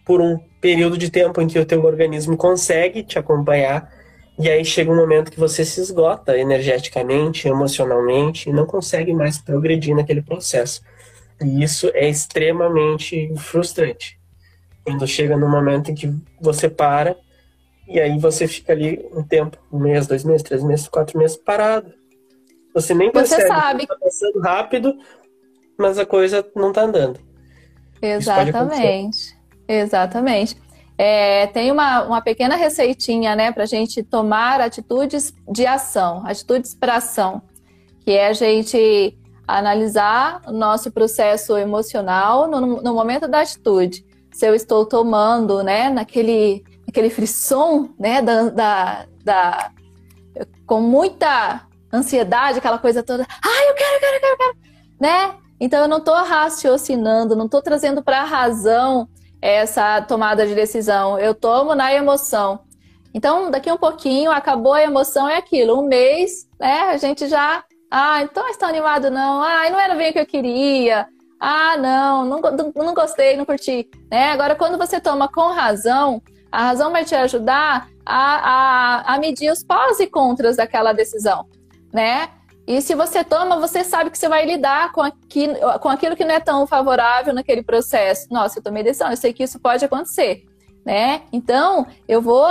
por 0.05 0.21
um 0.21 0.39
período 0.61 0.97
de 0.97 1.11
tempo 1.11 1.41
em 1.41 1.47
que 1.47 1.59
o 1.59 1.67
teu 1.67 1.85
organismo 1.85 2.37
consegue 2.37 3.03
te 3.03 3.19
acompanhar 3.19 3.93
e 4.39 4.49
aí 4.49 4.65
chega 4.65 4.91
um 4.91 4.97
momento 4.97 5.33
que 5.33 5.39
você 5.39 5.65
se 5.65 5.81
esgota 5.81 6.39
energeticamente, 6.39 7.49
emocionalmente, 7.49 8.49
e 8.49 8.53
não 8.53 8.67
consegue 8.67 9.13
mais 9.13 9.37
progredir 9.39 9.97
naquele 9.97 10.23
processo. 10.23 10.81
E 11.43 11.63
isso 11.63 11.91
é 11.93 12.09
extremamente 12.09 13.35
frustrante. 13.37 14.17
Quando 14.85 15.07
chega 15.09 15.37
no 15.37 15.49
momento 15.49 15.91
em 15.91 15.95
que 15.95 16.15
você 16.41 16.69
para, 16.69 17.17
e 17.89 18.01
aí 18.01 18.19
você 18.19 18.47
fica 18.47 18.73
ali 18.73 19.05
um 19.13 19.23
tempo, 19.23 19.57
um 19.73 19.79
mês, 19.79 20.07
dois 20.07 20.25
meses, 20.25 20.43
três 20.43 20.63
meses, 20.63 20.89
quatro 20.89 21.19
meses 21.19 21.37
parado. 21.37 21.93
Você 22.75 22.95
nem 22.95 23.11
percebe 23.11 23.43
você 23.43 23.49
sabe. 23.49 23.87
que 23.87 23.93
está 23.93 23.97
passando 24.05 24.41
rápido, 24.41 24.99
mas 25.79 25.99
a 25.99 26.05
coisa 26.05 26.47
não 26.55 26.69
está 26.69 26.83
andando. 26.83 27.19
Exatamente. 28.01 29.37
Exatamente. 29.67 30.57
É, 30.97 31.47
tem 31.49 31.71
uma, 31.71 32.03
uma 32.05 32.21
pequena 32.21 32.57
receitinha, 32.57 33.37
né, 33.37 33.53
para 33.53 33.63
a 33.63 33.67
gente 33.67 34.03
tomar 34.03 34.61
atitudes 34.61 35.33
de 35.49 35.65
ação, 35.65 36.27
atitudes 36.27 36.75
para 36.75 36.97
ação, 36.97 37.41
que 38.05 38.11
é 38.11 38.27
a 38.27 38.33
gente 38.33 39.17
analisar 39.47 40.43
o 40.47 40.53
nosso 40.53 40.91
processo 40.91 41.57
emocional 41.57 42.49
no, 42.49 42.83
no 42.83 42.95
momento 42.95 43.29
da 43.29 43.41
atitude. 43.41 44.05
Se 44.33 44.47
eu 44.47 44.55
estou 44.55 44.85
tomando, 44.85 45.63
né, 45.63 45.89
naquele, 45.89 46.65
naquele 46.89 47.11
frisson, 47.11 47.91
né, 47.99 48.23
da, 48.23 48.49
da, 48.49 49.07
da, 49.23 49.71
com 50.67 50.81
muita 50.81 51.61
ansiedade, 51.93 52.59
aquela 52.59 52.79
coisa 52.79 53.03
toda, 53.03 53.27
ai, 53.45 53.71
eu 53.71 53.75
quero, 53.75 53.95
eu 53.95 54.01
quero, 54.01 54.15
eu 54.17 54.21
quero, 54.21 54.33
eu 54.33 54.39
quero, 54.39 54.57
né? 54.99 55.35
Então 55.61 55.83
eu 55.83 55.89
não 55.89 55.99
estou 55.99 56.15
raciocinando, 56.15 57.37
não 57.37 57.45
estou 57.45 57.61
trazendo 57.61 58.03
para 58.03 58.23
a 58.23 58.25
razão 58.25 59.07
essa 59.43 60.01
tomada 60.03 60.47
de 60.47 60.55
decisão. 60.55 61.19
Eu 61.19 61.35
tomo 61.35 61.75
na 61.75 61.93
emoção. 61.93 62.61
Então, 63.13 63.51
daqui 63.51 63.71
um 63.71 63.77
pouquinho, 63.77 64.31
acabou 64.31 64.73
a 64.73 64.83
emoção, 64.83 65.29
é 65.29 65.37
aquilo. 65.37 65.79
Um 65.81 65.87
mês, 65.87 66.49
né? 66.59 66.91
A 66.91 66.97
gente 66.97 67.27
já. 67.29 67.65
Ah, 67.91 68.23
então 68.23 68.49
está 68.49 68.69
animado, 68.69 69.11
não. 69.11 69.43
Ah, 69.43 69.69
não 69.71 69.81
era 69.81 69.95
bem 69.95 70.11
o 70.11 70.13
que 70.13 70.21
eu 70.21 70.27
queria. 70.27 71.07
Ah, 71.41 71.77
não, 71.77 72.25
não, 72.25 72.41
não 72.75 72.95
gostei, 72.95 73.37
não 73.37 73.45
curti. 73.45 73.89
Né? 74.11 74.33
Agora, 74.33 74.55
quando 74.55 74.79
você 74.79 75.01
toma 75.01 75.29
com 75.29 75.53
razão, 75.53 76.23
a 76.51 76.65
razão 76.65 76.91
vai 76.91 77.05
te 77.05 77.15
ajudar 77.15 77.89
a, 78.05 79.05
a, 79.05 79.15
a 79.15 79.19
medir 79.19 79.51
os 79.51 79.63
pós 79.63 80.01
e 80.01 80.07
contras 80.07 80.57
daquela 80.57 80.93
decisão, 80.93 81.47
né? 81.93 82.31
E 82.67 82.83
se 82.83 82.95
você 82.95 83.25
toma, 83.25 83.59
você 83.59 83.83
sabe 83.83 84.11
que 84.11 84.19
você 84.19 84.29
vai 84.29 84.45
lidar 84.45 84.93
com, 84.93 85.01
aqui, 85.01 85.49
com 85.81 85.89
aquilo 85.89 86.15
que 86.15 86.25
não 86.25 86.35
é 86.35 86.41
tão 86.41 86.67
favorável 86.67 87.33
naquele 87.33 87.63
processo. 87.63 88.27
Nossa, 88.31 88.59
eu 88.59 88.63
tomei 88.63 88.83
decisão, 88.83 89.11
eu 89.11 89.17
sei 89.17 89.33
que 89.33 89.43
isso 89.43 89.59
pode 89.59 89.83
acontecer, 89.87 90.45
né? 90.85 91.23
Então, 91.33 91.87
eu 92.07 92.21
vou 92.21 92.47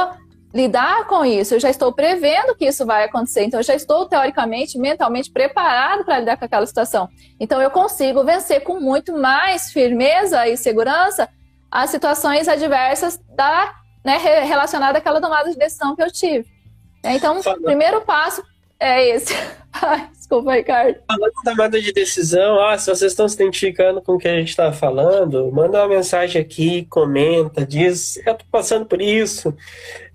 lidar 0.54 1.06
com 1.06 1.24
isso, 1.24 1.54
eu 1.54 1.60
já 1.60 1.70
estou 1.70 1.94
prevendo 1.94 2.56
que 2.56 2.66
isso 2.66 2.84
vai 2.84 3.04
acontecer, 3.04 3.44
então 3.44 3.60
eu 3.60 3.64
já 3.64 3.76
estou 3.76 4.08
teoricamente, 4.08 4.80
mentalmente 4.80 5.32
preparado 5.32 6.04
para 6.04 6.20
lidar 6.20 6.38
com 6.38 6.46
aquela 6.46 6.66
situação. 6.66 7.08
Então 7.40 7.62
eu 7.62 7.70
consigo 7.70 8.24
vencer 8.24 8.64
com 8.64 8.80
muito 8.80 9.16
mais 9.16 9.72
firmeza 9.72 10.48
e 10.48 10.58
segurança 10.58 11.30
as 11.70 11.90
situações 11.90 12.48
adversas 12.48 13.20
da, 13.36 13.72
né, 14.08 14.18
relacionada 14.46 15.00
àquela 15.00 15.20
tomada 15.20 15.52
de 15.52 15.58
decisão 15.58 15.94
que 15.94 16.02
eu 16.02 16.10
tive. 16.10 16.46
Então, 17.04 17.42
o 17.42 17.62
primeiro 17.62 18.00
passo 18.00 18.42
é 18.80 19.10
esse. 19.10 19.34
Ai, 19.74 20.10
desculpa, 20.16 20.54
Ricardo. 20.54 20.98
Falando 21.06 21.34
da 21.44 21.52
tomada 21.52 21.82
de 21.82 21.92
decisão, 21.92 22.58
ah, 22.66 22.78
se 22.78 22.90
vocês 22.90 23.12
estão 23.12 23.28
se 23.28 23.36
identificando 23.36 24.02
com 24.02 24.14
o 24.14 24.18
que 24.18 24.30
a 24.30 24.40
gente 24.40 24.48
está 24.48 24.72
falando, 24.72 25.52
manda 25.52 25.80
uma 25.80 25.90
mensagem 25.90 26.42
aqui, 26.42 26.86
comenta, 26.86 27.66
diz, 27.66 28.16
eu 28.26 28.32
estou 28.32 28.48
passando 28.50 28.86
por 28.86 29.02
isso. 29.02 29.54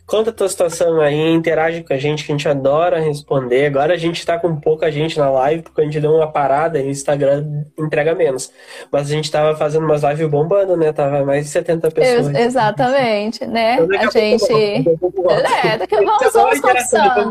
Conta 0.06 0.30
a 0.30 0.32
tua 0.32 0.48
situação 0.48 1.00
aí, 1.00 1.32
interage 1.32 1.82
com 1.84 1.94
a 1.94 1.96
gente, 1.96 2.24
que 2.24 2.32
a 2.32 2.34
gente 2.34 2.48
adora 2.48 3.00
responder. 3.00 3.66
Agora 3.66 3.94
a 3.94 3.96
gente 3.96 4.18
está 4.18 4.38
com 4.38 4.54
pouca 4.56 4.90
gente 4.90 5.18
na 5.18 5.30
live, 5.30 5.62
porque 5.62 5.80
a 5.80 5.84
gente 5.84 6.00
deu 6.00 6.12
uma 6.14 6.30
parada 6.30 6.78
e 6.78 6.86
o 6.86 6.90
Instagram 6.90 7.64
entrega 7.78 8.14
menos. 8.14 8.52
Mas 8.90 9.08
a 9.08 9.14
gente 9.14 9.24
estava 9.24 9.56
fazendo 9.56 9.84
umas 9.84 10.02
lives 10.02 10.28
bombando, 10.28 10.76
né? 10.76 10.92
Tava 10.92 11.24
mais 11.24 11.46
de 11.46 11.50
70 11.50 11.90
pessoas. 11.90 12.28
Ex 12.28 12.46
exatamente, 12.46 13.46
né? 13.46 13.74
Então, 13.74 13.98
a, 13.98 14.02
a 14.02 14.10
gente. 14.10 14.52
É, 15.64 15.78
daqui 15.78 15.94
a 15.94 15.98
pouco 15.98 16.18
vamos, 16.18 16.32
vamos 16.32 16.60
conversando. 16.60 17.30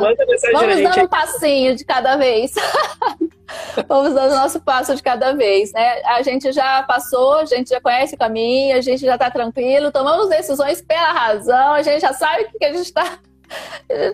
Vamos 0.54 0.82
dando 0.82 1.04
um 1.04 1.08
passinho 1.08 1.76
de 1.76 1.86
cada 1.86 2.16
vez. 2.16 2.54
Vamos 3.88 4.14
dando 4.14 4.32
o 4.32 4.36
nosso 4.36 4.60
passo 4.62 4.96
de 4.96 5.04
cada 5.04 5.34
vez, 5.34 5.72
né? 5.74 6.02
A 6.06 6.22
gente 6.22 6.52
já 6.52 6.84
passou, 6.84 7.36
a 7.36 7.46
gente 7.46 7.70
já 7.70 7.82
conhece 7.82 8.16
o 8.16 8.18
caminho, 8.18 8.76
a 8.76 8.82
gente 8.82 9.06
já 9.06 9.16
está 9.16 9.30
tranquilo, 9.30 9.92
tomamos 9.92 10.30
decisões 10.30 10.82
pela 10.82 11.12
razão, 11.12 11.74
a 11.74 11.82
gente 11.82 12.02
já 12.02 12.14
sabe 12.14 12.44
o 12.44 12.52
que 12.58 12.61
a 12.66 12.74
gente 12.74 12.86
está 12.86 13.20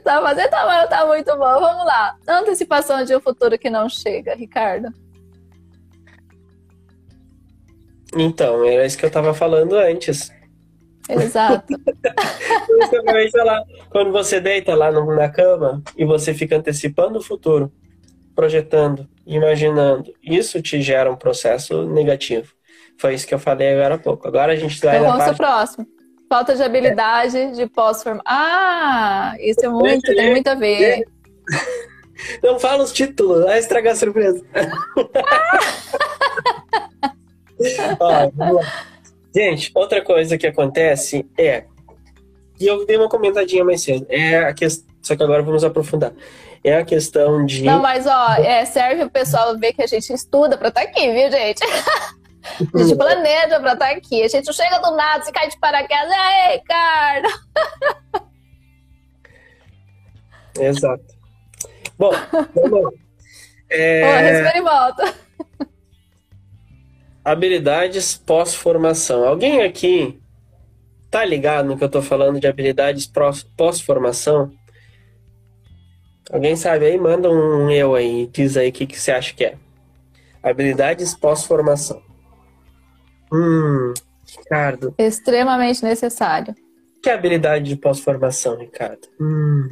tá 0.04 0.22
fazendo, 0.22 0.50
tá, 0.50 0.88
tá 0.88 1.06
muito 1.06 1.32
bom. 1.38 1.60
Vamos 1.60 1.86
lá. 1.86 2.16
Antecipação 2.28 3.04
de 3.04 3.16
um 3.16 3.22
futuro 3.22 3.58
que 3.58 3.70
não 3.70 3.90
chega, 3.90 4.36
Ricardo. 4.36 4.92
Então, 8.16 8.64
é 8.64 8.86
isso 8.86 8.98
que 8.98 9.06
eu 9.06 9.10
estava 9.10 9.34
falando 9.34 9.76
antes. 9.76 10.32
Exato. 11.10 11.74
quando 13.90 14.12
você 14.12 14.40
deita 14.40 14.76
lá 14.76 14.92
na 14.92 15.30
cama 15.30 15.82
e 15.98 16.04
você 16.04 16.34
fica 16.34 16.58
antecipando 16.58 17.20
o 17.20 17.24
futuro, 17.24 17.72
projetando, 18.36 19.08
imaginando, 19.26 20.14
isso 20.22 20.62
te 20.62 20.82
gera 20.82 21.12
um 21.12 21.16
processo 21.16 21.86
negativo. 21.86 22.54
Foi 22.98 23.14
isso 23.14 23.28
que 23.28 23.34
eu 23.34 23.40
falei 23.40 23.74
agora 23.74 23.96
há 23.96 23.98
pouco. 23.98 24.28
Agora 24.28 24.54
a 24.54 24.56
gente 24.56 24.80
vai. 24.82 24.98
Então 24.98 25.12
vamos 25.12 25.26
parte... 25.26 25.38
próximo. 25.38 25.97
Falta 26.30 26.56
de 26.56 26.64
habilidade 26.64 27.38
é. 27.38 27.52
de 27.52 27.68
pós-formação. 27.68 28.24
Ah, 28.26 29.36
isso 29.40 29.66
é 29.66 29.70
muito, 29.70 30.14
tem 30.14 30.32
muito 30.32 30.48
a 30.48 30.56
ver. 30.56 31.06
Não 32.44 32.60
fala 32.60 32.84
os 32.84 32.92
títulos, 32.92 33.46
vai 33.46 33.60
estragar 33.60 33.94
a 33.94 33.96
surpresa. 33.96 34.44
Ó, 38.00 38.32
gente, 39.34 39.72
outra 39.74 40.04
coisa 40.04 40.38
que 40.38 40.46
acontece 40.48 41.26
é. 41.38 41.64
E 42.60 42.66
eu 42.66 42.86
dei 42.86 42.98
uma 42.98 43.08
comentadinha 43.08 43.64
mais 43.64 43.84
cedo. 43.84 44.06
É 44.10 44.40
a 44.40 44.54
questão. 44.54 44.86
Só 45.02 45.16
que 45.16 45.24
agora 45.24 45.42
vamos 45.44 45.64
aprofundar 45.64 46.12
é 46.64 46.78
a 46.78 46.86
questão 46.86 47.46
de. 47.46 47.64
Não, 47.64 47.82
mas 47.82 48.06
ó, 48.06 48.36
é, 48.36 48.66
serve 48.66 49.04
o 49.04 49.10
pessoal 49.10 49.58
ver 49.58 49.74
que 49.74 49.82
a 49.82 49.88
gente 49.88 50.12
estuda 50.12 50.58
pra 50.58 50.70
estar 50.70 50.82
tá 50.82 50.88
aqui, 50.88 51.12
viu, 51.12 51.32
gente? 51.32 51.62
A 52.74 52.78
gente 52.78 52.96
planeja 52.96 53.60
pra 53.60 53.74
estar 53.74 53.88
tá 53.88 53.92
aqui. 53.92 54.24
A 54.24 54.28
gente 54.28 54.54
chega 54.54 54.80
do 54.80 54.96
nada, 54.96 55.24
se 55.24 55.32
cai 55.32 55.48
de 55.50 55.60
paraquedas. 55.60 56.12
Ei, 56.12 56.58
Ricardo! 56.58 57.28
Exato. 60.60 61.06
Bom, 61.98 62.12
vamos 62.54 62.82
lá. 62.84 62.92
É... 63.70 64.22
Respira 64.22 64.58
e 64.58 64.62
volta. 64.62 65.14
Habilidades 67.24 68.18
pós-formação. 68.18 69.28
Alguém 69.28 69.62
aqui 69.62 70.20
tá 71.12 71.26
ligado 71.26 71.68
no 71.68 71.78
que 71.78 71.84
eu 71.84 71.90
tô 71.90 72.02
falando 72.02 72.40
de 72.40 72.48
habilidades 72.48 73.12
pós-formação? 73.58 74.52
Alguém 76.32 76.56
sabe 76.56 76.86
aí? 76.86 76.98
Manda 76.98 77.30
um 77.30 77.70
eu 77.70 77.96
aí. 77.96 78.28
Diz 78.28 78.58
aí 78.58 78.70
o 78.70 78.72
que, 78.72 78.86
que 78.86 79.00
você 79.00 79.12
acha 79.12 79.34
que 79.34 79.46
é. 79.46 79.58
Habilidades 80.42 81.16
pós-formação. 81.16 82.07
Hum, 83.32 83.94
Ricardo. 84.38 84.94
Extremamente 84.98 85.84
necessário. 85.84 86.56
Que 87.02 87.10
habilidade 87.10 87.66
de 87.66 87.76
pós-formação, 87.76 88.58
Ricardo? 88.58 89.08
Hum. 89.20 89.68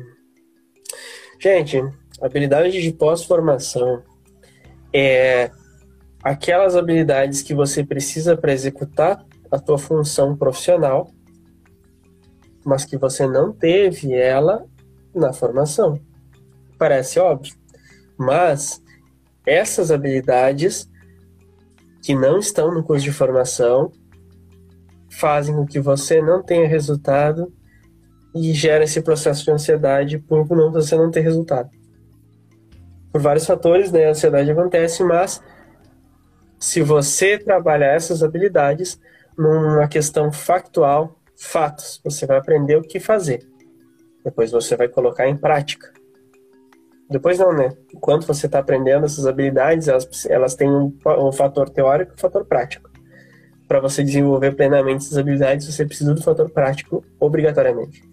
Gente, 1.39 1.83
habilidade 2.21 2.81
de 2.81 2.91
pós-formação 2.93 4.03
é 4.93 5.51
aquelas 6.23 6.75
habilidades 6.75 7.41
que 7.41 7.53
você 7.53 7.83
precisa 7.83 8.37
para 8.37 8.53
executar 8.53 9.25
a 9.51 9.59
tua 9.59 9.77
função 9.77 10.35
profissional, 10.35 11.11
mas 12.65 12.83
que 12.85 12.97
você 12.97 13.27
não 13.27 13.53
teve 13.53 14.13
ela 14.13 14.65
na 15.13 15.31
formação. 15.33 15.99
Parece 16.77 17.19
óbvio, 17.19 17.53
mas 18.17 18.81
essas 19.45 19.91
habilidades 19.91 20.89
que 22.05 22.13
não 22.13 22.37
estão 22.37 22.71
no 22.71 22.83
curso 22.83 23.03
de 23.03 23.11
formação 23.11 23.91
fazem 25.09 25.55
com 25.55 25.65
que 25.65 25.79
você 25.79 26.21
não 26.21 26.43
tenha 26.43 26.67
resultado 26.67 27.51
e 28.35 28.53
gera 28.53 28.83
esse 28.83 29.01
processo 29.01 29.43
de 29.43 29.49
ansiedade 29.49 30.19
por 30.19 30.47
não, 30.55 30.71
você 30.71 30.95
não 30.95 31.09
ter 31.09 31.21
resultado. 31.21 31.71
Por 33.11 33.19
vários 33.19 33.47
fatores, 33.47 33.91
né, 33.91 34.05
a 34.05 34.11
ansiedade 34.11 34.51
acontece, 34.51 35.03
mas 35.03 35.41
se 36.59 36.83
você 36.83 37.39
trabalhar 37.39 37.95
essas 37.95 38.21
habilidades 38.21 39.01
numa 39.35 39.87
questão 39.87 40.31
factual, 40.31 41.19
fatos, 41.35 41.99
você 42.03 42.27
vai 42.27 42.37
aprender 42.37 42.75
o 42.75 42.83
que 42.83 42.99
fazer. 42.99 43.49
Depois 44.23 44.51
você 44.51 44.77
vai 44.77 44.87
colocar 44.87 45.27
em 45.27 45.35
prática. 45.35 45.91
Depois 47.09 47.37
não, 47.37 47.53
né? 47.53 47.69
Enquanto 47.93 48.25
você 48.25 48.47
está 48.47 48.59
aprendendo 48.59 49.05
essas 49.05 49.27
habilidades, 49.27 49.87
elas, 49.87 50.25
elas 50.25 50.55
têm 50.55 50.69
um, 50.69 50.97
um 51.19 51.31
fator 51.31 51.69
teórico 51.69 52.11
e 52.11 52.15
um 52.15 52.17
fator 52.17 52.45
prático. 52.45 52.89
Para 53.67 53.79
você 53.79 54.03
desenvolver 54.03 54.55
plenamente 54.55 55.05
essas 55.05 55.17
habilidades, 55.17 55.71
você 55.71 55.85
precisa 55.85 56.13
do 56.13 56.21
fator 56.21 56.49
prático 56.49 57.03
obrigatoriamente. 57.19 58.03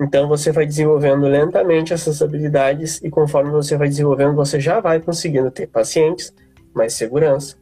Então 0.00 0.28
você 0.28 0.52
vai 0.52 0.66
desenvolvendo 0.66 1.26
lentamente 1.26 1.92
essas 1.92 2.22
habilidades 2.22 3.00
e 3.02 3.10
conforme 3.10 3.50
você 3.50 3.76
vai 3.76 3.88
desenvolvendo, 3.88 4.34
você 4.34 4.58
já 4.58 4.80
vai 4.80 5.00
conseguindo 5.00 5.50
ter 5.50 5.66
pacientes, 5.66 6.34
mais 6.74 6.94
segurança, 6.94 7.56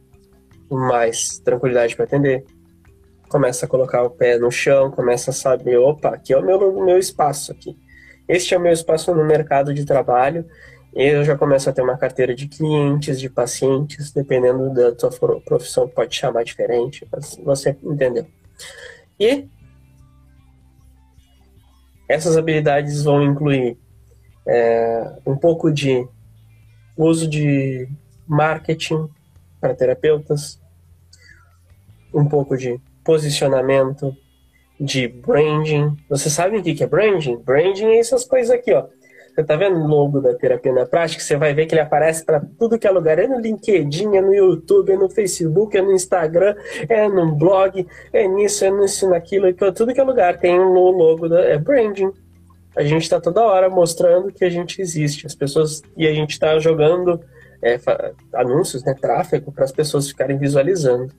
mais 0.69 1.39
tranquilidade 1.39 1.95
para 1.95 2.05
atender. 2.05 2.45
Começa 3.29 3.65
a 3.65 3.69
colocar 3.69 4.03
o 4.03 4.09
pé 4.09 4.37
no 4.37 4.49
chão, 4.49 4.89
começa 4.89 5.31
a 5.31 5.33
saber, 5.33 5.77
opa, 5.77 6.09
aqui 6.09 6.33
é 6.33 6.37
o 6.37 6.45
meu, 6.45 6.83
meu 6.83 6.97
espaço 6.97 7.51
aqui 7.51 7.77
este 8.29 8.53
é 8.53 8.57
o 8.57 8.61
meu 8.61 8.71
espaço 8.71 9.13
no 9.13 9.25
mercado 9.25 9.73
de 9.73 9.83
trabalho. 9.83 10.45
Eu 10.93 11.23
já 11.23 11.35
começo 11.35 11.67
a 11.67 11.73
ter 11.73 11.81
uma 11.81 11.97
carteira 11.97 12.35
de 12.35 12.47
clientes, 12.47 13.19
de 13.19 13.27
pacientes, 13.27 14.11
dependendo 14.11 14.71
da 14.71 14.95
sua 14.97 15.41
profissão, 15.41 15.87
pode 15.87 16.15
chamar 16.15 16.43
diferente, 16.43 17.07
mas 17.11 17.35
você 17.43 17.75
entendeu. 17.83 18.27
E 19.19 19.47
essas 22.07 22.37
habilidades 22.37 23.03
vão 23.03 23.23
incluir 23.23 23.77
é, 24.47 25.15
um 25.25 25.35
pouco 25.35 25.71
de 25.71 26.07
uso 26.95 27.27
de 27.27 27.89
marketing 28.27 29.09
para 29.59 29.73
terapeutas, 29.73 30.61
um 32.13 32.27
pouco 32.27 32.55
de 32.55 32.79
posicionamento, 33.03 34.15
de 34.79 35.07
branding. 35.07 35.95
Você 36.09 36.29
sabe 36.29 36.57
o 36.57 36.63
que 36.63 36.83
é 36.83 36.87
branding? 36.87 37.37
Branding 37.37 37.85
é 37.85 37.99
essas 37.99 38.23
coisas 38.25 38.51
aqui, 38.51 38.73
ó. 38.73 38.85
Você 39.39 39.43
tá 39.43 39.55
vendo 39.55 39.79
o 39.79 39.87
logo 39.87 40.19
da 40.19 40.33
terapia 40.33 40.73
na 40.73 40.85
prática? 40.85 41.23
Você 41.23 41.37
vai 41.37 41.53
ver 41.53 41.65
que 41.65 41.73
ele 41.73 41.81
aparece 41.81 42.25
para 42.25 42.41
tudo 42.57 42.77
que 42.77 42.85
é 42.85 42.91
lugar. 42.91 43.19
É 43.19 43.27
no 43.27 43.39
LinkedIn, 43.39 44.17
é 44.17 44.21
no 44.21 44.33
YouTube, 44.33 44.91
é 44.91 44.97
no 44.97 45.09
Facebook, 45.09 45.77
é 45.77 45.81
no 45.81 45.93
Instagram, 45.93 46.55
é 46.89 47.07
no 47.07 47.33
blog, 47.35 47.87
é 48.11 48.27
nisso, 48.27 48.65
é 48.65 48.71
nisso, 48.71 49.09
naquilo, 49.09 49.47
é 49.47 49.53
tudo 49.71 49.93
que 49.93 49.99
é 49.99 50.03
lugar. 50.03 50.37
Tem 50.37 50.59
um 50.59 50.73
logo 50.73 51.29
da 51.29 51.41
é 51.41 51.57
branding. 51.57 52.11
A 52.75 52.83
gente 52.83 53.03
está 53.03 53.19
toda 53.19 53.41
hora 53.41 53.69
mostrando 53.69 54.31
que 54.31 54.43
a 54.43 54.49
gente 54.49 54.81
existe. 54.81 55.25
As 55.25 55.35
pessoas 55.35 55.81
e 55.95 56.05
a 56.05 56.13
gente 56.13 56.31
está 56.31 56.59
jogando 56.59 57.21
é, 57.61 57.79
anúncios, 58.33 58.83
né, 58.83 58.93
tráfego 58.99 59.51
para 59.51 59.63
as 59.63 59.71
pessoas 59.71 60.09
ficarem 60.09 60.37
visualizando. 60.37 61.13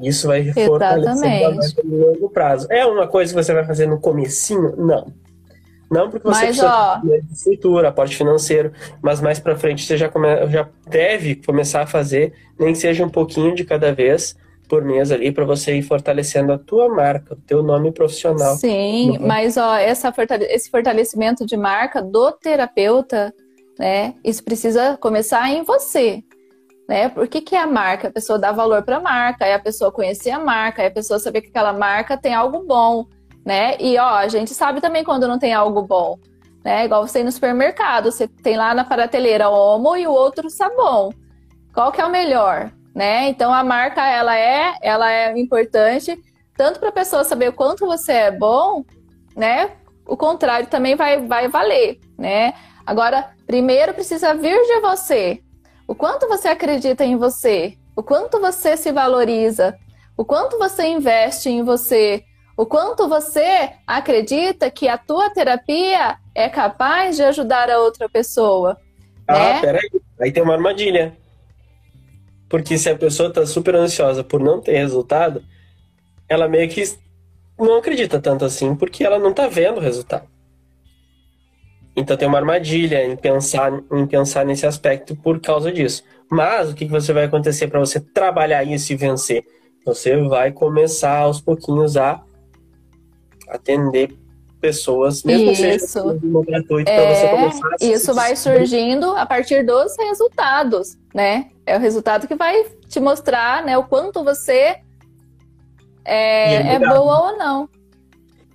Isso 0.00 0.26
vai 0.26 0.52
fortalecer 0.52 1.84
no 1.84 1.96
longo 1.96 2.30
prazo. 2.30 2.66
É 2.70 2.84
uma 2.86 3.06
coisa 3.06 3.34
que 3.34 3.42
você 3.42 3.52
vai 3.52 3.64
fazer 3.64 3.86
no 3.86 4.00
comecinho? 4.00 4.74
Não. 4.76 5.12
Não 5.90 6.08
porque 6.08 6.26
você 6.26 6.46
mas, 6.46 6.58
precisa 6.58 6.72
ó... 6.72 6.96
de 7.00 7.32
estrutura, 7.32 7.88
aporte 7.88 8.16
financeiro, 8.16 8.72
mas 9.02 9.20
mais 9.20 9.38
para 9.38 9.54
frente 9.54 9.84
você 9.84 9.96
já, 9.98 10.08
come... 10.08 10.46
já 10.48 10.66
deve 10.88 11.34
começar 11.34 11.82
a 11.82 11.86
fazer, 11.86 12.32
nem 12.58 12.72
que 12.72 12.78
seja 12.78 13.04
um 13.04 13.10
pouquinho 13.10 13.54
de 13.54 13.62
cada 13.62 13.92
vez 13.92 14.34
por 14.66 14.82
mês 14.82 15.12
ali 15.12 15.30
para 15.30 15.44
você 15.44 15.74
ir 15.74 15.82
fortalecendo 15.82 16.50
a 16.50 16.58
tua 16.58 16.88
marca, 16.88 17.34
o 17.34 17.36
teu 17.36 17.62
nome 17.62 17.92
profissional. 17.92 18.56
Sim, 18.56 19.10
uhum. 19.10 19.26
mas 19.26 19.58
ó, 19.58 19.76
essa 19.76 20.10
fortale... 20.10 20.46
esse 20.46 20.70
fortalecimento 20.70 21.44
de 21.44 21.58
marca 21.58 22.00
do 22.00 22.32
terapeuta, 22.32 23.34
né? 23.78 24.14
Isso 24.24 24.42
precisa 24.42 24.96
começar 24.96 25.50
em 25.50 25.62
você. 25.62 26.24
Né? 26.88 27.08
Por 27.08 27.28
que, 27.28 27.40
que 27.40 27.54
é 27.54 27.60
a 27.60 27.66
marca? 27.66 28.08
A 28.08 28.12
pessoa 28.12 28.38
dá 28.38 28.52
valor 28.52 28.82
para 28.82 28.96
a 28.96 29.00
marca, 29.00 29.46
é 29.46 29.54
a 29.54 29.58
pessoa 29.58 29.92
conhecer 29.92 30.30
a 30.30 30.38
marca, 30.38 30.82
é 30.82 30.86
a 30.86 30.90
pessoa 30.90 31.18
saber 31.18 31.42
que 31.42 31.48
aquela 31.48 31.72
marca 31.72 32.16
tem 32.16 32.34
algo 32.34 32.64
bom, 32.66 33.06
né? 33.44 33.76
E 33.78 33.98
ó, 33.98 34.16
a 34.16 34.28
gente 34.28 34.52
sabe 34.52 34.80
também 34.80 35.04
quando 35.04 35.28
não 35.28 35.38
tem 35.38 35.52
algo 35.52 35.82
bom, 35.82 36.18
né? 36.64 36.84
Igual 36.84 37.06
você 37.06 37.20
ir 37.20 37.24
no 37.24 37.32
supermercado, 37.32 38.10
você 38.10 38.26
tem 38.26 38.56
lá 38.56 38.74
na 38.74 38.84
prateleira 38.84 39.48
Omo 39.48 39.96
e 39.96 40.06
o 40.06 40.12
outro 40.12 40.50
sabão. 40.50 41.10
Qual 41.72 41.92
que 41.92 42.00
é 42.00 42.04
o 42.04 42.10
melhor, 42.10 42.72
né? 42.94 43.28
Então 43.28 43.54
a 43.54 43.64
marca 43.64 44.06
ela 44.06 44.36
é, 44.36 44.74
ela 44.82 45.10
é 45.10 45.38
importante 45.38 46.20
tanto 46.56 46.78
para 46.78 46.90
a 46.90 46.92
pessoa 46.92 47.24
saber 47.24 47.48
o 47.48 47.52
quanto 47.52 47.86
você 47.86 48.12
é 48.12 48.30
bom, 48.30 48.84
né? 49.36 49.70
O 50.06 50.16
contrário 50.16 50.66
também 50.66 50.94
vai 50.96 51.26
vai 51.26 51.48
valer, 51.48 51.98
né? 52.18 52.52
Agora, 52.84 53.30
primeiro 53.46 53.94
precisa 53.94 54.34
vir 54.34 54.60
de 54.66 54.80
você. 54.80 55.40
O 55.86 55.94
quanto 55.94 56.28
você 56.28 56.48
acredita 56.48 57.04
em 57.04 57.16
você, 57.16 57.76
o 57.94 58.02
quanto 58.02 58.40
você 58.40 58.76
se 58.76 58.92
valoriza, 58.92 59.76
o 60.16 60.24
quanto 60.24 60.58
você 60.58 60.86
investe 60.86 61.48
em 61.48 61.62
você, 61.62 62.24
o 62.56 62.66
quanto 62.66 63.08
você 63.08 63.72
acredita 63.86 64.70
que 64.70 64.88
a 64.88 64.98
tua 64.98 65.30
terapia 65.30 66.18
é 66.34 66.48
capaz 66.48 67.16
de 67.16 67.22
ajudar 67.22 67.70
a 67.70 67.78
outra 67.78 68.08
pessoa. 68.08 68.78
Ah, 69.26 69.38
né? 69.38 69.60
peraí. 69.60 69.90
Aí 70.20 70.32
tem 70.32 70.42
uma 70.42 70.54
armadilha. 70.54 71.16
Porque 72.48 72.76
se 72.76 72.90
a 72.90 72.96
pessoa 72.96 73.30
está 73.30 73.46
super 73.46 73.74
ansiosa 73.74 74.22
por 74.22 74.40
não 74.40 74.60
ter 74.60 74.76
resultado, 74.76 75.42
ela 76.28 76.48
meio 76.48 76.68
que 76.68 76.82
não 77.58 77.76
acredita 77.76 78.20
tanto 78.20 78.44
assim, 78.44 78.74
porque 78.74 79.04
ela 79.04 79.18
não 79.18 79.30
está 79.30 79.48
vendo 79.48 79.78
o 79.78 79.80
resultado. 79.80 80.26
Então 81.94 82.16
tem 82.16 82.26
uma 82.26 82.38
armadilha 82.38 83.04
em 83.04 83.16
pensar, 83.16 83.72
em 83.92 84.06
pensar 84.06 84.44
nesse 84.44 84.66
aspecto 84.66 85.14
por 85.14 85.40
causa 85.40 85.70
disso. 85.70 86.02
Mas 86.30 86.70
o 86.70 86.74
que, 86.74 86.86
que 86.86 86.90
você 86.90 87.12
vai 87.12 87.24
acontecer 87.24 87.68
para 87.68 87.78
você 87.78 88.00
trabalhar 88.00 88.64
isso 88.64 88.92
e 88.92 88.96
vencer? 88.96 89.44
Você 89.84 90.16
vai 90.16 90.52
começar 90.52 91.18
aos 91.18 91.40
pouquinhos 91.40 91.96
a 91.96 92.22
atender 93.48 94.16
pessoas, 94.60 95.24
mesmo 95.24 95.50
isso. 95.50 95.62
que 95.62 95.78
seja 95.78 96.18
gratuito, 96.46 96.88
é, 96.88 96.96
para 96.96 97.14
você 97.14 97.28
começar 97.28 97.68
a 97.68 97.84
Isso 97.84 98.14
vai 98.14 98.36
surgindo 98.36 99.10
a 99.16 99.26
partir 99.26 99.66
dos 99.66 99.96
resultados, 99.98 100.96
né? 101.12 101.50
É 101.66 101.76
o 101.76 101.80
resultado 101.80 102.28
que 102.28 102.36
vai 102.36 102.64
te 102.86 103.00
mostrar 103.00 103.64
né, 103.64 103.76
o 103.76 103.84
quanto 103.84 104.22
você 104.22 104.76
é, 106.04 106.54
é, 106.54 106.74
é 106.74 106.78
boa 106.78 107.32
ou 107.32 107.38
não. 107.38 107.68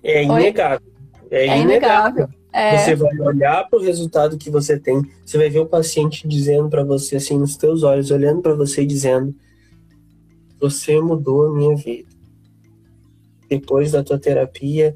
É 0.02 0.24
inegável. 0.24 0.92
É, 1.30 1.46
é 1.46 1.58
inegável. 1.58 2.28
É. 2.52 2.78
Você 2.78 2.94
vai 2.94 3.16
olhar 3.20 3.68
para 3.68 3.78
o 3.78 3.82
resultado 3.82 4.38
que 4.38 4.50
você 4.50 4.78
tem, 4.78 5.02
você 5.24 5.36
vai 5.36 5.50
ver 5.50 5.60
o 5.60 5.66
paciente 5.66 6.26
dizendo 6.26 6.68
para 6.68 6.82
você, 6.82 7.16
assim, 7.16 7.38
nos 7.38 7.56
teus 7.56 7.82
olhos, 7.82 8.10
olhando 8.10 8.40
para 8.40 8.54
você 8.54 8.82
e 8.82 8.86
dizendo: 8.86 9.34
Você 10.60 11.00
mudou 11.00 11.46
a 11.46 11.52
minha 11.52 11.76
vida 11.76 12.08
depois 13.48 13.92
da 13.92 14.04
tua 14.04 14.18
terapia, 14.18 14.94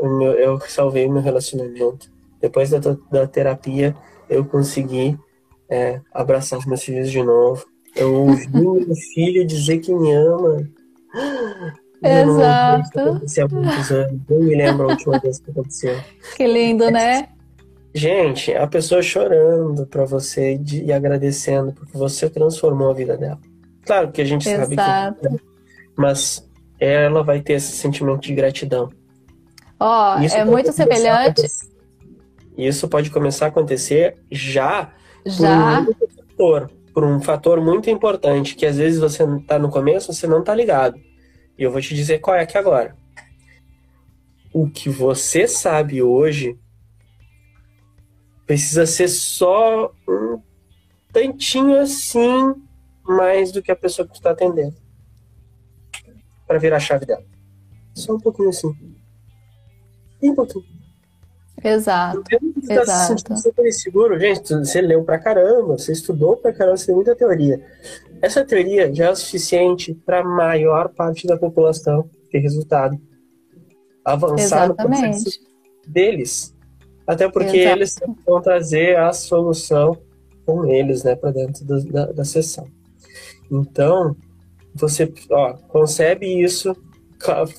meu, 0.00 0.32
eu 0.32 0.60
salvei 0.60 1.08
meu 1.08 1.20
relacionamento. 1.20 2.10
Depois 2.40 2.70
da, 2.70 2.78
da 3.10 3.26
terapia, 3.26 3.96
eu 4.30 4.44
consegui 4.44 5.18
é, 5.68 6.00
abraçar 6.12 6.58
os 6.58 6.66
meus 6.66 6.82
filhos 6.82 7.10
de 7.10 7.22
novo. 7.22 7.66
Eu 7.96 8.14
ouvi 8.14 8.46
meu 8.54 8.94
filho 8.94 9.44
dizer 9.44 9.78
que 9.78 9.92
me 9.92 10.12
ama. 10.12 10.70
Exato. 12.02 13.00
Há 13.00 13.12
muitos 13.12 13.90
anos. 13.90 14.20
Eu 14.28 14.40
me 14.40 14.54
lembro 14.54 14.88
a 14.88 14.92
última 14.92 15.18
vez 15.18 15.40
que 15.40 15.50
aconteceu. 15.50 15.98
Que 16.36 16.46
lindo, 16.46 16.90
né? 16.90 17.28
Gente, 17.94 18.54
a 18.54 18.66
pessoa 18.66 19.02
chorando 19.02 19.86
para 19.86 20.04
você 20.04 20.60
e 20.70 20.92
agradecendo 20.92 21.72
porque 21.72 21.96
você 21.96 22.28
transformou 22.28 22.90
a 22.90 22.94
vida 22.94 23.16
dela. 23.16 23.40
Claro 23.84 24.12
que 24.12 24.20
a 24.20 24.24
gente 24.24 24.48
Exato. 24.48 24.74
sabe 24.74 25.36
que. 25.36 25.44
Mas 25.96 26.48
ela 26.78 27.24
vai 27.24 27.40
ter 27.40 27.54
esse 27.54 27.72
sentimento 27.72 28.20
de 28.20 28.34
gratidão. 28.34 28.90
Ó, 29.80 30.16
oh, 30.16 30.22
é 30.22 30.44
muito 30.44 30.72
semelhante. 30.72 31.42
Isso 32.56 32.88
pode 32.88 33.10
começar 33.10 33.46
a 33.46 33.48
acontecer 33.48 34.16
já, 34.30 34.92
já. 35.24 35.84
Por, 35.84 35.94
um 35.94 36.08
fator, 36.10 36.70
por 36.92 37.04
um 37.04 37.20
fator 37.20 37.60
muito 37.60 37.88
importante, 37.88 38.54
que 38.54 38.66
às 38.66 38.76
vezes 38.76 38.98
você 38.98 39.24
está 39.24 39.58
no 39.58 39.70
começo, 39.70 40.12
você 40.12 40.26
não 40.26 40.40
está 40.40 40.54
ligado. 40.54 40.98
E 41.58 41.62
eu 41.64 41.72
vou 41.72 41.80
te 41.80 41.94
dizer 41.94 42.20
qual 42.20 42.36
é 42.36 42.42
aqui 42.42 42.56
agora. 42.56 42.96
O 44.52 44.70
que 44.70 44.88
você 44.88 45.48
sabe 45.48 46.00
hoje 46.02 46.58
precisa 48.46 48.86
ser 48.86 49.08
só 49.08 49.92
um 50.08 50.40
tantinho 51.12 51.78
assim 51.78 52.54
mais 53.02 53.50
do 53.50 53.60
que 53.60 53.72
a 53.72 53.76
pessoa 53.76 54.06
que 54.06 54.14
está 54.14 54.30
atendendo 54.30 54.76
para 56.46 56.58
virar 56.58 56.76
a 56.76 56.80
chave 56.80 57.04
dela. 57.04 57.24
Só 57.94 58.14
um 58.14 58.20
pouquinho 58.20 58.48
assim. 58.50 58.72
Bem 60.20 60.34
pouquinho. 60.34 60.64
Exato. 61.62 62.22
Você 62.56 62.72
está 62.72 62.84
se 62.86 63.06
sentindo 63.08 63.36
super 63.36 63.66
inseguro, 63.66 64.18
gente. 64.18 64.54
Você 64.54 64.80
leu 64.80 65.02
pra 65.02 65.18
caramba, 65.18 65.76
você 65.76 65.92
estudou 65.92 66.36
pra 66.36 66.52
caramba, 66.52 66.76
você 66.76 66.86
tem 66.86 66.94
muita 66.94 67.16
teoria. 67.16 67.60
Essa 68.20 68.44
teoria 68.44 68.92
já 68.92 69.06
é 69.06 69.10
o 69.10 69.16
suficiente 69.16 69.94
para 69.94 70.20
a 70.20 70.24
maior 70.24 70.88
parte 70.88 71.26
da 71.26 71.36
população 71.36 72.08
ter 72.30 72.38
resultado. 72.38 72.98
Avançar 74.04 74.64
Exatamente. 74.64 75.02
no 75.02 75.12
processo 75.12 75.40
deles. 75.86 76.54
Até 77.06 77.28
porque 77.28 77.58
Exato. 77.58 77.76
eles 77.76 77.96
vão 78.26 78.40
trazer 78.42 78.98
a 78.98 79.12
solução 79.12 79.96
com 80.44 80.66
eles, 80.66 81.04
né, 81.04 81.14
para 81.14 81.30
dentro 81.30 81.64
da, 81.64 81.78
da, 81.78 82.12
da 82.12 82.24
sessão. 82.24 82.66
Então, 83.50 84.16
você 84.74 85.12
ó, 85.30 85.54
concebe 85.68 86.26
isso, 86.26 86.76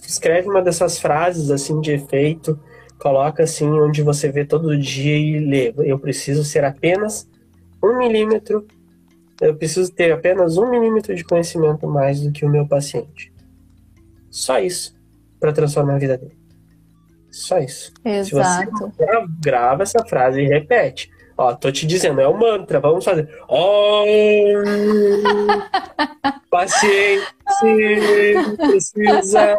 escreve 0.08 0.48
uma 0.48 0.62
dessas 0.62 1.00
frases 1.00 1.52
assim 1.52 1.80
de 1.82 1.92
efeito, 1.92 2.60
coloca 3.00 3.44
assim 3.44 3.68
onde 3.68 4.02
você 4.02 4.32
vê 4.32 4.46
todo 4.46 4.78
dia 4.78 5.18
e 5.18 5.40
lê. 5.40 5.74
Eu 5.78 6.00
preciso 6.00 6.44
ser 6.44 6.64
apenas 6.64 7.28
um 7.84 7.98
milímetro, 7.98 8.68
eu 9.42 9.56
preciso 9.56 9.92
ter 9.94 10.12
apenas 10.12 10.58
um 10.58 10.70
milímetro 10.70 11.16
de 11.16 11.24
conhecimento 11.24 11.88
mais 11.88 12.22
do 12.22 12.32
que 12.32 12.46
o 12.46 12.50
meu 12.50 12.68
paciente. 12.68 13.32
Só 14.30 14.60
isso 14.60 14.96
para 15.40 15.54
transformar 15.54 15.96
a 15.96 16.00
vida 16.00 16.18
dele. 16.18 16.38
Só 17.32 17.58
isso. 17.60 17.94
Exato. 18.04 18.72
Se 18.76 18.98
você 18.98 19.28
grava, 19.40 19.84
essa 19.84 20.04
frase 20.06 20.42
e 20.42 20.48
repete. 20.48 21.10
Ó, 21.38 21.54
tô 21.54 21.72
te 21.72 21.88
dizendo, 21.88 22.20
é 22.20 22.28
o 22.28 22.32
um 22.32 22.38
mantra, 22.38 22.82
vamos 22.82 23.06
fazer. 23.06 23.30
Oh, 23.48 24.04
paciente, 26.50 27.26
precisa 28.58 29.58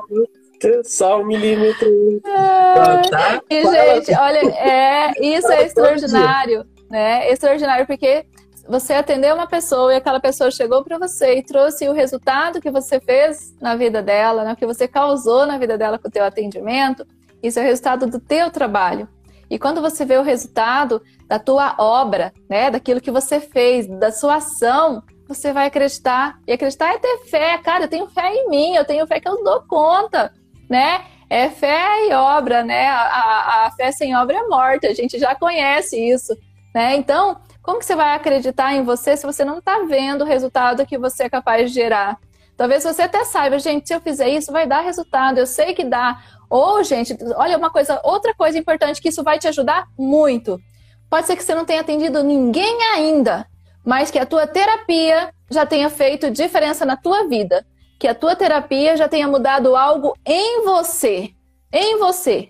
só 0.85 1.22
um 1.22 1.26
milímetro. 1.26 1.89
Ah, 2.26 3.01
tá? 3.11 3.41
E, 3.49 3.62
gente, 3.62 4.14
olha, 4.14 4.41
é, 4.41 5.12
isso 5.24 5.51
é 5.51 5.64
extraordinário, 5.64 6.66
né? 6.91 7.31
Extraordinário, 7.31 7.87
porque 7.87 8.26
você 8.71 8.93
atendeu 8.95 9.35
uma 9.35 9.49
pessoa 9.49 9.93
e 9.93 9.97
aquela 9.97 10.21
pessoa 10.21 10.49
chegou 10.49 10.85
para 10.85 10.97
você 10.97 11.39
e 11.39 11.43
trouxe 11.43 11.89
o 11.89 11.93
resultado 11.93 12.61
que 12.61 12.71
você 12.71 13.01
fez 13.01 13.53
na 13.61 13.75
vida 13.75 14.01
dela, 14.01 14.45
né? 14.45 14.55
que 14.55 14.64
você 14.64 14.87
causou 14.87 15.45
na 15.45 15.59
vida 15.59 15.77
dela 15.77 15.99
com 15.99 16.07
o 16.07 16.11
teu 16.11 16.25
atendimento, 16.25 17.05
isso 17.43 17.59
é 17.59 17.62
o 17.62 17.64
resultado 17.66 18.07
do 18.07 18.21
teu 18.21 18.49
trabalho. 18.49 19.09
E 19.51 19.59
quando 19.59 19.81
você 19.81 20.05
vê 20.05 20.16
o 20.18 20.23
resultado 20.23 21.03
da 21.27 21.37
tua 21.37 21.75
obra, 21.79 22.33
né, 22.49 22.71
daquilo 22.71 23.01
que 23.01 23.11
você 23.11 23.41
fez, 23.41 23.89
da 23.89 24.12
sua 24.12 24.37
ação, 24.37 25.03
você 25.27 25.53
vai 25.53 25.66
acreditar. 25.66 26.39
E 26.47 26.53
acreditar 26.53 26.95
é 26.95 26.99
ter 26.99 27.18
fé. 27.29 27.59
Cara, 27.59 27.85
eu 27.85 27.89
tenho 27.89 28.07
fé 28.07 28.33
em 28.33 28.49
mim, 28.49 28.77
eu 28.77 28.85
tenho 28.85 29.05
fé 29.09 29.18
que 29.18 29.29
eu 29.29 29.43
dou 29.43 29.62
conta, 29.62 30.33
né? 30.68 31.05
É 31.29 31.49
fé 31.49 32.07
e 32.07 32.12
obra, 32.12 32.62
né? 32.62 32.87
A, 32.89 33.01
a, 33.01 33.66
a 33.66 33.71
fé 33.73 33.91
sem 33.91 34.14
obra 34.16 34.37
é 34.39 34.43
morta, 34.47 34.87
a 34.87 34.95
gente 34.95 35.18
já 35.18 35.35
conhece 35.35 35.97
isso, 35.99 36.37
né? 36.73 36.95
Então, 36.95 37.37
como 37.63 37.79
que 37.79 37.85
você 37.85 37.95
vai 37.95 38.15
acreditar 38.15 38.75
em 38.75 38.83
você 38.83 39.17
se 39.17 39.27
você 39.27 39.45
não 39.45 39.59
está 39.59 39.81
vendo 39.81 40.23
o 40.23 40.27
resultado 40.27 40.87
que 40.87 40.99
você 40.99 41.25
é 41.25 41.31
capaz 41.31 41.71
de 41.71 41.75
gerar? 41.75 42.19
Talvez 42.57 42.85
você 42.85 43.03
até 43.03 43.25
saiba, 43.25 43.59
gente, 43.59 43.87
se 43.87 43.95
eu 43.95 44.01
fizer 44.01 44.29
isso, 44.29 44.53
vai 44.53 44.67
dar 44.67 44.81
resultado. 44.81 45.39
Eu 45.39 45.47
sei 45.47 45.75
que 45.75 45.85
dá. 45.85 46.23
Ou, 46.49 46.83
gente, 46.85 47.17
olha 47.37 47.57
uma 47.57 47.71
coisa, 47.71 48.01
outra 48.05 48.35
coisa 48.35 48.59
importante 48.59 49.01
que 49.01 49.09
isso 49.09 49.23
vai 49.23 49.39
te 49.39 49.49
ajudar 49.49 49.87
muito. 49.99 50.61
Pode 51.09 51.27
ser 51.27 51.37
que 51.37 51.43
você 51.43 51.55
não 51.55 51.65
tenha 51.65 51.81
atendido 51.81 52.23
ninguém 52.23 52.83
ainda, 52.93 53.47
mas 53.85 54.11
que 54.11 54.19
a 54.19 54.27
tua 54.27 54.47
terapia 54.47 55.33
já 55.51 55.65
tenha 55.65 55.89
feito 55.89 56.31
diferença 56.31 56.85
na 56.85 56.97
tua 56.97 57.27
vida, 57.27 57.67
que 57.99 58.07
a 58.07 58.15
tua 58.15 58.37
terapia 58.37 58.97
já 58.97 59.09
tenha 59.09 59.27
mudado 59.27 59.75
algo 59.75 60.15
em 60.25 60.63
você, 60.65 61.31
em 61.73 61.99
você. 61.99 62.49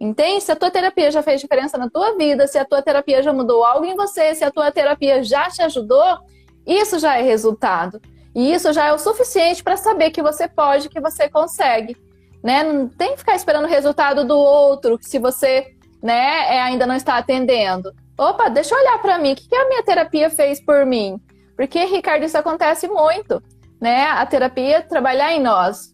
Entende? 0.00 0.42
Se 0.42 0.52
a 0.52 0.56
tua 0.56 0.70
terapia 0.70 1.10
já 1.10 1.22
fez 1.22 1.40
diferença 1.40 1.76
na 1.76 1.90
tua 1.90 2.16
vida, 2.16 2.46
se 2.46 2.56
a 2.56 2.64
tua 2.64 2.80
terapia 2.80 3.22
já 3.22 3.32
mudou 3.32 3.64
algo 3.64 3.84
em 3.84 3.96
você, 3.96 4.34
se 4.34 4.44
a 4.44 4.50
tua 4.50 4.70
terapia 4.70 5.22
já 5.24 5.50
te 5.50 5.60
ajudou, 5.62 6.18
isso 6.66 6.98
já 6.98 7.18
é 7.18 7.22
resultado. 7.22 8.00
E 8.34 8.52
isso 8.52 8.72
já 8.72 8.86
é 8.86 8.92
o 8.92 8.98
suficiente 8.98 9.64
para 9.64 9.76
saber 9.76 10.10
que 10.10 10.22
você 10.22 10.46
pode, 10.46 10.88
que 10.88 11.00
você 11.00 11.28
consegue. 11.28 11.96
Né? 12.42 12.62
Não 12.62 12.88
tem 12.88 13.12
que 13.12 13.18
ficar 13.18 13.34
esperando 13.34 13.64
o 13.64 13.68
resultado 13.68 14.24
do 14.24 14.38
outro, 14.38 14.98
se 15.00 15.18
você 15.18 15.74
né, 16.00 16.54
é, 16.54 16.60
ainda 16.60 16.86
não 16.86 16.94
está 16.94 17.16
atendendo. 17.16 17.92
Opa, 18.16 18.48
deixa 18.48 18.74
eu 18.74 18.78
olhar 18.78 18.98
para 19.02 19.18
mim, 19.18 19.32
o 19.32 19.36
que 19.36 19.54
a 19.54 19.68
minha 19.68 19.82
terapia 19.82 20.30
fez 20.30 20.60
por 20.60 20.86
mim? 20.86 21.20
Porque, 21.56 21.84
Ricardo, 21.84 22.24
isso 22.24 22.38
acontece 22.38 22.86
muito, 22.86 23.42
né? 23.80 24.04
A 24.04 24.24
terapia 24.24 24.82
trabalhar 24.82 25.32
em 25.32 25.40
nós. 25.40 25.92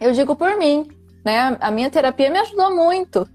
Eu 0.00 0.12
digo 0.12 0.34
por 0.34 0.56
mim, 0.56 0.88
né? 1.26 1.56
A 1.60 1.72
minha 1.72 1.90
terapia 1.90 2.30
me 2.30 2.38
ajudou 2.38 2.72
muito. 2.72 3.28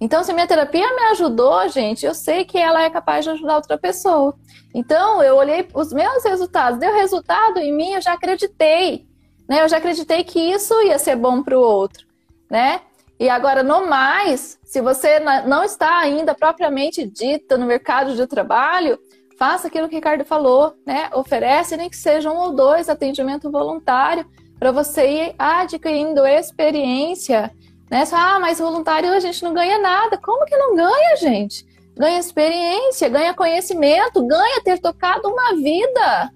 Então, 0.00 0.24
se 0.24 0.32
a 0.32 0.34
minha 0.34 0.48
terapia 0.48 0.84
me 0.96 1.02
ajudou, 1.12 1.68
gente, 1.68 2.04
eu 2.04 2.12
sei 2.12 2.44
que 2.44 2.58
ela 2.58 2.82
é 2.82 2.90
capaz 2.90 3.24
de 3.24 3.30
ajudar 3.30 3.54
outra 3.54 3.78
pessoa. 3.78 4.34
Então, 4.74 5.22
eu 5.22 5.36
olhei 5.36 5.68
os 5.72 5.92
meus 5.92 6.24
resultados, 6.24 6.80
deu 6.80 6.92
resultado 6.92 7.58
em 7.58 7.72
mim, 7.72 7.92
eu 7.92 8.02
já 8.02 8.14
acreditei, 8.14 9.06
né? 9.48 9.62
Eu 9.62 9.68
já 9.68 9.76
acreditei 9.76 10.24
que 10.24 10.40
isso 10.40 10.74
ia 10.82 10.98
ser 10.98 11.14
bom 11.14 11.40
para 11.40 11.56
o 11.56 11.62
outro, 11.62 12.04
né? 12.50 12.80
E 13.18 13.28
agora, 13.28 13.62
no 13.62 13.86
mais, 13.86 14.58
se 14.64 14.80
você 14.80 15.20
não 15.46 15.62
está 15.62 16.00
ainda 16.00 16.34
propriamente 16.34 17.06
dita 17.06 17.56
no 17.56 17.64
mercado 17.64 18.16
de 18.16 18.26
trabalho, 18.26 18.98
faça 19.38 19.68
aquilo 19.68 19.88
que 19.88 19.94
o 19.94 19.98
Ricardo 19.98 20.24
falou, 20.24 20.74
né? 20.84 21.10
Oferece 21.14 21.76
nem 21.76 21.88
que 21.88 21.96
seja 21.96 22.28
um 22.28 22.38
ou 22.38 22.52
dois 22.52 22.88
atendimento 22.88 23.52
voluntário 23.52 24.26
para 24.58 24.72
você 24.72 25.08
ir 25.08 25.34
adquirindo 25.38 26.26
experiência. 26.26 27.50
Né? 27.90 28.04
Só, 28.04 28.16
ah, 28.16 28.38
mas 28.40 28.58
voluntário 28.58 29.12
a 29.12 29.20
gente 29.20 29.42
não 29.42 29.54
ganha 29.54 29.78
nada. 29.78 30.18
Como 30.18 30.44
que 30.44 30.56
não 30.56 30.74
ganha, 30.74 31.16
gente? 31.16 31.64
Ganha 31.96 32.18
experiência, 32.18 33.08
ganha 33.08 33.34
conhecimento, 33.34 34.26
ganha 34.26 34.60
ter 34.62 34.78
tocado 34.78 35.28
uma 35.28 35.54
vida. 35.54 36.30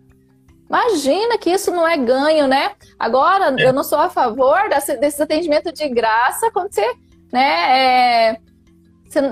Imagina 0.69 1.37
que 1.37 1.51
isso 1.51 1.71
não 1.73 1.87
é 1.87 1.97
ganho, 1.97 2.47
né? 2.47 2.73
Agora, 2.99 3.55
é. 3.59 3.67
eu 3.67 3.73
não 3.73 3.83
sou 3.83 3.99
a 3.99 4.09
favor 4.09 4.69
desse, 4.69 4.97
desses 4.97 5.21
atendimentos 5.21 5.73
de 5.73 5.89
graça 5.89 6.51
quando 6.53 6.73
você, 6.73 6.95
né, 7.33 7.79
é, 7.79 8.41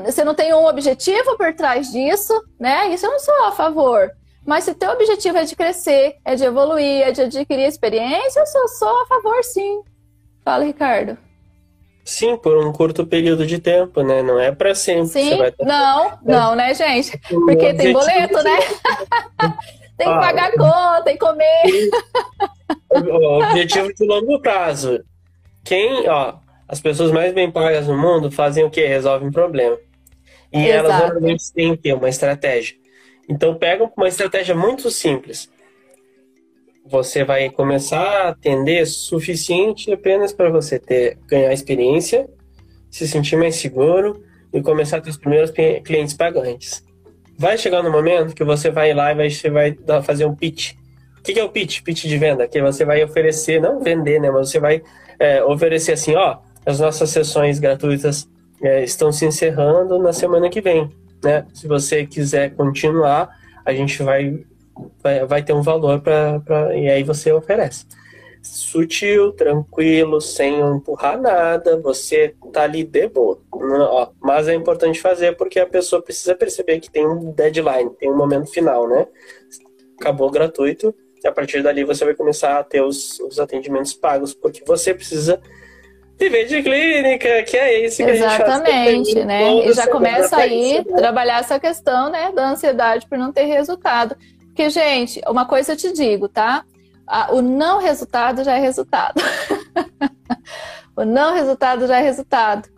você 0.05 0.24
não 0.24 0.34
tem 0.34 0.53
um 0.53 0.66
objetivo 0.66 1.36
por 1.36 1.55
trás 1.55 1.93
disso, 1.93 2.34
né? 2.59 2.89
Isso 2.89 3.07
eu 3.07 3.12
não 3.12 3.20
sou 3.20 3.45
a 3.45 3.53
favor. 3.53 4.11
Mas 4.49 4.64
se 4.64 4.74
teu 4.74 4.90
objetivo 4.92 5.36
é 5.36 5.44
de 5.44 5.55
crescer, 5.55 6.16
é 6.24 6.34
de 6.34 6.42
evoluir, 6.42 7.03
é 7.03 7.12
de 7.12 7.20
adquirir 7.20 7.66
experiência, 7.66 8.40
eu 8.40 8.46
sou, 8.46 8.66
sou 8.66 9.03
a 9.03 9.07
favor, 9.07 9.44
sim. 9.44 9.82
Fala, 10.42 10.64
Ricardo. 10.64 11.18
Sim, 12.03 12.34
por 12.38 12.57
um 12.57 12.72
curto 12.72 13.07
período 13.07 13.46
de 13.46 13.59
tempo, 13.59 14.01
né? 14.01 14.22
Não 14.22 14.40
é 14.40 14.51
para 14.51 14.74
sempre. 14.74 15.09
Sim, 15.09 15.36
ter... 15.36 15.55
não, 15.61 16.18
não, 16.24 16.57
né, 16.57 16.72
gente? 16.72 17.20
Porque 17.28 17.74
tem 17.74 17.92
boleto, 17.92 18.42
né? 18.42 18.59
tem 19.99 20.07
que 20.07 20.14
ah, 20.14 20.18
pagar 20.18 20.53
conta, 20.53 21.03
tem 21.05 21.18
que 21.18 21.20
comer. 21.20 21.90
O 22.90 23.42
objetivo 23.42 23.92
de 23.92 24.07
longo 24.07 24.40
prazo. 24.40 25.05
Quem, 25.62 26.09
ó, 26.09 26.36
as 26.66 26.80
pessoas 26.80 27.12
mais 27.12 27.34
bem 27.34 27.51
pagas 27.51 27.86
no 27.86 27.99
mundo 27.99 28.30
fazem 28.30 28.64
o 28.64 28.70
quê? 28.70 28.86
Resolvem 28.86 29.28
um 29.28 29.32
problema. 29.32 29.76
E 30.51 30.66
Exato. 30.66 30.86
elas 30.86 31.01
normalmente 31.01 31.53
têm 31.53 31.76
que 31.76 31.82
ter 31.82 31.92
uma 31.92 32.09
estratégia. 32.09 32.78
Então 33.28 33.54
pega 33.54 33.90
uma 33.96 34.08
estratégia 34.08 34.54
muito 34.54 34.90
simples. 34.90 35.50
Você 36.86 37.22
vai 37.22 37.50
começar 37.50 38.00
a 38.00 38.28
atender 38.30 38.86
suficiente 38.86 39.92
apenas 39.92 40.32
para 40.32 40.48
você 40.48 40.78
ter 40.78 41.18
ganhar 41.26 41.52
experiência, 41.52 42.26
se 42.90 43.06
sentir 43.06 43.36
mais 43.36 43.56
seguro 43.56 44.24
e 44.52 44.62
começar 44.62 44.96
a 44.96 45.00
ter 45.02 45.10
os 45.10 45.18
primeiros 45.18 45.50
clientes 45.50 46.14
pagantes. 46.14 46.82
Vai 47.36 47.58
chegar 47.58 47.82
no 47.82 47.92
momento 47.92 48.34
que 48.34 48.42
você 48.42 48.70
vai 48.70 48.94
lá 48.94 49.12
e 49.12 49.14
vai, 49.14 49.30
você 49.30 49.50
vai 49.50 49.76
fazer 50.02 50.24
um 50.24 50.34
pitch. 50.34 50.72
O 51.18 51.22
que 51.22 51.38
é 51.38 51.44
o 51.44 51.50
pitch? 51.50 51.82
Pitch 51.82 52.06
de 52.06 52.16
venda, 52.16 52.48
que 52.48 52.62
você 52.62 52.86
vai 52.86 53.04
oferecer, 53.04 53.60
não 53.60 53.82
vender, 53.82 54.18
né? 54.18 54.30
Mas 54.30 54.48
você 54.48 54.58
vai 54.58 54.82
é, 55.18 55.44
oferecer 55.44 55.92
assim, 55.92 56.14
ó, 56.14 56.38
as 56.64 56.80
nossas 56.80 57.10
sessões 57.10 57.58
gratuitas 57.58 58.26
é, 58.62 58.82
estão 58.82 59.12
se 59.12 59.26
encerrando 59.26 59.98
na 59.98 60.12
semana 60.14 60.48
que 60.48 60.62
vem 60.62 60.90
né? 61.22 61.46
Se 61.52 61.66
você 61.66 62.06
quiser 62.06 62.54
continuar, 62.54 63.36
a 63.64 63.72
gente 63.72 64.02
vai, 64.02 64.44
vai, 65.02 65.26
vai 65.26 65.42
ter 65.42 65.52
um 65.52 65.62
valor 65.62 66.00
para. 66.00 66.76
E 66.76 66.88
aí 66.88 67.02
você 67.02 67.32
oferece. 67.32 67.86
Sutil, 68.40 69.32
tranquilo, 69.32 70.20
sem 70.20 70.60
empurrar 70.60 71.20
nada, 71.20 71.78
você 71.80 72.34
tá 72.52 72.62
ali 72.62 72.84
de 72.84 73.08
boa. 73.08 73.38
Ó, 73.52 74.10
mas 74.20 74.48
é 74.48 74.54
importante 74.54 75.00
fazer 75.00 75.36
porque 75.36 75.58
a 75.58 75.66
pessoa 75.66 76.00
precisa 76.00 76.34
perceber 76.34 76.80
que 76.80 76.90
tem 76.90 77.06
um 77.06 77.32
deadline, 77.32 77.90
tem 77.98 78.10
um 78.10 78.16
momento 78.16 78.50
final, 78.50 78.88
né? 78.88 79.06
Acabou 80.00 80.30
gratuito, 80.30 80.94
e 81.22 81.26
a 81.26 81.32
partir 81.32 81.62
dali 81.62 81.84
você 81.84 82.04
vai 82.04 82.14
começar 82.14 82.58
a 82.58 82.64
ter 82.64 82.80
os, 82.80 83.18
os 83.20 83.40
atendimentos 83.40 83.92
pagos, 83.92 84.32
porque 84.32 84.62
você 84.64 84.94
precisa 84.94 85.40
viver 86.18 86.46
de 86.46 86.62
clínica, 86.62 87.42
que 87.44 87.56
é 87.56 87.86
isso 87.86 87.98
que 87.98 88.10
Exatamente, 88.10 88.70
a 88.70 88.90
gente 88.90 89.14
faz. 89.14 89.26
né? 89.26 89.66
E 89.66 89.72
já 89.72 89.86
começa 89.86 90.36
aí 90.36 90.78
a 90.78 90.96
trabalhar 90.96 91.40
essa 91.40 91.60
questão, 91.60 92.10
né, 92.10 92.32
da 92.32 92.50
ansiedade 92.50 93.06
por 93.06 93.16
não 93.16 93.32
ter 93.32 93.44
resultado. 93.44 94.16
Porque, 94.46 94.68
gente, 94.68 95.20
uma 95.28 95.46
coisa 95.46 95.72
eu 95.72 95.76
te 95.76 95.92
digo, 95.92 96.28
tá? 96.28 96.64
O 97.30 97.40
não 97.40 97.78
resultado 97.78 98.42
já 98.42 98.54
é 98.54 98.58
resultado. 98.58 99.22
o 100.96 101.04
não 101.04 101.32
resultado 101.32 101.86
já 101.86 101.98
é 101.98 102.02
resultado. 102.02 102.68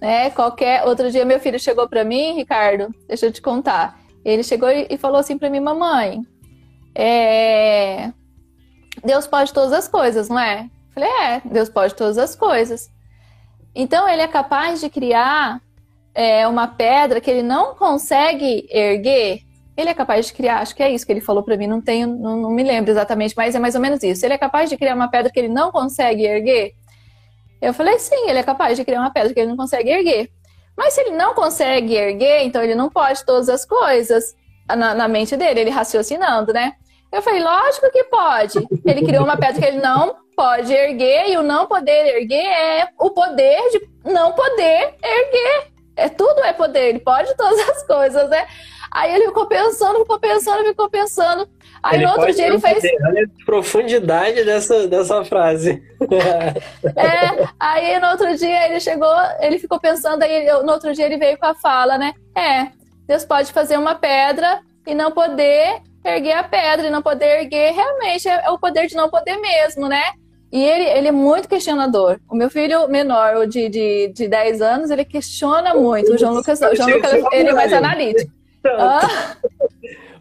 Né? 0.00 0.30
Qualquer 0.30 0.84
outro 0.84 1.10
dia 1.10 1.24
meu 1.24 1.40
filho 1.40 1.58
chegou 1.58 1.88
para 1.88 2.04
mim, 2.04 2.34
Ricardo, 2.34 2.94
deixa 3.08 3.26
eu 3.26 3.32
te 3.32 3.40
contar. 3.40 3.98
Ele 4.24 4.42
chegou 4.42 4.68
e 4.68 4.96
falou 4.98 5.18
assim 5.18 5.38
para 5.38 5.48
mim, 5.48 5.60
mamãe, 5.60 6.20
é... 6.94 8.12
Deus 9.02 9.26
pode 9.26 9.52
todas 9.52 9.72
as 9.72 9.88
coisas, 9.88 10.28
não 10.28 10.38
é? 10.38 10.68
Falei, 10.94 11.08
é, 11.08 11.42
Deus 11.44 11.68
pode 11.68 11.94
todas 11.94 12.18
as 12.18 12.34
coisas. 12.34 12.90
Então 13.74 14.08
ele 14.08 14.22
é 14.22 14.28
capaz 14.28 14.80
de 14.80 14.90
criar 14.90 15.60
é, 16.14 16.46
uma 16.46 16.66
pedra 16.66 17.20
que 17.20 17.30
ele 17.30 17.42
não 17.42 17.74
consegue 17.74 18.66
erguer. 18.70 19.40
Ele 19.76 19.88
é 19.88 19.94
capaz 19.94 20.26
de 20.26 20.32
criar, 20.32 20.58
acho 20.58 20.74
que 20.74 20.82
é 20.82 20.90
isso 20.90 21.06
que 21.06 21.12
ele 21.12 21.20
falou 21.20 21.42
para 21.42 21.56
mim, 21.56 21.66
não 21.66 21.80
tenho, 21.80 22.06
não, 22.08 22.36
não, 22.36 22.50
me 22.50 22.62
lembro 22.62 22.90
exatamente, 22.90 23.34
mas 23.36 23.54
é 23.54 23.58
mais 23.58 23.74
ou 23.74 23.80
menos 23.80 24.02
isso. 24.02 24.26
Ele 24.26 24.34
é 24.34 24.38
capaz 24.38 24.68
de 24.68 24.76
criar 24.76 24.94
uma 24.94 25.08
pedra 25.08 25.30
que 25.30 25.38
ele 25.38 25.48
não 25.48 25.70
consegue 25.70 26.24
erguer? 26.24 26.72
Eu 27.62 27.72
falei, 27.72 27.98
sim, 27.98 28.28
ele 28.28 28.38
é 28.38 28.42
capaz 28.42 28.76
de 28.76 28.84
criar 28.84 29.00
uma 29.00 29.12
pedra 29.12 29.32
que 29.32 29.40
ele 29.40 29.48
não 29.48 29.56
consegue 29.56 29.90
erguer. 29.90 30.30
Mas 30.76 30.94
se 30.94 31.00
ele 31.02 31.16
não 31.16 31.34
consegue 31.34 31.94
erguer, 31.94 32.42
então 32.44 32.62
ele 32.62 32.74
não 32.74 32.90
pode 32.90 33.24
todas 33.24 33.48
as 33.48 33.64
coisas 33.64 34.34
na, 34.66 34.94
na 34.94 35.08
mente 35.08 35.36
dele, 35.36 35.60
ele 35.60 35.70
raciocinando, 35.70 36.52
né? 36.52 36.74
Eu 37.12 37.22
falei, 37.22 37.42
lógico 37.42 37.90
que 37.90 38.04
pode. 38.04 38.58
Ele 38.84 39.04
criou 39.04 39.24
uma 39.24 39.36
pedra 39.36 39.60
que 39.60 39.66
ele 39.66 39.80
não 39.80 40.16
pode 40.36 40.72
erguer 40.72 41.28
e 41.28 41.36
o 41.36 41.42
não 41.42 41.66
poder 41.66 42.16
erguer 42.16 42.46
é 42.46 42.88
o 42.98 43.10
poder 43.10 43.58
de 43.70 43.88
não 44.10 44.32
poder 44.32 44.94
erguer. 45.02 45.70
É 45.96 46.08
tudo 46.08 46.40
é 46.40 46.52
poder, 46.52 46.88
ele 46.88 47.00
pode 47.00 47.36
todas 47.36 47.58
as 47.68 47.86
coisas, 47.86 48.28
né? 48.30 48.46
Aí 48.92 49.14
ele 49.14 49.26
ficou 49.26 49.46
pensando, 49.46 50.00
ficou 50.00 50.18
pensando, 50.18 50.64
ficou 50.64 50.88
pensando. 50.88 51.48
Aí 51.82 51.96
ele 51.96 52.06
no 52.06 52.12
outro 52.12 52.32
dia 52.34 52.46
ele 52.46 52.58
fez. 52.58 52.82
Olha 53.06 53.24
a 53.24 53.44
profundidade 53.44 54.44
dessa, 54.44 54.88
dessa 54.88 55.24
frase. 55.24 55.82
é, 56.96 57.48
aí 57.58 57.98
no 58.00 58.08
outro 58.08 58.36
dia 58.36 58.66
ele 58.66 58.80
chegou, 58.80 59.14
ele 59.40 59.58
ficou 59.58 59.78
pensando, 59.78 60.22
aí 60.22 60.46
no 60.62 60.72
outro 60.72 60.92
dia 60.92 61.06
ele 61.06 61.18
veio 61.18 61.38
com 61.38 61.46
a 61.46 61.54
fala, 61.54 61.98
né? 61.98 62.14
É, 62.36 62.68
Deus 63.06 63.24
pode 63.24 63.52
fazer 63.52 63.78
uma 63.78 63.94
pedra 63.94 64.60
e 64.86 64.94
não 64.94 65.10
poder 65.12 65.82
erguer 66.04 66.32
a 66.32 66.44
pedra 66.44 66.86
e 66.86 66.90
não 66.90 67.02
poder 67.02 67.40
erguer, 67.40 67.72
realmente 67.72 68.28
é, 68.28 68.44
é 68.44 68.50
o 68.50 68.58
poder 68.58 68.86
de 68.86 68.94
não 68.94 69.08
poder 69.08 69.36
mesmo, 69.38 69.88
né? 69.88 70.02
E 70.52 70.62
ele, 70.62 70.84
ele 70.84 71.08
é 71.08 71.12
muito 71.12 71.48
questionador. 71.48 72.18
O 72.28 72.34
meu 72.34 72.50
filho 72.50 72.88
menor, 72.88 73.36
o 73.36 73.46
de, 73.46 73.68
de, 73.68 74.12
de 74.12 74.26
10 74.26 74.60
anos, 74.60 74.90
ele 74.90 75.04
questiona 75.04 75.74
muito. 75.74 76.12
O 76.12 76.18
João 76.18 76.34
Lucas, 76.34 76.60
o 76.60 76.74
João 76.74 76.88
Lucas 76.88 77.12
ele 77.32 77.50
é 77.50 77.52
mais 77.52 77.72
analítico. 77.72 78.32
Ah? 78.66 79.36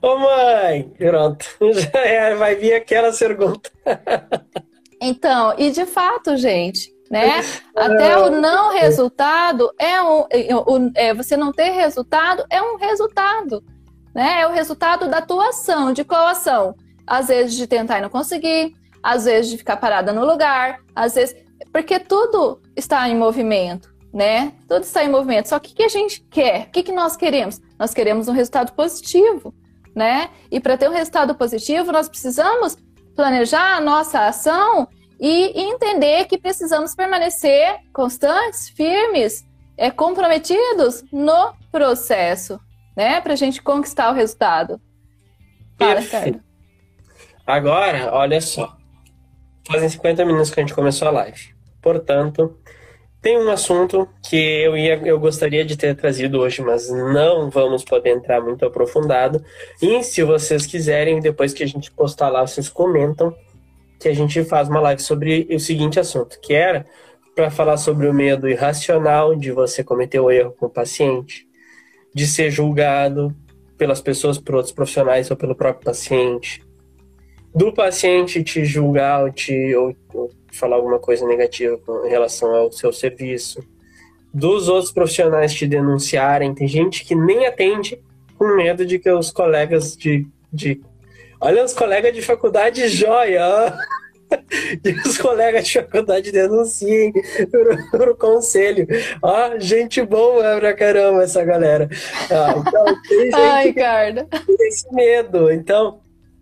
Ô 0.01 0.17
mãe, 0.17 0.89
pronto. 0.97 1.45
Já 1.73 1.99
é, 1.99 2.35
vai 2.35 2.55
vir 2.55 2.73
aquela 2.73 3.11
pergunta. 3.11 3.71
Então, 5.01 5.53
e 5.57 5.71
de 5.71 5.85
fato, 5.85 6.35
gente, 6.35 6.93
né? 7.09 7.39
Até 7.73 8.17
o 8.17 8.29
não 8.29 8.73
resultado 8.73 9.71
é 9.79 10.01
um. 10.01 10.25
É, 10.93 11.13
você 11.13 11.37
não 11.37 11.53
ter 11.53 11.69
resultado 11.69 12.45
é 12.49 12.61
um 12.61 12.75
resultado. 12.75 13.63
Né? 14.19 14.41
É 14.41 14.47
o 14.47 14.51
resultado 14.51 15.07
da 15.07 15.21
tua 15.21 15.47
ação. 15.47 15.93
De 15.93 16.03
qual 16.03 16.27
ação? 16.27 16.75
Às 17.07 17.29
vezes 17.29 17.55
de 17.55 17.65
tentar 17.65 17.99
e 17.99 18.01
não 18.01 18.09
conseguir, 18.09 18.75
às 19.01 19.23
vezes 19.23 19.49
de 19.49 19.57
ficar 19.57 19.77
parada 19.77 20.11
no 20.11 20.25
lugar, 20.25 20.81
às 20.93 21.15
vezes. 21.15 21.37
Porque 21.71 21.97
tudo 21.97 22.61
está 22.75 23.07
em 23.07 23.15
movimento, 23.15 23.95
né? 24.13 24.51
Tudo 24.67 24.83
está 24.83 25.05
em 25.05 25.09
movimento. 25.09 25.47
Só 25.47 25.57
que 25.57 25.71
o 25.71 25.73
que 25.73 25.83
a 25.83 25.87
gente 25.87 26.19
quer? 26.29 26.63
O 26.63 26.71
que, 26.71 26.83
que 26.83 26.91
nós 26.91 27.15
queremos? 27.15 27.61
Nós 27.79 27.93
queremos 27.93 28.27
um 28.27 28.33
resultado 28.33 28.73
positivo, 28.73 29.53
né? 29.95 30.29
E 30.51 30.59
para 30.59 30.75
ter 30.75 30.89
um 30.89 30.93
resultado 30.93 31.33
positivo, 31.33 31.89
nós 31.93 32.09
precisamos 32.09 32.75
planejar 33.15 33.77
a 33.77 33.79
nossa 33.79 34.27
ação 34.27 34.85
e 35.17 35.61
entender 35.61 36.25
que 36.25 36.37
precisamos 36.37 36.93
permanecer 36.93 37.77
constantes, 37.93 38.67
firmes 38.67 39.45
é, 39.77 39.89
comprometidos 39.89 41.05
no 41.09 41.53
processo, 41.71 42.59
né? 42.99 43.21
Para 43.21 43.31
a 43.31 43.37
gente 43.37 43.61
conquistar 43.61 44.11
o 44.11 44.13
resultado. 44.13 44.81
Fala, 45.77 46.01
Ricardo. 46.01 46.41
Agora, 47.47 48.13
olha 48.13 48.41
só. 48.41 48.75
Fazem 49.65 49.87
50 49.87 50.25
minutos 50.25 50.51
que 50.51 50.59
a 50.59 50.63
gente 50.63 50.75
começou 50.75 51.07
a 51.07 51.11
live. 51.11 51.55
Portanto, 51.81 52.59
tem 53.21 53.37
um 53.37 53.49
assunto 53.49 54.05
que 54.21 54.35
eu, 54.35 54.75
ia, 54.75 54.95
eu 55.05 55.17
gostaria 55.17 55.63
de 55.63 55.77
ter 55.77 55.95
trazido 55.95 56.41
hoje, 56.41 56.61
mas 56.61 56.89
não 56.89 57.49
vamos 57.49 57.85
poder 57.85 58.09
entrar 58.09 58.41
muito 58.41 58.65
aprofundado. 58.65 59.41
E 59.81 60.03
se 60.03 60.21
vocês 60.21 60.65
quiserem, 60.65 61.21
depois 61.21 61.53
que 61.53 61.63
a 61.63 61.67
gente 61.67 61.89
postar 61.91 62.27
lá, 62.27 62.45
vocês 62.45 62.67
comentam 62.67 63.33
que 63.97 64.09
a 64.09 64.13
gente 64.13 64.43
faz 64.43 64.67
uma 64.67 64.81
live 64.81 65.01
sobre 65.01 65.47
o 65.49 65.59
seguinte 65.59 66.01
assunto, 66.01 66.37
que 66.41 66.53
era 66.53 66.85
para 67.33 67.49
falar 67.49 67.77
sobre 67.77 68.09
o 68.09 68.13
medo 68.13 68.49
irracional 68.49 69.35
de 69.37 69.53
você 69.53 69.85
cometer 69.85 70.19
o 70.19 70.29
erro 70.29 70.51
com 70.51 70.65
o 70.65 70.69
paciente, 70.69 71.48
de 72.13 72.27
ser 72.27 72.49
julgado 72.51 73.35
pelas 73.77 74.01
pessoas, 74.01 74.37
por 74.37 74.55
outros 74.55 74.73
profissionais 74.73 75.31
ou 75.31 75.37
pelo 75.37 75.55
próprio 75.55 75.85
paciente, 75.85 76.61
do 77.53 77.73
paciente 77.73 78.43
te 78.43 78.63
julgar 78.65 79.23
ou 79.23 79.31
te 79.31 79.75
ou, 79.75 79.95
ou 80.13 80.29
falar 80.51 80.75
alguma 80.75 80.99
coisa 80.99 81.25
negativa 81.25 81.77
com, 81.77 82.05
em 82.05 82.09
relação 82.09 82.53
ao 82.53 82.71
seu 82.71 82.91
serviço, 82.91 83.63
dos 84.33 84.67
outros 84.67 84.91
profissionais 84.91 85.53
te 85.53 85.65
denunciarem. 85.65 86.53
Tem 86.53 86.67
gente 86.67 87.05
que 87.05 87.15
nem 87.15 87.45
atende 87.45 87.99
com 88.37 88.55
medo 88.55 88.85
de 88.85 88.99
que 88.99 89.11
os 89.11 89.31
colegas 89.31 89.95
de. 89.95 90.27
de 90.51 90.81
olha, 91.39 91.63
os 91.63 91.73
colegas 91.73 92.13
de 92.13 92.21
faculdade 92.21 92.87
joia! 92.87 93.73
E 94.83 94.91
os 95.07 95.17
colegas 95.17 95.67
de 95.67 95.73
faculdade 95.73 96.31
denunciem 96.31 97.11
pro, 97.91 98.15
conselho. 98.15 98.87
Ó, 99.21 99.57
gente 99.59 100.01
boa 100.03 100.57
pra 100.59 100.73
caramba 100.73 101.23
essa 101.23 101.43
galera. 101.43 101.89
Ah, 102.29 102.55
então, 102.57 102.85
tem 103.07 103.21
gente 103.21 103.35
Ai, 103.35 103.67
Ricardo. 103.67 104.25
tem 104.25 104.67
esse 104.67 104.93
medo. 104.93 105.51
Então, 105.51 105.99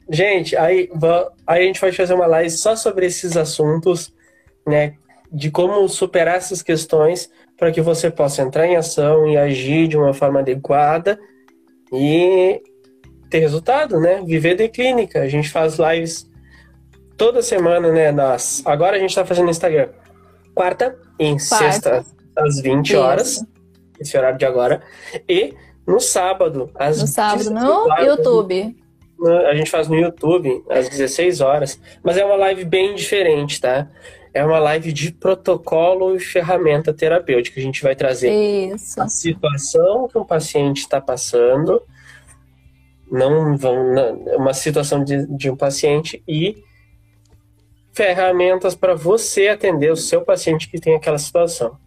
Gente, 0.10 0.56
aí, 0.56 0.90
aí 1.46 1.64
a 1.64 1.66
gente 1.66 1.82
vai 1.82 1.92
fazer 1.92 2.14
uma 2.14 2.26
live 2.28 2.50
só 2.50 2.76
sobre 2.76 3.06
esses 3.06 3.36
assuntos, 3.36 4.14
né? 4.66 4.96
De 5.30 5.52
como 5.52 5.88
superar 5.90 6.38
essas 6.38 6.62
questões 6.62 7.30
para 7.58 7.72
que 7.72 7.82
você 7.82 8.10
possa 8.10 8.42
entrar 8.42 8.66
em 8.66 8.78
ação 8.78 9.28
e 9.28 9.36
agir 9.36 9.88
de 9.88 9.98
uma 9.98 10.14
forma 10.14 10.40
adequada 10.40 11.20
e 11.92 12.62
ter 13.30 13.40
resultado, 13.40 14.00
né? 14.00 14.24
Viver 14.26 14.56
de 14.56 14.70
clínica. 14.70 15.22
A 15.22 15.28
gente 15.28 15.50
faz 15.50 15.78
lives 15.78 16.30
toda 17.18 17.42
semana, 17.42 17.92
né? 17.92 18.12
Nas... 18.12 18.62
Agora 18.66 18.98
a 18.98 19.00
gente 19.00 19.10
está 19.10 19.26
fazendo 19.26 19.46
no 19.46 19.52
Instagram. 19.52 19.90
Quarta 20.54 20.98
e 21.20 21.32
Quarta. 21.32 21.40
sexta, 21.40 22.06
às 22.36 22.62
20 22.62 22.96
horas. 22.96 23.34
Isso. 23.34 23.48
Esse 24.00 24.18
horário 24.18 24.38
de 24.38 24.46
agora. 24.46 24.82
E 25.28 25.54
no 25.86 26.00
sábado, 26.00 26.70
às 26.76 27.02
No 27.02 27.08
sábado, 27.08 27.50
no 27.50 27.88
YouTube 28.00 28.76
a 29.48 29.56
gente 29.56 29.70
faz 29.72 29.88
no 29.88 29.96
YouTube 29.96 30.64
às 30.70 30.88
16 30.90 31.42
horas, 31.42 31.80
mas 32.04 32.18
é 32.18 32.26
uma 32.26 32.36
live 32.36 32.64
bem 32.66 32.94
diferente, 32.94 33.60
tá? 33.60 33.90
É 34.34 34.46
uma 34.46 34.60
live 34.60 34.94
de 34.94 35.12
protocolo 35.12 36.16
e 36.16 36.20
ferramenta 36.20 36.94
terapêutica. 36.94 37.60
A 37.60 37.64
gente 37.64 37.82
vai 37.82 37.96
trazer 37.96 38.32
Isso. 38.32 39.02
a 39.02 39.08
situação 39.08 40.08
que 40.08 40.18
o 40.18 40.26
paciente 40.26 40.82
está 40.82 41.02
passando, 41.02 41.82
não 43.12 43.58
vão 43.58 43.96
uma 44.36 44.54
situação 44.54 45.04
de, 45.04 45.26
de 45.36 45.50
um 45.50 45.56
paciente 45.56 46.22
e 46.28 46.64
ferramentas 47.98 48.76
para 48.76 48.94
você 48.94 49.48
atender 49.48 49.92
o 49.92 49.98
seu 49.98 50.22
paciente 50.22 50.70
que 50.70 50.80
tem 50.80 50.96
aquela 50.96 51.18
situação. 51.18 51.78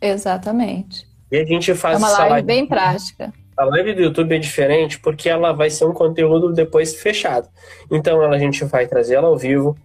Exatamente. 0.00 1.06
E 1.30 1.38
a 1.38 1.44
gente 1.44 1.72
faz 1.74 1.94
é 1.94 1.98
uma 1.98 2.10
live, 2.10 2.30
live 2.30 2.46
bem 2.46 2.66
prática. 2.66 3.32
A 3.56 3.64
live 3.64 3.94
do 3.94 4.02
YouTube 4.02 4.34
é 4.34 4.38
diferente 4.40 4.98
porque 4.98 5.28
ela 5.28 5.52
vai 5.52 5.70
ser 5.70 5.84
um 5.84 5.92
conteúdo 5.92 6.52
depois 6.52 6.96
fechado. 6.96 7.48
Então 7.90 8.20
a 8.20 8.38
gente 8.38 8.64
vai 8.64 8.88
trazer 8.88 9.14
ela 9.14 9.28
ao 9.28 9.38
vivo, 9.38 9.76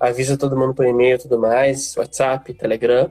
avisa 0.00 0.38
todo 0.38 0.56
mundo 0.56 0.74
por 0.74 0.86
e-mail 0.86 1.16
e 1.16 1.18
tudo 1.18 1.40
mais, 1.40 1.96
WhatsApp, 1.96 2.54
Telegram. 2.54 3.10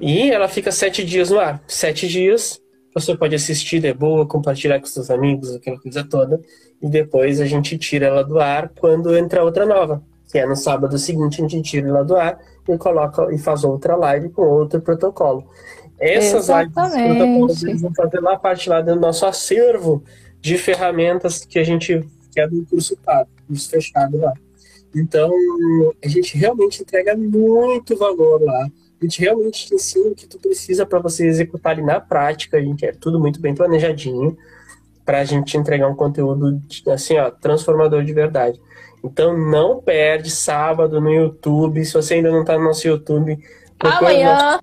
E 0.00 0.30
ela 0.30 0.48
fica 0.48 0.72
sete 0.72 1.04
dias 1.04 1.30
no 1.30 1.38
ar. 1.38 1.62
Sete 1.68 2.08
dias, 2.08 2.60
você 2.92 3.16
pode 3.16 3.36
assistir 3.36 3.78
de 3.80 3.92
boa, 3.94 4.26
compartilhar 4.26 4.80
com 4.80 4.86
seus 4.86 5.08
amigos, 5.08 5.54
aquela 5.54 5.78
coisa 5.78 6.02
toda. 6.02 6.40
E 6.82 6.88
depois 6.88 7.40
a 7.40 7.46
gente 7.46 7.78
tira 7.78 8.06
ela 8.06 8.24
do 8.24 8.40
ar 8.40 8.70
quando 8.76 9.16
entra 9.16 9.44
outra 9.44 9.64
nova. 9.64 10.02
Que 10.30 10.38
é 10.38 10.46
no 10.46 10.56
sábado 10.56 10.98
seguinte 10.98 11.42
a 11.42 11.48
gente 11.48 11.70
tira 11.70 11.88
ela 11.88 12.04
do 12.04 12.16
ar 12.16 12.38
e 12.68 12.76
coloca 12.76 13.32
e 13.34 13.38
faz 13.38 13.64
outra 13.64 13.96
live 13.96 14.28
com 14.30 14.42
outro 14.42 14.80
protocolo. 14.80 15.44
Essas 15.98 16.44
Exatamente. 16.44 17.64
lives 17.64 17.80
vão 17.80 17.92
fazer 17.94 18.20
lá 18.20 18.38
parte 18.38 18.68
lá 18.68 18.80
do 18.80 18.94
nosso 18.94 19.26
acervo 19.26 20.02
de 20.40 20.56
ferramentas 20.56 21.44
que 21.44 21.58
a 21.58 21.64
gente 21.64 22.06
quer 22.32 22.48
do 22.48 22.64
curso 22.66 22.96
pago, 22.98 23.28
curso 23.46 23.68
fechado 23.68 24.18
lá. 24.18 24.32
Então, 24.94 25.32
a 26.02 26.08
gente 26.08 26.36
realmente 26.36 26.82
entrega 26.82 27.16
muito 27.16 27.96
valor 27.96 28.40
lá. 28.42 28.68
A 29.00 29.04
gente 29.04 29.20
realmente 29.20 29.66
te 29.66 29.74
ensina 29.74 30.10
o 30.10 30.14
que 30.14 30.26
tu 30.26 30.38
precisa 30.38 30.84
para 30.86 30.98
você 30.98 31.26
executar 31.26 31.72
ali 31.72 31.82
na 31.82 32.00
prática. 32.00 32.56
A 32.56 32.62
gente 32.62 32.84
é 32.84 32.92
tudo 32.92 33.18
muito 33.18 33.40
bem 33.40 33.54
planejadinho 33.54 34.36
para 35.04 35.20
a 35.20 35.24
gente 35.24 35.56
entregar 35.56 35.88
um 35.88 35.94
conteúdo 35.94 36.60
assim, 36.88 37.16
ó, 37.18 37.30
transformador 37.30 38.04
de 38.04 38.12
verdade. 38.12 38.60
Então, 39.02 39.36
não 39.36 39.80
perde 39.80 40.30
sábado 40.30 41.00
no 41.00 41.12
YouTube. 41.12 41.84
Se 41.84 41.94
você 41.94 42.14
ainda 42.14 42.30
não 42.30 42.40
está 42.40 42.58
no 42.58 42.64
nosso 42.64 42.86
YouTube, 42.86 43.38
Amanhã. 43.80 44.58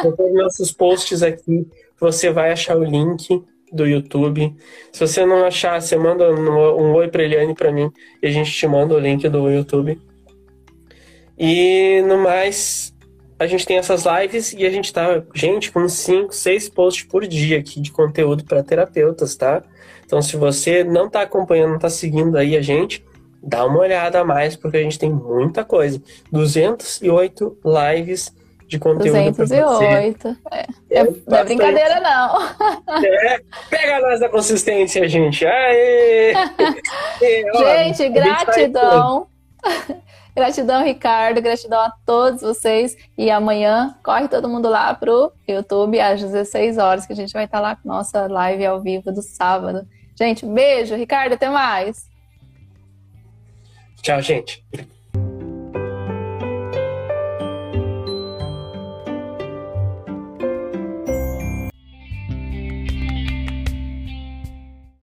Procure 0.00 0.32
nossos 0.32 0.72
posts 0.72 1.22
aqui. 1.22 1.68
Você 2.00 2.30
vai 2.30 2.50
achar 2.50 2.76
o 2.76 2.84
link 2.84 3.42
do 3.72 3.86
YouTube. 3.86 4.54
Se 4.92 5.00
você 5.00 5.26
não 5.26 5.44
achar, 5.44 5.80
você 5.80 5.96
manda 5.96 6.30
um 6.32 6.94
oi 6.94 7.08
pra 7.08 7.22
Eliane 7.22 7.54
pra 7.54 7.72
mim 7.72 7.90
e 8.22 8.26
a 8.26 8.30
gente 8.30 8.50
te 8.50 8.66
manda 8.66 8.94
o 8.94 8.98
link 8.98 9.28
do 9.28 9.50
YouTube. 9.50 10.00
E 11.38 12.02
no 12.06 12.16
mais, 12.16 12.94
a 13.38 13.46
gente 13.46 13.66
tem 13.66 13.76
essas 13.76 14.04
lives 14.06 14.54
e 14.54 14.64
a 14.64 14.70
gente 14.70 14.92
tá, 14.92 15.22
gente, 15.34 15.70
com 15.70 15.86
5, 15.86 16.34
6 16.34 16.68
posts 16.70 17.04
por 17.04 17.26
dia 17.26 17.58
aqui 17.58 17.80
de 17.80 17.92
conteúdo 17.92 18.44
para 18.44 18.62
terapeutas, 18.62 19.36
tá? 19.36 19.62
Então, 20.06 20.22
se 20.22 20.36
você 20.36 20.84
não 20.84 21.10
tá 21.10 21.22
acompanhando, 21.22 21.72
não 21.72 21.78
tá 21.78 21.90
seguindo 21.90 22.38
aí 22.38 22.56
a 22.56 22.62
gente, 22.62 23.04
dá 23.46 23.64
uma 23.64 23.78
olhada 23.78 24.20
a 24.20 24.24
mais, 24.24 24.56
porque 24.56 24.76
a 24.76 24.82
gente 24.82 24.98
tem 24.98 25.10
muita 25.10 25.64
coisa. 25.64 26.02
208 26.32 27.58
lives 27.64 28.34
de 28.66 28.78
conteúdo 28.80 29.30
208. 29.36 30.36
É, 30.50 30.66
é, 30.90 31.04
não 31.04 31.38
é 31.38 31.44
brincadeira, 31.44 32.00
não. 32.00 32.42
É, 33.04 33.40
pega 33.70 34.00
nós 34.00 34.18
da 34.18 34.28
consistência, 34.28 35.08
gente. 35.08 35.46
Aê! 35.46 36.34
gente, 37.56 38.08
gratidão. 38.08 39.28
gratidão, 40.34 40.84
Ricardo. 40.84 41.40
Gratidão 41.40 41.80
a 41.80 41.92
todos 42.04 42.42
vocês. 42.42 42.96
E 43.16 43.30
amanhã, 43.30 43.94
corre 44.02 44.26
todo 44.26 44.48
mundo 44.48 44.68
lá 44.68 44.92
pro 44.94 45.32
YouTube 45.46 46.00
às 46.00 46.20
16 46.20 46.78
horas, 46.78 47.06
que 47.06 47.12
a 47.12 47.16
gente 47.16 47.32
vai 47.32 47.44
estar 47.44 47.60
lá 47.60 47.76
com 47.76 47.88
nossa 47.88 48.26
live 48.26 48.66
ao 48.66 48.80
vivo 48.80 49.12
do 49.12 49.22
sábado. 49.22 49.86
Gente, 50.18 50.44
beijo. 50.44 50.96
Ricardo, 50.96 51.34
até 51.34 51.48
mais. 51.48 52.15
Tchau, 54.06 54.22
gente. 54.22 54.62